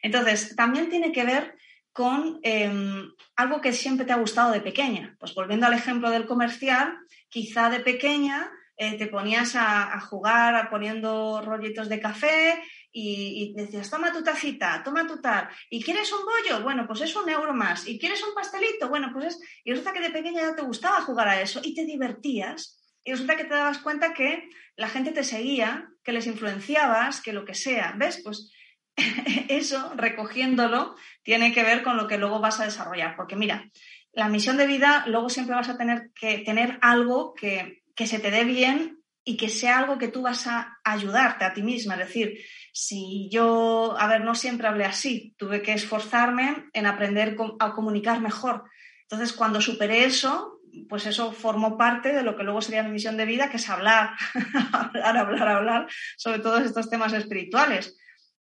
Entonces, 0.00 0.56
también 0.56 0.88
tiene 0.88 1.12
que 1.12 1.24
ver 1.24 1.56
con 1.92 2.40
em, 2.42 3.10
algo 3.36 3.60
que 3.60 3.72
siempre 3.72 4.06
te 4.06 4.12
ha 4.12 4.18
gustado 4.18 4.52
de 4.52 4.62
pequeña. 4.62 5.14
Pues 5.18 5.34
volviendo 5.34 5.66
al 5.66 5.74
ejemplo 5.74 6.10
del 6.10 6.26
comercial, 6.26 6.96
quizá 7.28 7.70
de 7.70 7.80
pequeña 7.80 8.50
eh, 8.76 8.98
te 8.98 9.06
ponías 9.06 9.56
a, 9.56 9.94
a, 9.94 10.00
jugar 10.00 10.68
poniendo 10.68 11.40
rollitos 11.42 11.88
de 11.88 11.98
café 11.98 12.62
y, 12.98 13.52
decías, 13.54 13.90
toma 13.90 14.10
tu 14.10 14.22
tacita, 14.22 14.82
toma 14.82 15.06
tu 15.06 15.20
tal, 15.20 15.48
y 15.68 15.82
quieres 15.82 16.10
un 16.12 16.20
bollo, 16.24 16.62
bueno, 16.62 16.86
pues 16.86 17.02
es 17.02 17.14
un 17.14 17.28
euro 17.28 17.52
más, 17.52 17.86
y 17.86 17.98
quieres 17.98 18.22
un 18.22 18.34
pastelito, 18.34 18.88
bueno, 18.88 19.10
pues 19.12 19.26
es, 19.26 19.40
y 19.64 19.70
resulta 19.70 19.92
que 19.92 20.00
de 20.00 20.10
pequeña 20.10 20.40
ya 20.40 20.54
te 20.54 20.62
gustaba 20.62 21.02
jugar 21.02 21.28
a 21.28 21.42
eso 21.42 21.60
y 21.62 21.74
te 21.74 21.84
divertías, 21.84 22.82
y 23.04 23.10
resulta 23.12 23.36
que 23.36 23.44
te 23.44 23.54
dabas 23.54 23.78
cuenta 23.78 24.14
que 24.14 24.48
la 24.76 24.88
gente 24.88 25.12
te 25.12 25.24
seguía, 25.24 25.90
que 26.02 26.12
les 26.12 26.26
influenciabas, 26.26 27.20
que 27.20 27.34
lo 27.34 27.44
que 27.44 27.54
sea, 27.54 27.94
¿ves? 27.98 28.22
Pues 28.24 28.50
eso, 29.48 29.92
recogiéndolo, 29.94 30.96
tiene 31.22 31.52
que 31.52 31.64
ver 31.64 31.82
con 31.82 31.98
lo 31.98 32.06
que 32.08 32.16
luego 32.16 32.40
vas 32.40 32.60
a 32.60 32.64
desarrollar, 32.64 33.14
porque 33.14 33.36
mira, 33.36 33.70
la 34.16 34.30
misión 34.30 34.56
de 34.56 34.66
vida, 34.66 35.04
luego 35.06 35.28
siempre 35.28 35.54
vas 35.54 35.68
a 35.68 35.76
tener 35.76 36.10
que 36.18 36.38
tener 36.38 36.78
algo 36.80 37.34
que, 37.34 37.82
que 37.94 38.06
se 38.06 38.18
te 38.18 38.30
dé 38.30 38.44
bien 38.44 39.02
y 39.24 39.36
que 39.36 39.50
sea 39.50 39.78
algo 39.78 39.98
que 39.98 40.08
tú 40.08 40.22
vas 40.22 40.46
a 40.46 40.78
ayudarte 40.84 41.44
a 41.44 41.52
ti 41.52 41.62
misma. 41.62 41.94
Es 41.94 42.08
decir, 42.08 42.38
si 42.72 43.28
yo, 43.30 43.94
a 43.98 44.08
ver, 44.08 44.22
no 44.22 44.34
siempre 44.34 44.68
hablé 44.68 44.86
así, 44.86 45.34
tuve 45.36 45.60
que 45.60 45.74
esforzarme 45.74 46.64
en 46.72 46.86
aprender 46.86 47.36
a 47.60 47.74
comunicar 47.74 48.20
mejor. 48.22 48.64
Entonces, 49.02 49.34
cuando 49.34 49.60
superé 49.60 50.04
eso, 50.04 50.60
pues 50.88 51.04
eso 51.04 51.32
formó 51.32 51.76
parte 51.76 52.14
de 52.14 52.22
lo 52.22 52.36
que 52.36 52.42
luego 52.42 52.62
sería 52.62 52.82
mi 52.82 52.92
misión 52.92 53.18
de 53.18 53.26
vida, 53.26 53.50
que 53.50 53.58
es 53.58 53.68
hablar, 53.68 54.12
hablar, 54.72 55.16
hablar, 55.18 55.48
hablar 55.48 55.86
sobre 56.16 56.38
todos 56.38 56.62
estos 56.62 56.88
temas 56.88 57.12
espirituales. 57.12 57.98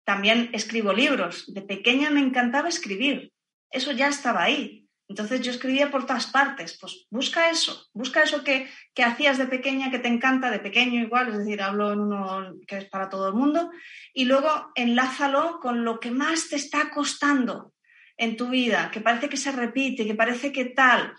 También 0.04 0.50
escribo 0.52 0.92
libros. 0.92 1.46
De 1.54 1.62
pequeña 1.62 2.10
me 2.10 2.20
encantaba 2.20 2.68
escribir. 2.68 3.32
Eso 3.70 3.94
ya 3.94 4.10
estaba 4.10 4.44
ahí. 4.44 4.81
Entonces 5.12 5.42
yo 5.42 5.52
escribía 5.52 5.92
por 5.92 6.06
todas 6.06 6.28
partes, 6.28 6.78
pues 6.80 7.06
busca 7.10 7.50
eso, 7.50 7.90
busca 7.94 8.24
eso 8.24 8.46
que, 8.46 8.70
hacías 9.04 9.38
de 9.38 9.46
pequeña, 9.46 9.92
que 9.92 10.00
te 10.00 10.08
encanta, 10.08 10.50
de 10.50 10.60
pequeño 10.60 11.02
igual, 11.02 11.28
es 11.28 11.40
decir, 11.40 11.62
hablo 11.62 11.92
en 11.92 12.00
uno 12.00 12.56
que 12.66 12.78
es 12.78 12.86
para 12.86 13.10
todo 13.10 13.28
el 13.28 13.34
mundo, 13.34 13.72
y 14.14 14.24
luego 14.24 14.72
enlázalo 14.74 15.60
con 15.60 15.84
lo 15.84 16.00
que 16.00 16.12
más 16.12 16.48
te 16.48 16.56
está 16.56 16.92
costando 16.92 17.74
en 18.16 18.38
tu 18.38 18.48
vida, 18.52 18.90
que 18.90 19.02
parece 19.02 19.28
que 19.28 19.36
se 19.36 19.52
repite, 19.52 20.06
que 20.06 20.16
parece 20.16 20.54
que 20.54 20.64
tal. 20.64 21.14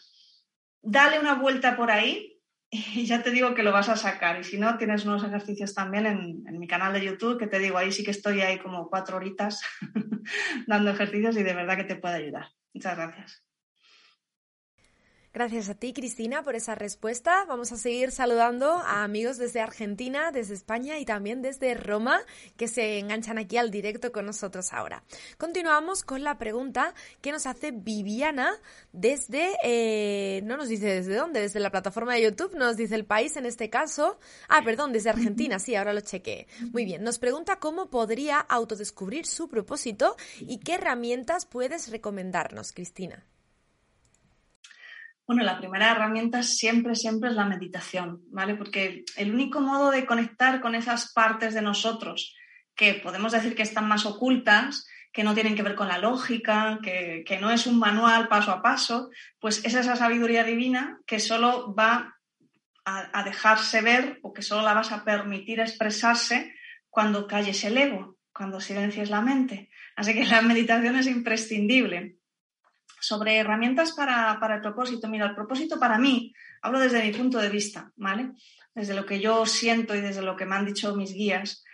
Dale 0.80 1.20
una 1.20 1.34
vuelta 1.34 1.76
por 1.76 1.90
ahí 1.90 2.40
y 2.70 3.04
ya 3.04 3.22
te 3.22 3.30
digo 3.30 3.54
que 3.54 3.62
lo 3.62 3.72
vas 3.72 3.90
a 3.90 3.96
sacar. 3.96 4.40
Y 4.40 4.44
si 4.44 4.58
no, 4.58 4.78
tienes 4.78 5.04
unos 5.04 5.22
ejercicios 5.22 5.74
también 5.74 6.06
en, 6.06 6.44
en 6.46 6.58
mi 6.58 6.66
canal 6.66 6.94
de 6.94 7.04
YouTube, 7.04 7.38
que 7.38 7.46
te 7.46 7.58
digo, 7.58 7.76
ahí 7.76 7.92
sí 7.92 8.04
que 8.04 8.10
estoy 8.10 8.40
ahí 8.40 8.58
como 8.58 8.88
cuatro 8.88 9.18
horitas 9.18 9.60
dando 10.66 10.92
ejercicios 10.92 11.36
y 11.36 11.42
de 11.42 11.52
verdad 11.52 11.76
que 11.76 11.84
te 11.84 11.96
puede 11.96 12.14
ayudar. 12.14 12.46
Muchas 12.72 12.96
gracias. 12.96 13.51
Gracias 15.34 15.70
a 15.70 15.74
ti, 15.74 15.94
Cristina, 15.94 16.42
por 16.42 16.56
esa 16.56 16.74
respuesta. 16.74 17.46
Vamos 17.48 17.72
a 17.72 17.78
seguir 17.78 18.12
saludando 18.12 18.70
a 18.70 19.02
amigos 19.02 19.38
desde 19.38 19.62
Argentina, 19.62 20.30
desde 20.30 20.52
España 20.52 20.98
y 20.98 21.06
también 21.06 21.40
desde 21.40 21.72
Roma, 21.72 22.20
que 22.58 22.68
se 22.68 22.98
enganchan 22.98 23.38
aquí 23.38 23.56
al 23.56 23.70
directo 23.70 24.12
con 24.12 24.26
nosotros 24.26 24.74
ahora. 24.74 25.04
Continuamos 25.38 26.04
con 26.04 26.22
la 26.22 26.36
pregunta 26.36 26.92
que 27.22 27.32
nos 27.32 27.46
hace 27.46 27.70
Viviana 27.70 28.52
desde, 28.92 29.56
eh, 29.64 30.42
no 30.44 30.58
nos 30.58 30.68
dice 30.68 30.84
desde 30.84 31.14
dónde, 31.14 31.40
desde 31.40 31.60
la 31.60 31.70
plataforma 31.70 32.12
de 32.12 32.24
YouTube, 32.24 32.54
nos 32.54 32.76
dice 32.76 32.94
el 32.94 33.06
país 33.06 33.34
en 33.36 33.46
este 33.46 33.70
caso. 33.70 34.18
Ah, 34.50 34.60
perdón, 34.62 34.92
desde 34.92 35.08
Argentina, 35.08 35.58
sí, 35.58 35.74
ahora 35.74 35.94
lo 35.94 36.02
chequé. 36.02 36.46
Muy 36.72 36.84
bien, 36.84 37.02
nos 37.02 37.18
pregunta 37.18 37.58
cómo 37.58 37.88
podría 37.88 38.38
autodescubrir 38.38 39.24
su 39.24 39.48
propósito 39.48 40.14
y 40.40 40.58
qué 40.58 40.74
herramientas 40.74 41.46
puedes 41.46 41.90
recomendarnos, 41.90 42.72
Cristina. 42.72 43.24
Bueno, 45.26 45.44
la 45.44 45.58
primera 45.58 45.92
herramienta 45.92 46.42
siempre, 46.42 46.96
siempre 46.96 47.30
es 47.30 47.36
la 47.36 47.44
meditación, 47.44 48.22
¿vale? 48.30 48.56
Porque 48.56 49.04
el 49.16 49.32
único 49.32 49.60
modo 49.60 49.90
de 49.90 50.04
conectar 50.04 50.60
con 50.60 50.74
esas 50.74 51.12
partes 51.12 51.54
de 51.54 51.62
nosotros 51.62 52.34
que 52.74 52.94
podemos 52.94 53.32
decir 53.32 53.54
que 53.54 53.62
están 53.62 53.86
más 53.86 54.04
ocultas, 54.04 54.86
que 55.12 55.22
no 55.22 55.34
tienen 55.34 55.54
que 55.54 55.62
ver 55.62 55.74
con 55.74 55.88
la 55.88 55.98
lógica, 55.98 56.80
que, 56.82 57.38
no 57.40 57.50
es 57.50 57.66
un 57.66 57.78
manual 57.78 58.28
paso 58.28 58.50
a 58.50 58.62
paso, 58.62 59.10
pues 59.38 59.64
es 59.64 59.74
esa 59.74 59.94
sabiduría 59.94 60.42
divina 60.42 60.98
que 61.06 61.20
solo 61.20 61.74
va 61.74 62.18
a, 62.84 63.20
a 63.20 63.22
dejarse 63.22 63.82
ver 63.82 64.18
o 64.22 64.32
que 64.32 64.42
solo 64.42 64.62
la 64.62 64.74
vas 64.74 64.90
a 64.90 65.04
permitir 65.04 65.60
expresarse 65.60 66.52
cuando 66.88 67.26
calles 67.28 67.62
el 67.64 67.76
ego, 67.76 68.16
cuando 68.32 68.60
silencies 68.60 69.10
la 69.10 69.20
mente. 69.20 69.70
Así 69.94 70.14
que 70.14 70.24
la 70.24 70.42
meditación 70.42 70.96
es 70.96 71.06
imprescindible 71.06 72.16
sobre 73.02 73.36
herramientas 73.36 73.92
para, 73.92 74.38
el 74.54 74.60
propósito. 74.60 75.08
Mira, 75.08 75.26
el 75.26 75.34
propósito 75.34 75.78
para 75.78 75.98
mí, 75.98 76.32
hablo 76.62 76.78
desde 76.78 77.04
mi 77.04 77.12
punto 77.12 77.38
de 77.38 77.50
vista, 77.50 77.92
¿vale? 77.96 78.30
Desde 78.74 78.94
lo 78.94 79.04
que 79.04 79.20
yo 79.20 79.44
siento 79.44 79.94
y 79.94 80.00
desde 80.00 80.22
lo 80.22 80.36
que 80.36 80.46
me 80.46 80.54
han 80.54 80.64
dicho 80.64 80.94
mis 80.96 81.12
guías, 81.12 81.64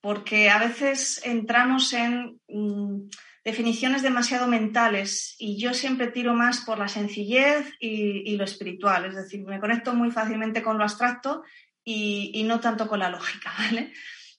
porque 0.00 0.48
a 0.48 0.58
veces 0.58 1.20
entramos 1.24 1.92
en, 1.92 2.40
mm, 2.48 3.08
definiciones 3.46 4.02
demasiado 4.02 4.48
mentales 4.48 5.36
y 5.38 5.56
yo 5.56 5.72
siempre 5.72 6.08
tiro 6.08 6.34
más 6.34 6.62
por 6.62 6.78
la 6.78 6.88
sencillez 6.88 7.72
y, 7.78 8.36
lo 8.36 8.42
espiritual, 8.42 9.04
es 9.04 9.14
decir, 9.14 9.44
me 9.44 9.60
conecto 9.60 9.94
muy 9.94 10.10
fácilmente 10.10 10.64
con 10.64 10.78
lo 10.78 10.82
abstracto 10.82 11.44
y, 11.84 12.42
no 12.44 12.58
tanto 12.58 12.88
con 12.88 12.98
la 12.98 13.08
lógica, 13.08 13.52
¿vale? 13.58 13.92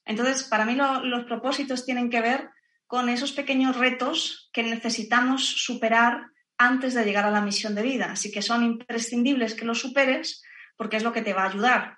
Entonces, 0.03 0.43
para 0.43 0.65
mí 0.65 0.75
los 0.75 1.23
propósitos 1.23 1.85
tienen 1.85 2.09
que 2.09 2.19
ver 2.19 2.49
con 2.85 3.07
esos 3.07 3.31
pequeños 3.31 3.77
retos 3.77 4.49
que 4.51 4.63
necesitamos 4.63 5.45
superar 5.45 6.27
antes 6.57 6.93
de 6.93 7.05
llegar 7.05 7.25
a 7.25 7.31
la 7.31 7.41
misión 7.41 7.75
de 7.75 7.83
vida, 7.83 8.11
así 8.11 8.31
que 8.31 8.41
son 8.41 8.63
imprescindibles 8.63 9.53
que 9.53 9.65
los 9.65 9.79
superes 9.79 10.43
porque 10.75 10.97
es 10.97 11.03
lo 11.03 11.13
que 11.13 11.21
te 11.21 11.33
va 11.33 11.43
a 11.43 11.49
ayudar. 11.49 11.97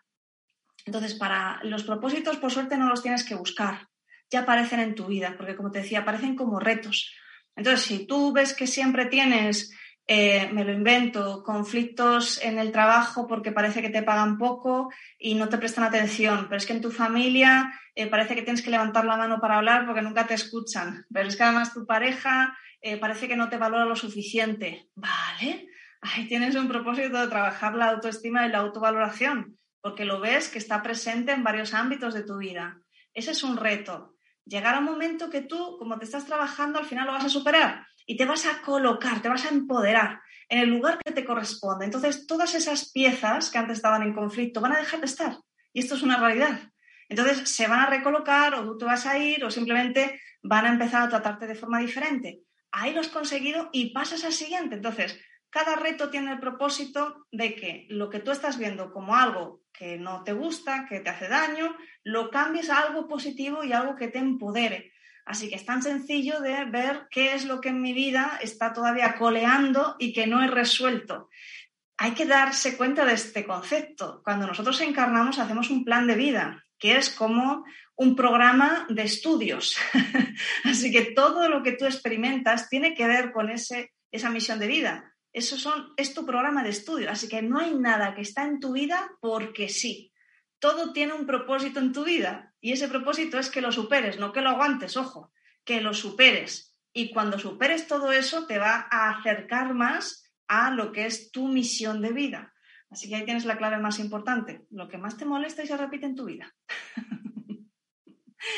Entonces, 0.85 1.13
para 1.13 1.59
los 1.63 1.83
propósitos, 1.83 2.37
por 2.37 2.51
suerte, 2.51 2.77
no 2.77 2.89
los 2.89 3.01
tienes 3.01 3.23
que 3.23 3.35
buscar 3.35 3.89
ya 4.29 4.41
aparecen 4.41 4.79
en 4.79 4.95
tu 4.95 5.07
vida, 5.07 5.35
porque 5.37 5.55
como 5.55 5.71
te 5.71 5.79
decía, 5.79 5.99
aparecen 5.99 6.35
como 6.35 6.59
retos. 6.59 7.13
Entonces, 7.55 7.85
si 7.85 8.05
tú 8.05 8.31
ves 8.31 8.53
que 8.53 8.67
siempre 8.67 9.05
tienes, 9.05 9.71
eh, 10.07 10.49
me 10.53 10.63
lo 10.63 10.71
invento, 10.71 11.43
conflictos 11.43 12.41
en 12.43 12.57
el 12.59 12.71
trabajo 12.71 13.27
porque 13.27 13.51
parece 13.51 13.81
que 13.81 13.89
te 13.89 14.03
pagan 14.03 14.37
poco 14.37 14.91
y 15.17 15.35
no 15.35 15.49
te 15.49 15.57
prestan 15.57 15.83
atención, 15.83 16.45
pero 16.47 16.57
es 16.57 16.65
que 16.65 16.73
en 16.73 16.81
tu 16.81 16.91
familia 16.91 17.73
eh, 17.95 18.07
parece 18.07 18.35
que 18.35 18.43
tienes 18.43 18.61
que 18.61 18.71
levantar 18.71 19.05
la 19.05 19.17
mano 19.17 19.39
para 19.39 19.57
hablar 19.57 19.85
porque 19.85 20.01
nunca 20.01 20.25
te 20.25 20.35
escuchan, 20.35 21.05
pero 21.11 21.27
es 21.27 21.35
que 21.35 21.43
además 21.43 21.73
tu 21.73 21.85
pareja 21.85 22.57
eh, 22.81 22.97
parece 22.97 23.27
que 23.27 23.35
no 23.35 23.49
te 23.49 23.57
valora 23.57 23.85
lo 23.85 23.95
suficiente, 23.95 24.89
¿vale? 24.95 25.67
Ahí 26.01 26.27
tienes 26.27 26.55
un 26.55 26.67
propósito 26.67 27.19
de 27.19 27.27
trabajar 27.27 27.75
la 27.75 27.89
autoestima 27.89 28.45
y 28.45 28.49
la 28.49 28.59
autovaloración, 28.59 29.57
porque 29.81 30.05
lo 30.05 30.19
ves 30.19 30.49
que 30.49 30.59
está 30.59 30.81
presente 30.81 31.31
en 31.31 31.43
varios 31.43 31.73
ámbitos 31.73 32.13
de 32.13 32.23
tu 32.23 32.37
vida. 32.37 32.79
Ese 33.13 33.31
es 33.31 33.43
un 33.43 33.57
reto 33.57 34.15
llegará 34.49 34.79
un 34.79 34.85
momento 34.85 35.29
que 35.29 35.41
tú, 35.41 35.77
como 35.77 35.97
te 35.97 36.05
estás 36.05 36.25
trabajando, 36.25 36.79
al 36.79 36.85
final 36.85 37.05
lo 37.05 37.13
vas 37.13 37.25
a 37.25 37.29
superar 37.29 37.85
y 38.05 38.17
te 38.17 38.25
vas 38.25 38.45
a 38.47 38.61
colocar, 38.61 39.21
te 39.21 39.29
vas 39.29 39.45
a 39.45 39.49
empoderar 39.49 40.21
en 40.49 40.59
el 40.59 40.69
lugar 40.69 40.97
que 40.97 41.13
te 41.13 41.23
corresponde. 41.23 41.85
Entonces, 41.85 42.25
todas 42.25 42.55
esas 42.55 42.91
piezas 42.91 43.51
que 43.51 43.59
antes 43.59 43.77
estaban 43.77 44.01
en 44.01 44.13
conflicto 44.13 44.61
van 44.61 44.73
a 44.73 44.79
dejar 44.79 44.99
de 44.99 45.05
estar. 45.05 45.37
Y 45.71 45.81
esto 45.81 45.93
es 45.93 46.01
una 46.01 46.17
realidad. 46.17 46.59
Entonces, 47.07 47.47
se 47.49 47.67
van 47.67 47.81
a 47.81 47.85
recolocar 47.85 48.55
o 48.55 48.63
tú 48.63 48.77
te 48.77 48.85
vas 48.85 49.05
a 49.05 49.17
ir 49.19 49.43
o 49.45 49.51
simplemente 49.51 50.19
van 50.41 50.65
a 50.65 50.69
empezar 50.69 51.03
a 51.03 51.09
tratarte 51.09 51.45
de 51.45 51.55
forma 51.55 51.79
diferente. 51.79 52.41
Ahí 52.71 52.93
lo 52.93 53.01
has 53.01 53.07
conseguido 53.07 53.69
y 53.71 53.91
pasas 53.91 54.23
al 54.23 54.33
siguiente. 54.33 54.75
Entonces, 54.75 55.19
cada 55.49 55.75
reto 55.75 56.09
tiene 56.09 56.31
el 56.31 56.39
propósito 56.39 57.25
de 57.31 57.55
que 57.55 57.87
lo 57.89 58.09
que 58.09 58.19
tú 58.19 58.31
estás 58.31 58.57
viendo 58.57 58.91
como 58.91 59.15
algo 59.15 59.63
que 59.73 59.97
no 59.97 60.23
te 60.23 60.33
gusta, 60.33 60.85
que 60.87 60.99
te 60.99 61.09
hace 61.09 61.27
daño, 61.27 61.75
lo 62.03 62.29
cambies 62.29 62.69
a 62.69 62.79
algo 62.79 63.07
positivo 63.07 63.63
y 63.63 63.73
algo 63.73 63.95
que 63.95 64.09
te 64.09 64.19
empodere. 64.19 64.91
Así 65.25 65.49
que 65.49 65.55
es 65.55 65.65
tan 65.65 65.81
sencillo 65.81 66.39
de 66.39 66.65
ver 66.65 67.07
qué 67.09 67.33
es 67.33 67.45
lo 67.45 67.61
que 67.61 67.69
en 67.69 67.81
mi 67.81 67.93
vida 67.93 68.39
está 68.41 68.73
todavía 68.73 69.15
coleando 69.15 69.95
y 69.99 70.11
que 70.11 70.27
no 70.27 70.43
he 70.43 70.47
resuelto. 70.47 71.29
Hay 71.97 72.11
que 72.11 72.25
darse 72.25 72.77
cuenta 72.77 73.05
de 73.05 73.13
este 73.13 73.45
concepto. 73.45 74.21
Cuando 74.23 74.47
nosotros 74.47 74.79
encarnamos 74.81 75.39
hacemos 75.39 75.69
un 75.69 75.85
plan 75.85 76.07
de 76.07 76.15
vida, 76.15 76.65
que 76.79 76.95
es 76.97 77.09
como 77.09 77.65
un 77.95 78.15
programa 78.15 78.87
de 78.89 79.03
estudios. 79.03 79.77
Así 80.63 80.91
que 80.91 81.11
todo 81.11 81.49
lo 81.49 81.61
que 81.61 81.73
tú 81.73 81.85
experimentas 81.85 82.69
tiene 82.69 82.95
que 82.95 83.05
ver 83.07 83.31
con 83.31 83.49
ese, 83.49 83.93
esa 84.11 84.29
misión 84.29 84.57
de 84.59 84.67
vida. 84.67 85.15
Eso 85.33 85.57
es 85.97 86.13
tu 86.13 86.25
programa 86.25 86.63
de 86.63 86.69
estudio, 86.69 87.11
así 87.11 87.29
que 87.29 87.43
no 87.43 87.59
hay 87.59 87.75
nada 87.75 88.15
que 88.15 88.21
está 88.21 88.45
en 88.45 88.59
tu 88.59 88.73
vida 88.73 89.11
porque 89.21 89.69
sí. 89.69 90.11
Todo 90.57 90.91
tiene 90.91 91.13
un 91.13 91.27
propósito 91.27 91.79
en 91.79 91.93
tu 91.93 92.03
vida 92.03 92.53
y 92.59 92.71
ese 92.71 92.87
propósito 92.87 93.37
es 93.37 93.49
que 93.49 93.61
lo 93.61 93.71
superes, 93.71 94.17
no 94.17 94.33
que 94.33 94.41
lo 94.41 94.49
aguantes, 94.49 94.97
ojo, 94.97 95.31
que 95.63 95.81
lo 95.81 95.93
superes. 95.93 96.75
Y 96.93 97.13
cuando 97.13 97.37
superes 97.37 97.87
todo 97.87 98.11
eso 98.11 98.47
te 98.47 98.57
va 98.57 98.87
a 98.89 99.11
acercar 99.11 99.75
más 99.75 100.23
a 100.47 100.71
lo 100.71 100.91
que 100.91 101.05
es 101.05 101.31
tu 101.31 101.47
misión 101.47 102.01
de 102.01 102.11
vida. 102.11 102.53
Así 102.89 103.07
que 103.07 103.15
ahí 103.15 103.25
tienes 103.25 103.45
la 103.45 103.57
clave 103.57 103.77
más 103.77 103.99
importante, 103.99 104.65
lo 104.71 104.87
que 104.87 104.97
más 104.97 105.17
te 105.17 105.25
molesta 105.25 105.63
y 105.63 105.67
se 105.67 105.77
repite 105.77 106.07
en 106.07 106.15
tu 106.15 106.25
vida. 106.25 106.55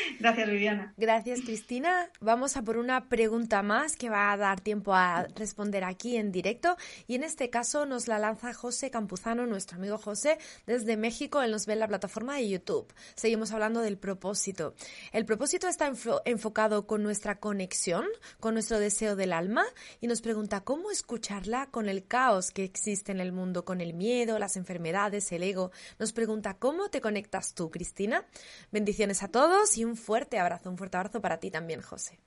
Gracias, 0.20 0.48
Viviana. 0.48 0.94
Gracias, 0.96 1.40
Cristina. 1.40 2.10
Vamos 2.20 2.56
a 2.56 2.62
por 2.62 2.76
una 2.76 3.08
pregunta 3.08 3.62
más 3.62 3.96
que 3.96 4.10
va 4.10 4.32
a 4.32 4.36
dar 4.36 4.60
tiempo 4.60 4.94
a 4.94 5.26
responder 5.34 5.84
aquí 5.84 6.16
en 6.16 6.32
directo. 6.32 6.76
Y 7.06 7.14
en 7.14 7.24
este 7.24 7.50
caso 7.50 7.86
nos 7.86 8.08
la 8.08 8.18
lanza 8.18 8.52
José 8.54 8.90
Campuzano, 8.90 9.46
nuestro 9.46 9.78
amigo 9.78 9.98
José, 9.98 10.38
desde 10.66 10.96
México. 10.96 11.42
Él 11.42 11.50
nos 11.50 11.66
ve 11.66 11.74
en 11.74 11.80
la 11.80 11.88
plataforma 11.88 12.36
de 12.36 12.48
YouTube. 12.48 12.92
Seguimos 13.14 13.52
hablando 13.52 13.80
del 13.80 13.98
propósito. 13.98 14.74
El 15.12 15.24
propósito 15.24 15.68
está 15.68 15.92
enfocado 16.24 16.86
con 16.86 17.02
nuestra 17.02 17.38
conexión, 17.38 18.06
con 18.40 18.54
nuestro 18.54 18.78
deseo 18.78 19.16
del 19.16 19.32
alma. 19.32 19.64
Y 20.00 20.06
nos 20.06 20.22
pregunta 20.22 20.60
cómo 20.60 20.90
escucharla 20.90 21.66
con 21.66 21.88
el 21.88 22.06
caos 22.06 22.50
que 22.50 22.64
existe 22.64 23.12
en 23.12 23.20
el 23.20 23.32
mundo, 23.32 23.64
con 23.64 23.80
el 23.80 23.94
miedo, 23.94 24.38
las 24.38 24.56
enfermedades, 24.56 25.32
el 25.32 25.42
ego. 25.42 25.70
Nos 25.98 26.12
pregunta 26.12 26.54
cómo 26.54 26.88
te 26.88 27.00
conectas 27.00 27.54
tú, 27.54 27.70
Cristina. 27.70 28.24
Bendiciones 28.70 29.22
a 29.22 29.28
todos 29.28 29.76
y 29.76 29.84
un 29.84 29.91
fuerte 29.96 30.38
abrazo, 30.38 30.70
un 30.70 30.78
fuerte 30.78 30.96
abrazo 30.96 31.20
para 31.20 31.38
ti 31.38 31.50
también, 31.50 31.82
José. 31.82 32.18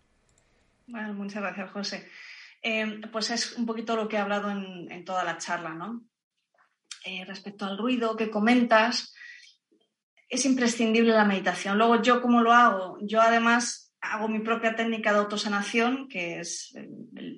Bueno, 0.87 1.13
muchas 1.13 1.41
gracias, 1.41 1.71
José. 1.71 2.09
Eh, 2.61 3.01
pues 3.11 3.29
es 3.31 3.53
un 3.53 3.65
poquito 3.65 3.95
lo 3.95 4.07
que 4.07 4.15
he 4.15 4.19
hablado 4.19 4.49
en, 4.49 5.05
toda 5.05 5.23
la 5.23 5.37
charla, 5.37 5.69
¿no? 5.69 6.03
Eh, 7.05 7.23
respecto 7.25 7.65
al 7.65 7.77
ruido 7.77 8.15
que 8.15 8.31
comentas, 8.31 9.13
es 10.29 10.45
imprescindible 10.45 11.13
la 11.13 11.25
meditación. 11.25 11.77
Luego, 11.77 12.01
¿yo 12.01 12.21
cómo 12.21 12.41
lo 12.41 12.51
hago? 12.51 12.97
Yo 13.01 13.21
además 13.21 13.93
hago 14.01 14.27
mi 14.27 14.39
propia 14.39 14.75
técnica 14.75 15.11
de 15.11 15.19
autosanación, 15.19 16.07
que 16.07 16.39
es 16.39 16.73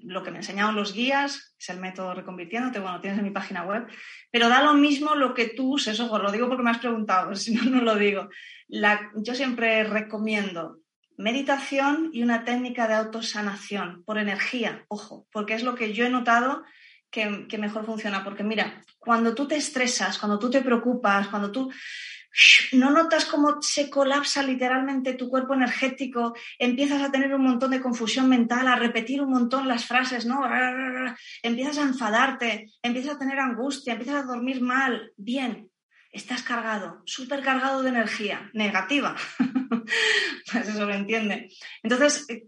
lo 0.08 0.24
que 0.24 0.32
me 0.32 0.38
enseñaron 0.38 0.76
los 0.76 0.94
guías, 0.94 1.56
es 1.60 1.70
el 1.70 1.80
método 1.80 2.14
reconvirtiéndote, 2.14 2.80
bueno, 2.80 3.02
tienes 3.02 3.20
en 3.20 3.26
mi 3.26 3.32
página 3.32 3.64
web, 3.64 3.88
pero 4.32 4.50
da 4.50 4.64
lo 4.64 4.74
mismo 4.74 5.16
lo 5.16 5.34
que 5.34 5.48
tú 5.50 5.74
uses, 5.74 6.00
ojo, 6.00 6.18
lo 6.20 6.32
digo 6.32 6.48
porque 6.48 6.64
me 6.64 6.72
has 6.72 6.80
preguntado, 6.80 7.36
si 7.36 7.54
no, 7.54 7.64
no 7.64 7.82
lo 7.82 7.96
digo 7.96 8.30
yo 9.16 9.36
siempre 9.36 9.84
recomiendo 9.84 10.80
meditación 11.18 12.12
y 12.14 12.22
una 12.22 12.44
técnica 12.44 12.88
de 12.88 12.96
autosanación 12.96 14.04
por 14.04 14.18
energía, 14.18 14.86
ojo, 14.88 15.28
porque 15.32 15.56
es 15.56 15.64
lo 15.64 15.76
que 15.76 15.94
yo 15.94 16.06
he 16.06 16.10
notado 16.10 16.64
que, 17.10 17.48
que, 17.48 17.58
mejor 17.58 17.86
funciona. 17.86 18.24
Porque 18.24 18.44
mira, 18.44 18.84
cuando 19.00 19.34
tú 19.34 19.48
te 19.48 19.56
estresas, 19.56 20.20
cuando 20.20 20.38
tú 20.38 20.50
te 20.50 20.62
preocupas, 20.62 21.30
cuando 21.30 21.52
tú 21.52 21.72
no 22.74 22.92
notas 22.92 23.26
cómo 23.26 23.62
se 23.62 23.90
colapsa 23.90 24.44
literalmente 24.44 25.14
tu 25.14 25.30
cuerpo 25.30 25.54
energético, 25.54 26.36
empiezas 26.60 27.02
a 27.02 27.12
tener 27.12 27.34
un 27.34 27.44
montón 27.44 27.72
de 27.72 27.82
confusión 27.82 28.30
mental, 28.30 28.68
a 28.68 28.76
repetir 28.76 29.22
un 29.22 29.32
montón 29.32 29.68
las 29.68 29.86
frases, 29.86 30.26
¿no? 30.26 30.44
Empiezas 31.42 31.78
a 31.80 31.84
enfadarte, 31.84 32.72
empiezas 32.82 33.16
a 33.16 33.20
tener 33.20 33.40
angustia, 33.40 33.94
empiezas 33.94 34.24
a 34.24 34.28
dormir 34.28 34.62
mal. 34.62 35.12
Bien, 35.18 35.70
estás 36.12 36.44
cargado, 36.44 37.02
súper 37.06 37.42
cargado 37.42 37.82
de 37.82 37.90
energía 37.90 38.50
negativa. 38.54 39.16
pues 40.52 40.68
eso 40.68 40.86
lo 40.86 40.94
entiende. 40.94 41.50
Entonces, 41.82 42.26
eh, 42.30 42.44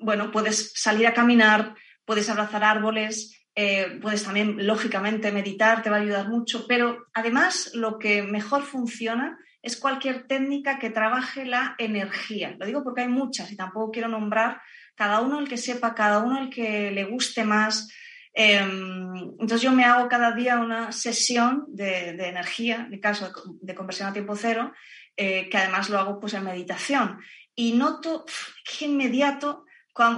bueno, 0.00 0.30
puedes 0.30 0.72
salir 0.74 1.06
a 1.06 1.14
caminar, 1.14 1.74
puedes 2.04 2.28
abrazar 2.28 2.64
árboles, 2.64 3.37
eh, 3.60 3.98
puedes 4.00 4.22
también, 4.22 4.68
lógicamente, 4.68 5.32
meditar, 5.32 5.82
te 5.82 5.90
va 5.90 5.96
a 5.96 6.00
ayudar 6.00 6.28
mucho, 6.28 6.68
pero 6.68 7.08
además 7.12 7.72
lo 7.74 7.98
que 7.98 8.22
mejor 8.22 8.62
funciona 8.62 9.36
es 9.60 9.76
cualquier 9.76 10.28
técnica 10.28 10.78
que 10.78 10.90
trabaje 10.90 11.44
la 11.44 11.74
energía. 11.76 12.54
Lo 12.56 12.66
digo 12.66 12.84
porque 12.84 13.00
hay 13.00 13.08
muchas 13.08 13.50
y 13.50 13.56
tampoco 13.56 13.90
quiero 13.90 14.06
nombrar 14.06 14.60
cada 14.94 15.22
uno 15.22 15.40
el 15.40 15.48
que 15.48 15.56
sepa, 15.56 15.96
cada 15.96 16.20
uno 16.20 16.38
el 16.38 16.50
que 16.50 16.92
le 16.92 17.02
guste 17.06 17.42
más. 17.42 17.88
Em, 18.32 19.12
entonces 19.40 19.62
yo 19.62 19.72
me 19.72 19.84
hago 19.84 20.08
cada 20.08 20.30
día 20.30 20.60
una 20.60 20.92
sesión 20.92 21.64
de, 21.66 22.10
energía, 22.10 22.82
en 22.84 22.90
mi 22.90 23.00
caso 23.00 23.28
de, 23.60 23.74
conversión 23.74 24.08
a 24.08 24.12
tiempo 24.12 24.36
cero, 24.36 24.72
eh, 25.16 25.48
que 25.48 25.58
además 25.58 25.90
lo 25.90 25.98
hago 25.98 26.20
pues 26.20 26.32
en 26.34 26.44
meditación. 26.44 27.18
Y 27.56 27.72
noto 27.72 28.24
que 28.62 28.84
inmediato 28.84 29.64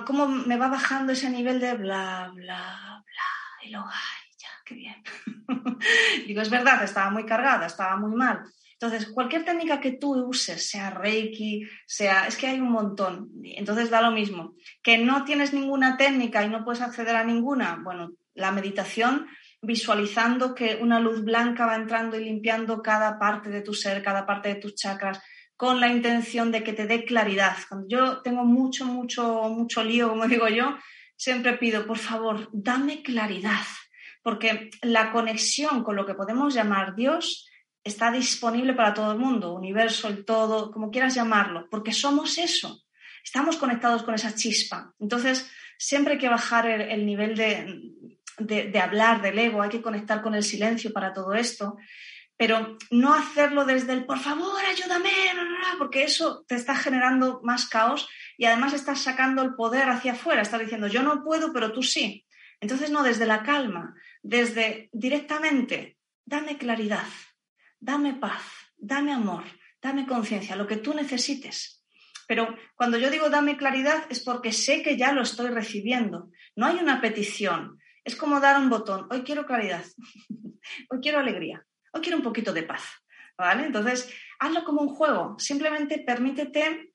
cómo 0.06 0.28
me 0.28 0.56
va 0.56 0.68
bajando 0.68 1.12
ese 1.12 1.30
nivel 1.30 1.58
de 1.60 1.74
bla, 1.74 2.30
bla, 2.34 3.02
bla, 3.04 3.62
y 3.62 3.70
luego, 3.70 3.86
ay, 3.88 4.36
ya, 4.38 4.48
qué 4.64 4.74
bien. 4.74 5.02
Digo, 6.26 6.42
es 6.42 6.50
verdad, 6.50 6.82
estaba 6.84 7.10
muy 7.10 7.24
cargada, 7.24 7.66
estaba 7.66 7.96
muy 7.96 8.14
mal. 8.14 8.42
Entonces, 8.72 9.10
cualquier 9.12 9.44
técnica 9.44 9.80
que 9.80 9.92
tú 9.92 10.14
uses, 10.26 10.70
sea 10.70 10.90
Reiki, 10.90 11.68
sea, 11.86 12.26
es 12.26 12.36
que 12.36 12.46
hay 12.46 12.60
un 12.60 12.70
montón. 12.70 13.30
Entonces 13.44 13.90
da 13.90 14.00
lo 14.00 14.10
mismo. 14.10 14.54
Que 14.82 14.96
no 14.96 15.24
tienes 15.24 15.52
ninguna 15.52 15.98
técnica 15.98 16.42
y 16.44 16.48
no 16.48 16.64
puedes 16.64 16.80
acceder 16.80 17.14
a 17.16 17.24
ninguna, 17.24 17.78
bueno, 17.82 18.12
la 18.34 18.52
meditación 18.52 19.26
visualizando 19.62 20.54
que 20.54 20.78
una 20.80 20.98
luz 20.98 21.22
blanca 21.22 21.66
va 21.66 21.76
entrando 21.76 22.18
y 22.18 22.24
limpiando 22.24 22.80
cada 22.80 23.18
parte 23.18 23.50
de 23.50 23.60
tu 23.60 23.74
ser, 23.74 24.02
cada 24.02 24.24
parte 24.24 24.48
de 24.48 24.54
tus 24.54 24.74
chakras, 24.74 25.20
con 25.60 25.78
la 25.78 25.88
intención 25.88 26.50
de 26.50 26.64
que 26.64 26.72
te 26.72 26.86
dé 26.86 27.04
claridad. 27.04 27.54
Cuando 27.68 27.86
yo 27.86 28.22
tengo 28.22 28.46
mucho, 28.46 28.86
mucho, 28.86 29.42
mucho 29.50 29.84
lío, 29.84 30.08
como 30.08 30.26
digo 30.26 30.48
yo, 30.48 30.78
siempre 31.16 31.52
pido, 31.58 31.86
por 31.86 31.98
favor, 31.98 32.48
dame 32.50 33.02
claridad, 33.02 33.66
porque 34.22 34.70
la 34.80 35.12
conexión 35.12 35.84
con 35.84 35.96
lo 35.96 36.06
que 36.06 36.14
podemos 36.14 36.54
llamar 36.54 36.96
Dios 36.96 37.46
está 37.84 38.10
disponible 38.10 38.72
para 38.72 38.94
todo 38.94 39.12
el 39.12 39.18
mundo, 39.18 39.52
universo, 39.52 40.08
el 40.08 40.24
todo, 40.24 40.70
como 40.70 40.90
quieras 40.90 41.14
llamarlo, 41.14 41.68
porque 41.70 41.92
somos 41.92 42.38
eso. 42.38 42.82
estamos 43.22 43.58
conectados 43.58 44.02
con 44.02 44.14
esa 44.14 44.34
chispa. 44.34 44.94
Entonces, 44.98 45.50
siempre 45.76 46.14
hay 46.14 46.18
que 46.18 46.30
bajar 46.30 46.66
el, 46.68 47.04
nivel 47.04 47.36
de, 47.36 48.80
hablar 48.80 49.20
del 49.20 49.38
ego, 49.38 49.60
hay 49.60 49.68
que 49.68 49.82
conectar 49.82 50.22
con 50.22 50.34
el 50.34 50.42
silencio 50.42 50.90
para 50.90 51.12
todo 51.12 51.34
esto, 51.34 51.76
pero 52.40 52.78
no 52.90 53.12
hacerlo 53.12 53.66
desde 53.66 53.92
el 53.92 54.06
por 54.06 54.18
favor, 54.18 54.64
ayúdame, 54.64 55.10
porque 55.76 56.04
eso 56.04 56.42
te 56.48 56.54
está 56.54 56.74
generando 56.74 57.42
más 57.44 57.68
caos 57.68 58.08
y 58.38 58.46
además 58.46 58.72
estás 58.72 59.02
sacando 59.02 59.42
el 59.42 59.56
poder 59.56 59.90
hacia 59.90 60.12
afuera, 60.12 60.40
estás 60.40 60.60
diciendo 60.60 60.86
yo 60.86 61.02
no 61.02 61.22
puedo, 61.22 61.52
pero 61.52 61.70
tú 61.70 61.82
sí. 61.82 62.24
Entonces, 62.58 62.88
no, 62.90 63.02
desde 63.02 63.26
la 63.26 63.42
calma, 63.42 63.94
desde 64.22 64.88
directamente, 64.94 65.98
dame 66.24 66.56
claridad, 66.56 67.04
dame 67.78 68.14
paz, 68.14 68.42
dame 68.78 69.12
amor, 69.12 69.44
dame 69.82 70.06
conciencia, 70.06 70.56
lo 70.56 70.66
que 70.66 70.78
tú 70.78 70.94
necesites. 70.94 71.84
Pero 72.26 72.56
cuando 72.74 72.96
yo 72.96 73.10
digo 73.10 73.28
dame 73.28 73.58
claridad 73.58 74.04
es 74.08 74.20
porque 74.20 74.54
sé 74.54 74.82
que 74.82 74.96
ya 74.96 75.12
lo 75.12 75.20
estoy 75.20 75.50
recibiendo. 75.50 76.30
No 76.56 76.64
hay 76.64 76.76
una 76.76 77.02
petición. 77.02 77.78
Es 78.02 78.16
como 78.16 78.40
dar 78.40 78.58
un 78.58 78.70
botón. 78.70 79.08
Hoy 79.10 79.24
quiero 79.24 79.44
claridad. 79.44 79.84
Hoy 80.88 81.00
quiero 81.02 81.18
alegría. 81.18 81.66
Hoy 81.92 82.00
quiero 82.00 82.18
un 82.18 82.24
poquito 82.24 82.52
de 82.52 82.62
paz. 82.62 82.82
¿Vale? 83.36 83.66
Entonces, 83.66 84.12
hazlo 84.38 84.64
como 84.64 84.82
un 84.82 84.88
juego. 84.88 85.36
Simplemente 85.38 86.02
permítete 86.06 86.92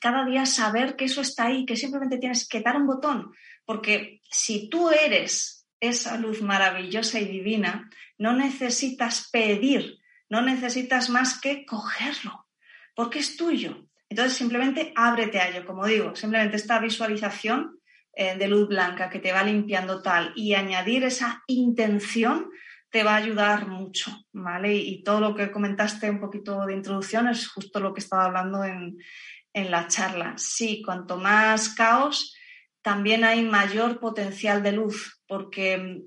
cada 0.00 0.24
día 0.24 0.46
saber 0.46 0.96
que 0.96 1.06
eso 1.06 1.20
está 1.20 1.46
ahí, 1.46 1.64
que 1.64 1.76
simplemente 1.76 2.18
tienes 2.18 2.46
que 2.46 2.60
dar 2.60 2.76
un 2.76 2.86
botón. 2.86 3.32
Porque 3.64 4.20
si 4.30 4.68
tú 4.68 4.90
eres 4.90 5.66
esa 5.80 6.16
luz 6.16 6.42
maravillosa 6.42 7.18
y 7.20 7.26
divina, 7.26 7.90
no 8.18 8.32
necesitas 8.34 9.28
pedir, 9.30 9.98
no 10.28 10.42
necesitas 10.42 11.10
más 11.10 11.40
que 11.40 11.64
cogerlo, 11.66 12.46
porque 12.94 13.18
es 13.18 13.36
tuyo. 13.36 13.88
Entonces 14.08 14.36
simplemente 14.36 14.92
ábrete 14.96 15.40
a 15.40 15.48
ello, 15.48 15.66
como 15.66 15.86
digo, 15.86 16.14
simplemente 16.14 16.56
esta 16.56 16.78
visualización 16.78 17.80
eh, 18.14 18.36
de 18.36 18.48
luz 18.48 18.68
blanca 18.68 19.10
que 19.10 19.18
te 19.18 19.32
va 19.32 19.42
limpiando 19.42 20.02
tal 20.02 20.32
y 20.36 20.54
añadir 20.54 21.04
esa 21.04 21.42
intención 21.46 22.50
te 22.94 23.02
va 23.02 23.14
a 23.14 23.16
ayudar 23.16 23.66
mucho, 23.66 24.24
¿vale? 24.32 24.72
Y, 24.72 25.02
todo 25.02 25.18
lo 25.18 25.34
que 25.34 25.50
comentaste 25.50 26.08
un 26.08 26.20
poquito 26.20 26.64
de 26.64 26.74
introducción 26.74 27.26
es 27.26 27.48
justo 27.48 27.80
lo 27.80 27.92
que 27.92 27.98
estaba 27.98 28.26
hablando 28.26 28.62
en, 28.62 28.98
en 29.52 29.70
la 29.72 29.88
charla. 29.88 30.34
Sí, 30.36 30.80
cuanto 30.80 31.16
más 31.16 31.70
caos, 31.70 32.36
también 32.82 33.24
hay 33.24 33.42
mayor 33.42 33.98
potencial 33.98 34.62
de 34.62 34.70
luz, 34.70 35.20
porque 35.26 36.04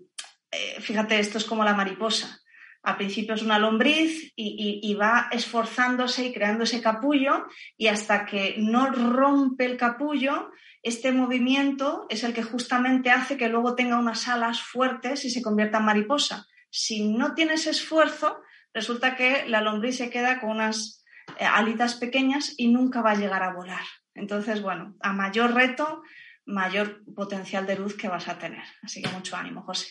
eh, 0.49 0.79
fíjate, 0.79 1.19
esto 1.19 1.37
es 1.39 1.43
como 1.43 1.65
la 1.65 1.73
mariposa. 1.73 2.39
Al 2.83 2.95
principio 2.95 3.35
es 3.35 3.41
una 3.41 3.59
lombriz 3.59 4.31
y, 4.37 4.93
va 4.93 5.27
esforzándose 5.33 6.27
y 6.27 6.33
creando 6.33 6.63
ese 6.63 6.81
capullo 6.81 7.47
y 7.75 7.87
hasta 7.87 8.25
que 8.25 8.55
no 8.59 8.89
rompe 8.91 9.65
el 9.65 9.75
capullo, 9.75 10.51
este 10.83 11.11
movimiento 11.11 12.05
es 12.07 12.23
el 12.23 12.33
que 12.33 12.43
justamente 12.43 13.11
hace 13.11 13.35
que 13.35 13.49
luego 13.49 13.75
tenga 13.75 13.99
unas 13.99 14.29
alas 14.29 14.61
fuertes 14.61 15.25
y 15.25 15.31
se 15.31 15.41
convierta 15.41 15.79
en 15.79 15.83
mariposa. 15.83 16.47
Si 16.69 17.07
no 17.09 17.33
tienes 17.33 17.67
esfuerzo, 17.67 18.41
resulta 18.73 19.15
que 19.15 19.47
la 19.47 19.61
lombriz 19.61 19.97
se 19.97 20.09
queda 20.09 20.39
con 20.39 20.51
unas 20.51 21.03
eh, 21.39 21.45
alitas 21.45 21.95
pequeñas 21.95 22.53
y 22.57 22.67
nunca 22.69 23.01
va 23.01 23.11
a 23.11 23.15
llegar 23.15 23.43
a 23.43 23.53
volar. 23.53 23.83
Entonces, 24.13 24.61
bueno, 24.61 24.95
a 25.01 25.13
mayor 25.13 25.53
reto, 25.53 26.03
mayor 26.45 27.03
potencial 27.13 27.67
de 27.67 27.77
luz 27.77 27.95
que 27.95 28.07
vas 28.07 28.27
a 28.27 28.37
tener. 28.39 28.63
Así 28.81 29.01
que 29.01 29.09
mucho 29.09 29.35
ánimo, 29.35 29.61
José. 29.63 29.87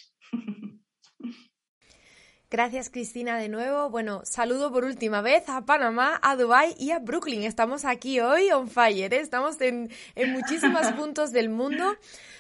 Gracias 2.49 2.91
Cristina 2.91 3.39
de 3.39 3.49
nuevo. 3.49 3.91
Bueno, 3.91 4.23
saludo 4.25 4.73
por 4.73 4.85
última 4.85 5.21
vez 5.21 5.49
a 5.49 5.67
Panamá, 5.67 6.21
a 6.23 6.37
Dubai 6.37 6.77
y 6.79 6.93
a 6.93 7.01
Brooklyn. 7.01 7.43
Estamos 7.43 7.85
aquí 7.85 8.21
hoy 8.21 8.51
on 8.53 8.71
fire, 8.71 9.13
¿eh? 9.13 9.21
estamos 9.21 9.61
en, 9.61 9.91
en 10.15 10.33
muchísimos 10.33 10.87
puntos 10.97 11.33
del 11.33 11.49
mundo. 11.49 11.97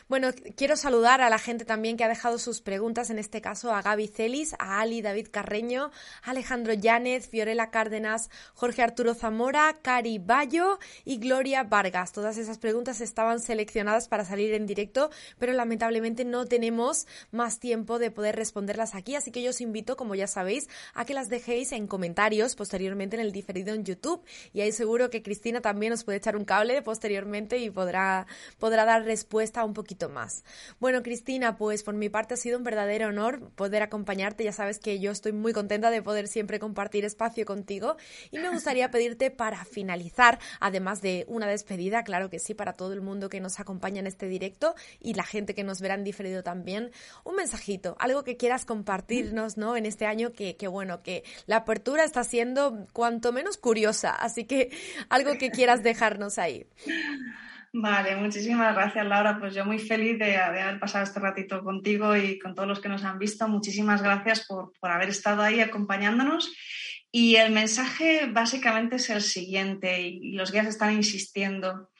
Bueno, 0.08 0.28
quiero 0.54 0.76
saludar 0.76 1.20
a 1.20 1.28
la 1.28 1.38
gente 1.40 1.64
también 1.64 1.96
que 1.96 2.04
ha 2.04 2.08
dejado 2.08 2.38
sus 2.38 2.60
preguntas, 2.60 3.10
en 3.10 3.18
este 3.18 3.40
caso 3.40 3.74
a 3.74 3.82
Gaby 3.82 4.06
Celis, 4.06 4.54
a 4.60 4.78
Ali 4.78 5.02
David 5.02 5.26
Carreño, 5.32 5.90
Alejandro 6.22 6.74
Yánez, 6.74 7.28
Fiorella 7.28 7.72
Cárdenas, 7.72 8.30
Jorge 8.54 8.82
Arturo 8.82 9.14
Zamora, 9.14 9.76
Cari 9.82 10.20
Bayo 10.20 10.78
y 11.04 11.18
Gloria 11.18 11.64
Vargas. 11.64 12.12
Todas 12.12 12.38
esas 12.38 12.58
preguntas 12.58 13.00
estaban 13.00 13.40
seleccionadas 13.40 14.06
para 14.06 14.24
salir 14.24 14.54
en 14.54 14.66
directo, 14.66 15.10
pero 15.40 15.52
lamentablemente 15.54 16.24
no 16.24 16.46
tenemos 16.46 17.08
más 17.32 17.58
tiempo 17.58 17.98
de 17.98 18.12
poder 18.12 18.36
responderlas 18.36 18.94
aquí, 18.94 19.16
así 19.16 19.32
que 19.32 19.42
yo 19.42 19.50
os 19.50 19.60
invito, 19.60 19.96
como 19.96 20.14
ya 20.14 20.28
sabéis, 20.28 20.68
a 20.94 21.04
que 21.04 21.14
las 21.14 21.28
dejéis 21.28 21.72
en 21.72 21.88
comentarios 21.88 22.54
posteriormente 22.54 23.16
en 23.16 23.22
el 23.22 23.32
diferido 23.32 23.74
en 23.74 23.84
YouTube 23.84 24.24
y 24.52 24.60
ahí 24.60 24.70
seguro 24.70 25.10
que 25.10 25.24
Cristina 25.24 25.60
también 25.60 25.92
os 25.92 26.04
puede 26.04 26.18
echar 26.18 26.36
un 26.36 26.44
cable 26.44 26.80
posteriormente 26.82 27.58
y 27.58 27.70
podrá, 27.70 28.28
podrá 28.60 28.84
dar 28.84 29.02
respuesta 29.02 29.64
un 29.64 29.74
poquito 29.74 29.95
más. 30.08 30.44
Bueno, 30.78 31.02
Cristina, 31.02 31.56
pues 31.56 31.82
por 31.82 31.94
mi 31.94 32.08
parte 32.08 32.34
ha 32.34 32.36
sido 32.36 32.58
un 32.58 32.64
verdadero 32.64 33.08
honor 33.08 33.50
poder 33.54 33.82
acompañarte. 33.82 34.44
Ya 34.44 34.52
sabes 34.52 34.78
que 34.78 35.00
yo 35.00 35.10
estoy 35.10 35.32
muy 35.32 35.52
contenta 35.52 35.90
de 35.90 36.02
poder 36.02 36.28
siempre 36.28 36.58
compartir 36.58 37.04
espacio 37.04 37.44
contigo 37.44 37.96
y 38.30 38.38
me 38.38 38.50
gustaría 38.50 38.90
pedirte 38.90 39.30
para 39.30 39.64
finalizar, 39.64 40.38
además 40.60 41.02
de 41.02 41.24
una 41.28 41.46
despedida, 41.46 42.04
claro 42.04 42.30
que 42.30 42.38
sí, 42.38 42.54
para 42.54 42.74
todo 42.74 42.92
el 42.92 43.00
mundo 43.00 43.28
que 43.28 43.40
nos 43.40 43.58
acompaña 43.58 44.00
en 44.00 44.06
este 44.06 44.28
directo 44.28 44.74
y 45.00 45.14
la 45.14 45.24
gente 45.24 45.54
que 45.54 45.64
nos 45.64 45.80
verá 45.80 45.94
en 45.94 46.04
diferido 46.04 46.42
también, 46.42 46.90
un 47.24 47.36
mensajito, 47.36 47.96
algo 47.98 48.24
que 48.24 48.36
quieras 48.36 48.64
compartirnos, 48.64 49.56
¿no? 49.56 49.76
En 49.76 49.86
este 49.86 50.06
año 50.06 50.32
que, 50.32 50.56
que 50.56 50.68
bueno, 50.68 51.02
que 51.02 51.24
la 51.46 51.56
apertura 51.56 52.04
está 52.04 52.24
siendo 52.24 52.86
cuanto 52.92 53.32
menos 53.32 53.56
curiosa, 53.56 54.10
así 54.10 54.44
que 54.44 54.70
algo 55.08 55.38
que 55.38 55.50
quieras 55.50 55.82
dejarnos 55.82 56.38
ahí. 56.38 56.66
Vale, 57.72 58.16
muchísimas 58.16 58.74
gracias 58.74 59.06
Laura. 59.06 59.38
Pues 59.38 59.54
yo 59.54 59.64
muy 59.64 59.78
feliz 59.78 60.18
de, 60.18 60.36
haber 60.36 60.78
pasado 60.78 61.04
este 61.04 61.20
ratito 61.20 61.62
contigo 61.62 62.16
y 62.16 62.38
con 62.38 62.54
todos 62.54 62.68
los 62.68 62.80
que 62.80 62.88
nos 62.88 63.04
han 63.04 63.18
visto. 63.18 63.48
Muchísimas 63.48 64.02
gracias 64.02 64.46
por, 64.46 64.72
haber 64.82 65.08
estado 65.08 65.42
ahí 65.42 65.60
acompañándonos. 65.60 66.54
Y 67.10 67.36
el 67.36 67.52
mensaje 67.52 68.26
básicamente 68.30 68.96
es 68.96 69.10
el 69.10 69.22
siguiente, 69.22 70.00
y 70.02 70.32
los 70.32 70.52
guías 70.52 70.66
están 70.66 70.92
insistiendo. 70.92 71.90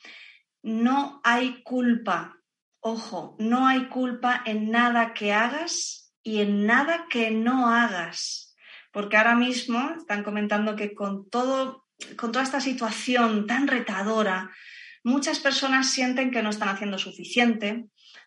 No 0.63 1.21
hay 1.25 1.63
culpa, 1.63 2.37
ojo, 2.81 3.37
no 3.39 3.67
hay 3.67 3.87
culpa 3.87 4.43
en 4.45 4.71
nada 4.71 5.15
que 5.15 5.33
hagas 5.33 6.13
y 6.23 6.41
en 6.41 6.67
nada 6.67 7.07
que 7.09 7.31
no 7.31 7.69
hagas. 7.69 8.57
Porque 8.93 9.17
ahora 9.17 9.35
mismo 9.35 9.95
están 9.97 10.25
comentando 10.25 10.75
que 10.75 10.95
con 10.95 11.29
todo, 11.29 11.87
con 12.17 12.33
toda 12.33 12.45
esta 12.45 12.61
situación 12.61 13.47
tan 13.47 13.69
retadora, 13.69 14.51
Muchas 15.07 15.39
personas 15.39 15.93
sienten 15.93 16.33
que 16.33 16.43
no 16.43 16.51
están 16.51 16.69
haciendo 16.69 16.99
suficiente, 16.99 17.85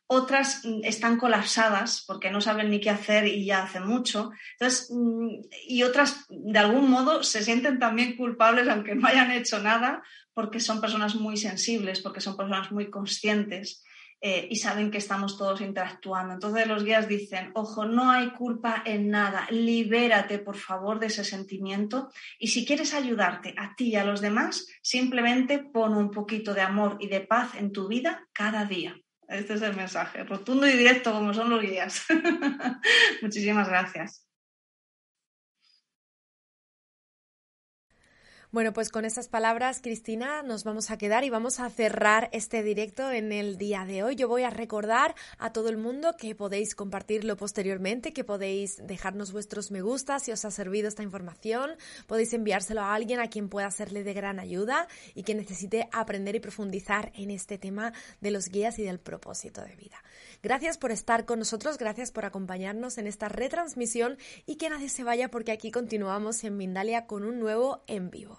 otras 0.08 0.62
mm, 0.64 0.86
están 0.86 1.18
colapsadas 1.18 2.06
porque 2.08 2.32
no 2.32 2.40
saben 2.40 2.70
ni 2.70 2.80
qué 2.80 2.90
hacer 2.90 3.28
y 3.28 3.44
ya 3.44 3.64
hacen 3.64 3.86
mucho. 3.86 4.32
Entonces, 4.54 4.90
mm, 4.90 5.28
y 5.68 5.84
otras, 5.84 6.26
de 6.30 6.58
algún 6.58 6.90
modo, 6.90 7.22
se 7.22 7.44
sienten 7.44 7.80
también 7.80 8.16
culpables 8.16 8.70
aunque 8.70 8.96
no 8.96 9.10
hayan 9.10 9.30
hecho 9.32 9.60
nada 9.60 10.02
porque 10.34 10.62
son 10.62 10.80
personas 10.80 11.16
muy 11.16 11.36
sensibles, 11.36 12.00
porque 12.00 12.22
son 12.22 12.38
personas 12.38 12.72
muy 12.72 12.90
conscientes. 12.90 13.84
Eh, 14.22 14.50
y 14.52 14.58
saben 14.58 14.92
que 14.92 14.98
estamos 14.98 15.38
todos 15.38 15.62
interactuando. 15.62 16.34
Entonces 16.34 16.68
los 16.68 16.84
guías 16.84 17.08
dicen, 17.08 17.52
ojo, 17.54 17.86
no 17.86 18.12
hay 18.12 18.32
culpa 18.32 18.84
en 18.86 19.10
nada, 19.10 19.48
libérate 19.50 20.40
por 20.40 20.58
favor 20.58 21.00
de 21.00 21.08
ese 21.08 21.24
sentimiento 21.24 22.10
y 22.38 22.48
si 22.48 22.66
quieres 22.66 22.94
ayudarte 22.94 23.56
a 23.58 23.76
ti 23.76 23.92
y 23.92 23.96
a 23.96 24.04
los 24.04 24.20
demás, 24.20 24.68
simplemente 24.82 25.60
pon 25.60 25.96
un 25.96 26.12
poquito 26.12 26.54
de 26.54 26.62
amor 26.62 26.98
y 27.00 27.08
de 27.08 27.22
paz 27.22 27.56
en 27.56 27.72
tu 27.72 27.88
vida 27.88 28.28
cada 28.34 28.66
día. 28.66 28.94
Este 29.30 29.54
es 29.54 29.62
el 29.62 29.76
mensaje, 29.76 30.24
rotundo 30.24 30.68
y 30.68 30.74
directo 30.74 31.14
como 31.14 31.34
son 31.34 31.50
los 31.50 31.62
guías. 31.62 32.06
Muchísimas 33.22 33.70
gracias. 33.70 34.29
Bueno, 38.52 38.74
pues 38.74 38.90
con 38.90 39.06
estas 39.06 39.28
palabras, 39.28 39.80
Cristina, 39.80 40.42
nos 40.42 40.64
vamos 40.64 40.90
a 40.90 40.98
quedar 40.98 41.24
y 41.24 41.30
vamos 41.30 41.60
a 41.60 41.70
cerrar 41.70 42.30
este 42.32 42.64
directo 42.64 43.12
en 43.12 43.32
el 43.32 43.60
día 43.60 43.86
de 43.86 44.02
hoy. 44.02 44.16
Yo 44.16 44.28
voy 44.28 44.42
a 44.42 44.50
recordar 44.50 45.14
a 45.38 45.54
todo 45.54 45.70
el 45.70 45.78
mundo 45.78 46.16
que 46.18 46.34
podéis 46.34 46.74
compartirlo 46.74 47.38
posteriormente, 47.38 48.12
que 48.12 48.24
podéis 48.24 48.78
dejarnos 48.88 49.34
vuestros 49.34 49.70
me 49.70 49.84
gusta 49.84 50.18
si 50.18 50.32
os 50.32 50.46
ha 50.46 50.50
servido 50.50 50.88
esta 50.88 51.04
información, 51.04 51.70
podéis 52.08 52.34
enviárselo 52.34 52.82
a 52.82 52.96
alguien 52.96 53.20
a 53.20 53.30
quien 53.30 53.50
pueda 53.50 53.70
serle 53.70 54.04
de 54.04 54.16
gran 54.16 54.40
ayuda 54.40 54.88
y 55.14 55.22
que 55.22 55.36
necesite 55.36 55.88
aprender 55.92 56.34
y 56.34 56.40
profundizar 56.40 57.12
en 57.14 57.30
este 57.30 57.60
tema 57.60 57.94
de 58.20 58.32
los 58.32 58.50
guías 58.50 58.80
y 58.80 58.84
del 58.84 59.00
propósito 59.00 59.62
de 59.62 59.76
vida. 59.76 60.04
Gracias 60.42 60.80
por 60.80 60.90
estar 60.90 61.26
con 61.26 61.38
nosotros, 61.38 61.78
gracias 61.78 62.12
por 62.12 62.26
acompañarnos 62.26 62.98
en 62.98 63.06
esta 63.06 63.30
retransmisión 63.30 64.18
y 64.48 64.56
que 64.56 64.72
nadie 64.72 64.90
se 64.90 65.04
vaya 65.04 65.30
porque 65.30 65.52
aquí 65.52 65.70
continuamos 65.70 66.44
en 66.44 66.58
Mindalia 66.58 67.06
con 67.06 67.24
un 67.24 67.40
nuevo 67.40 67.84
en 67.86 68.10
vivo. 68.10 68.39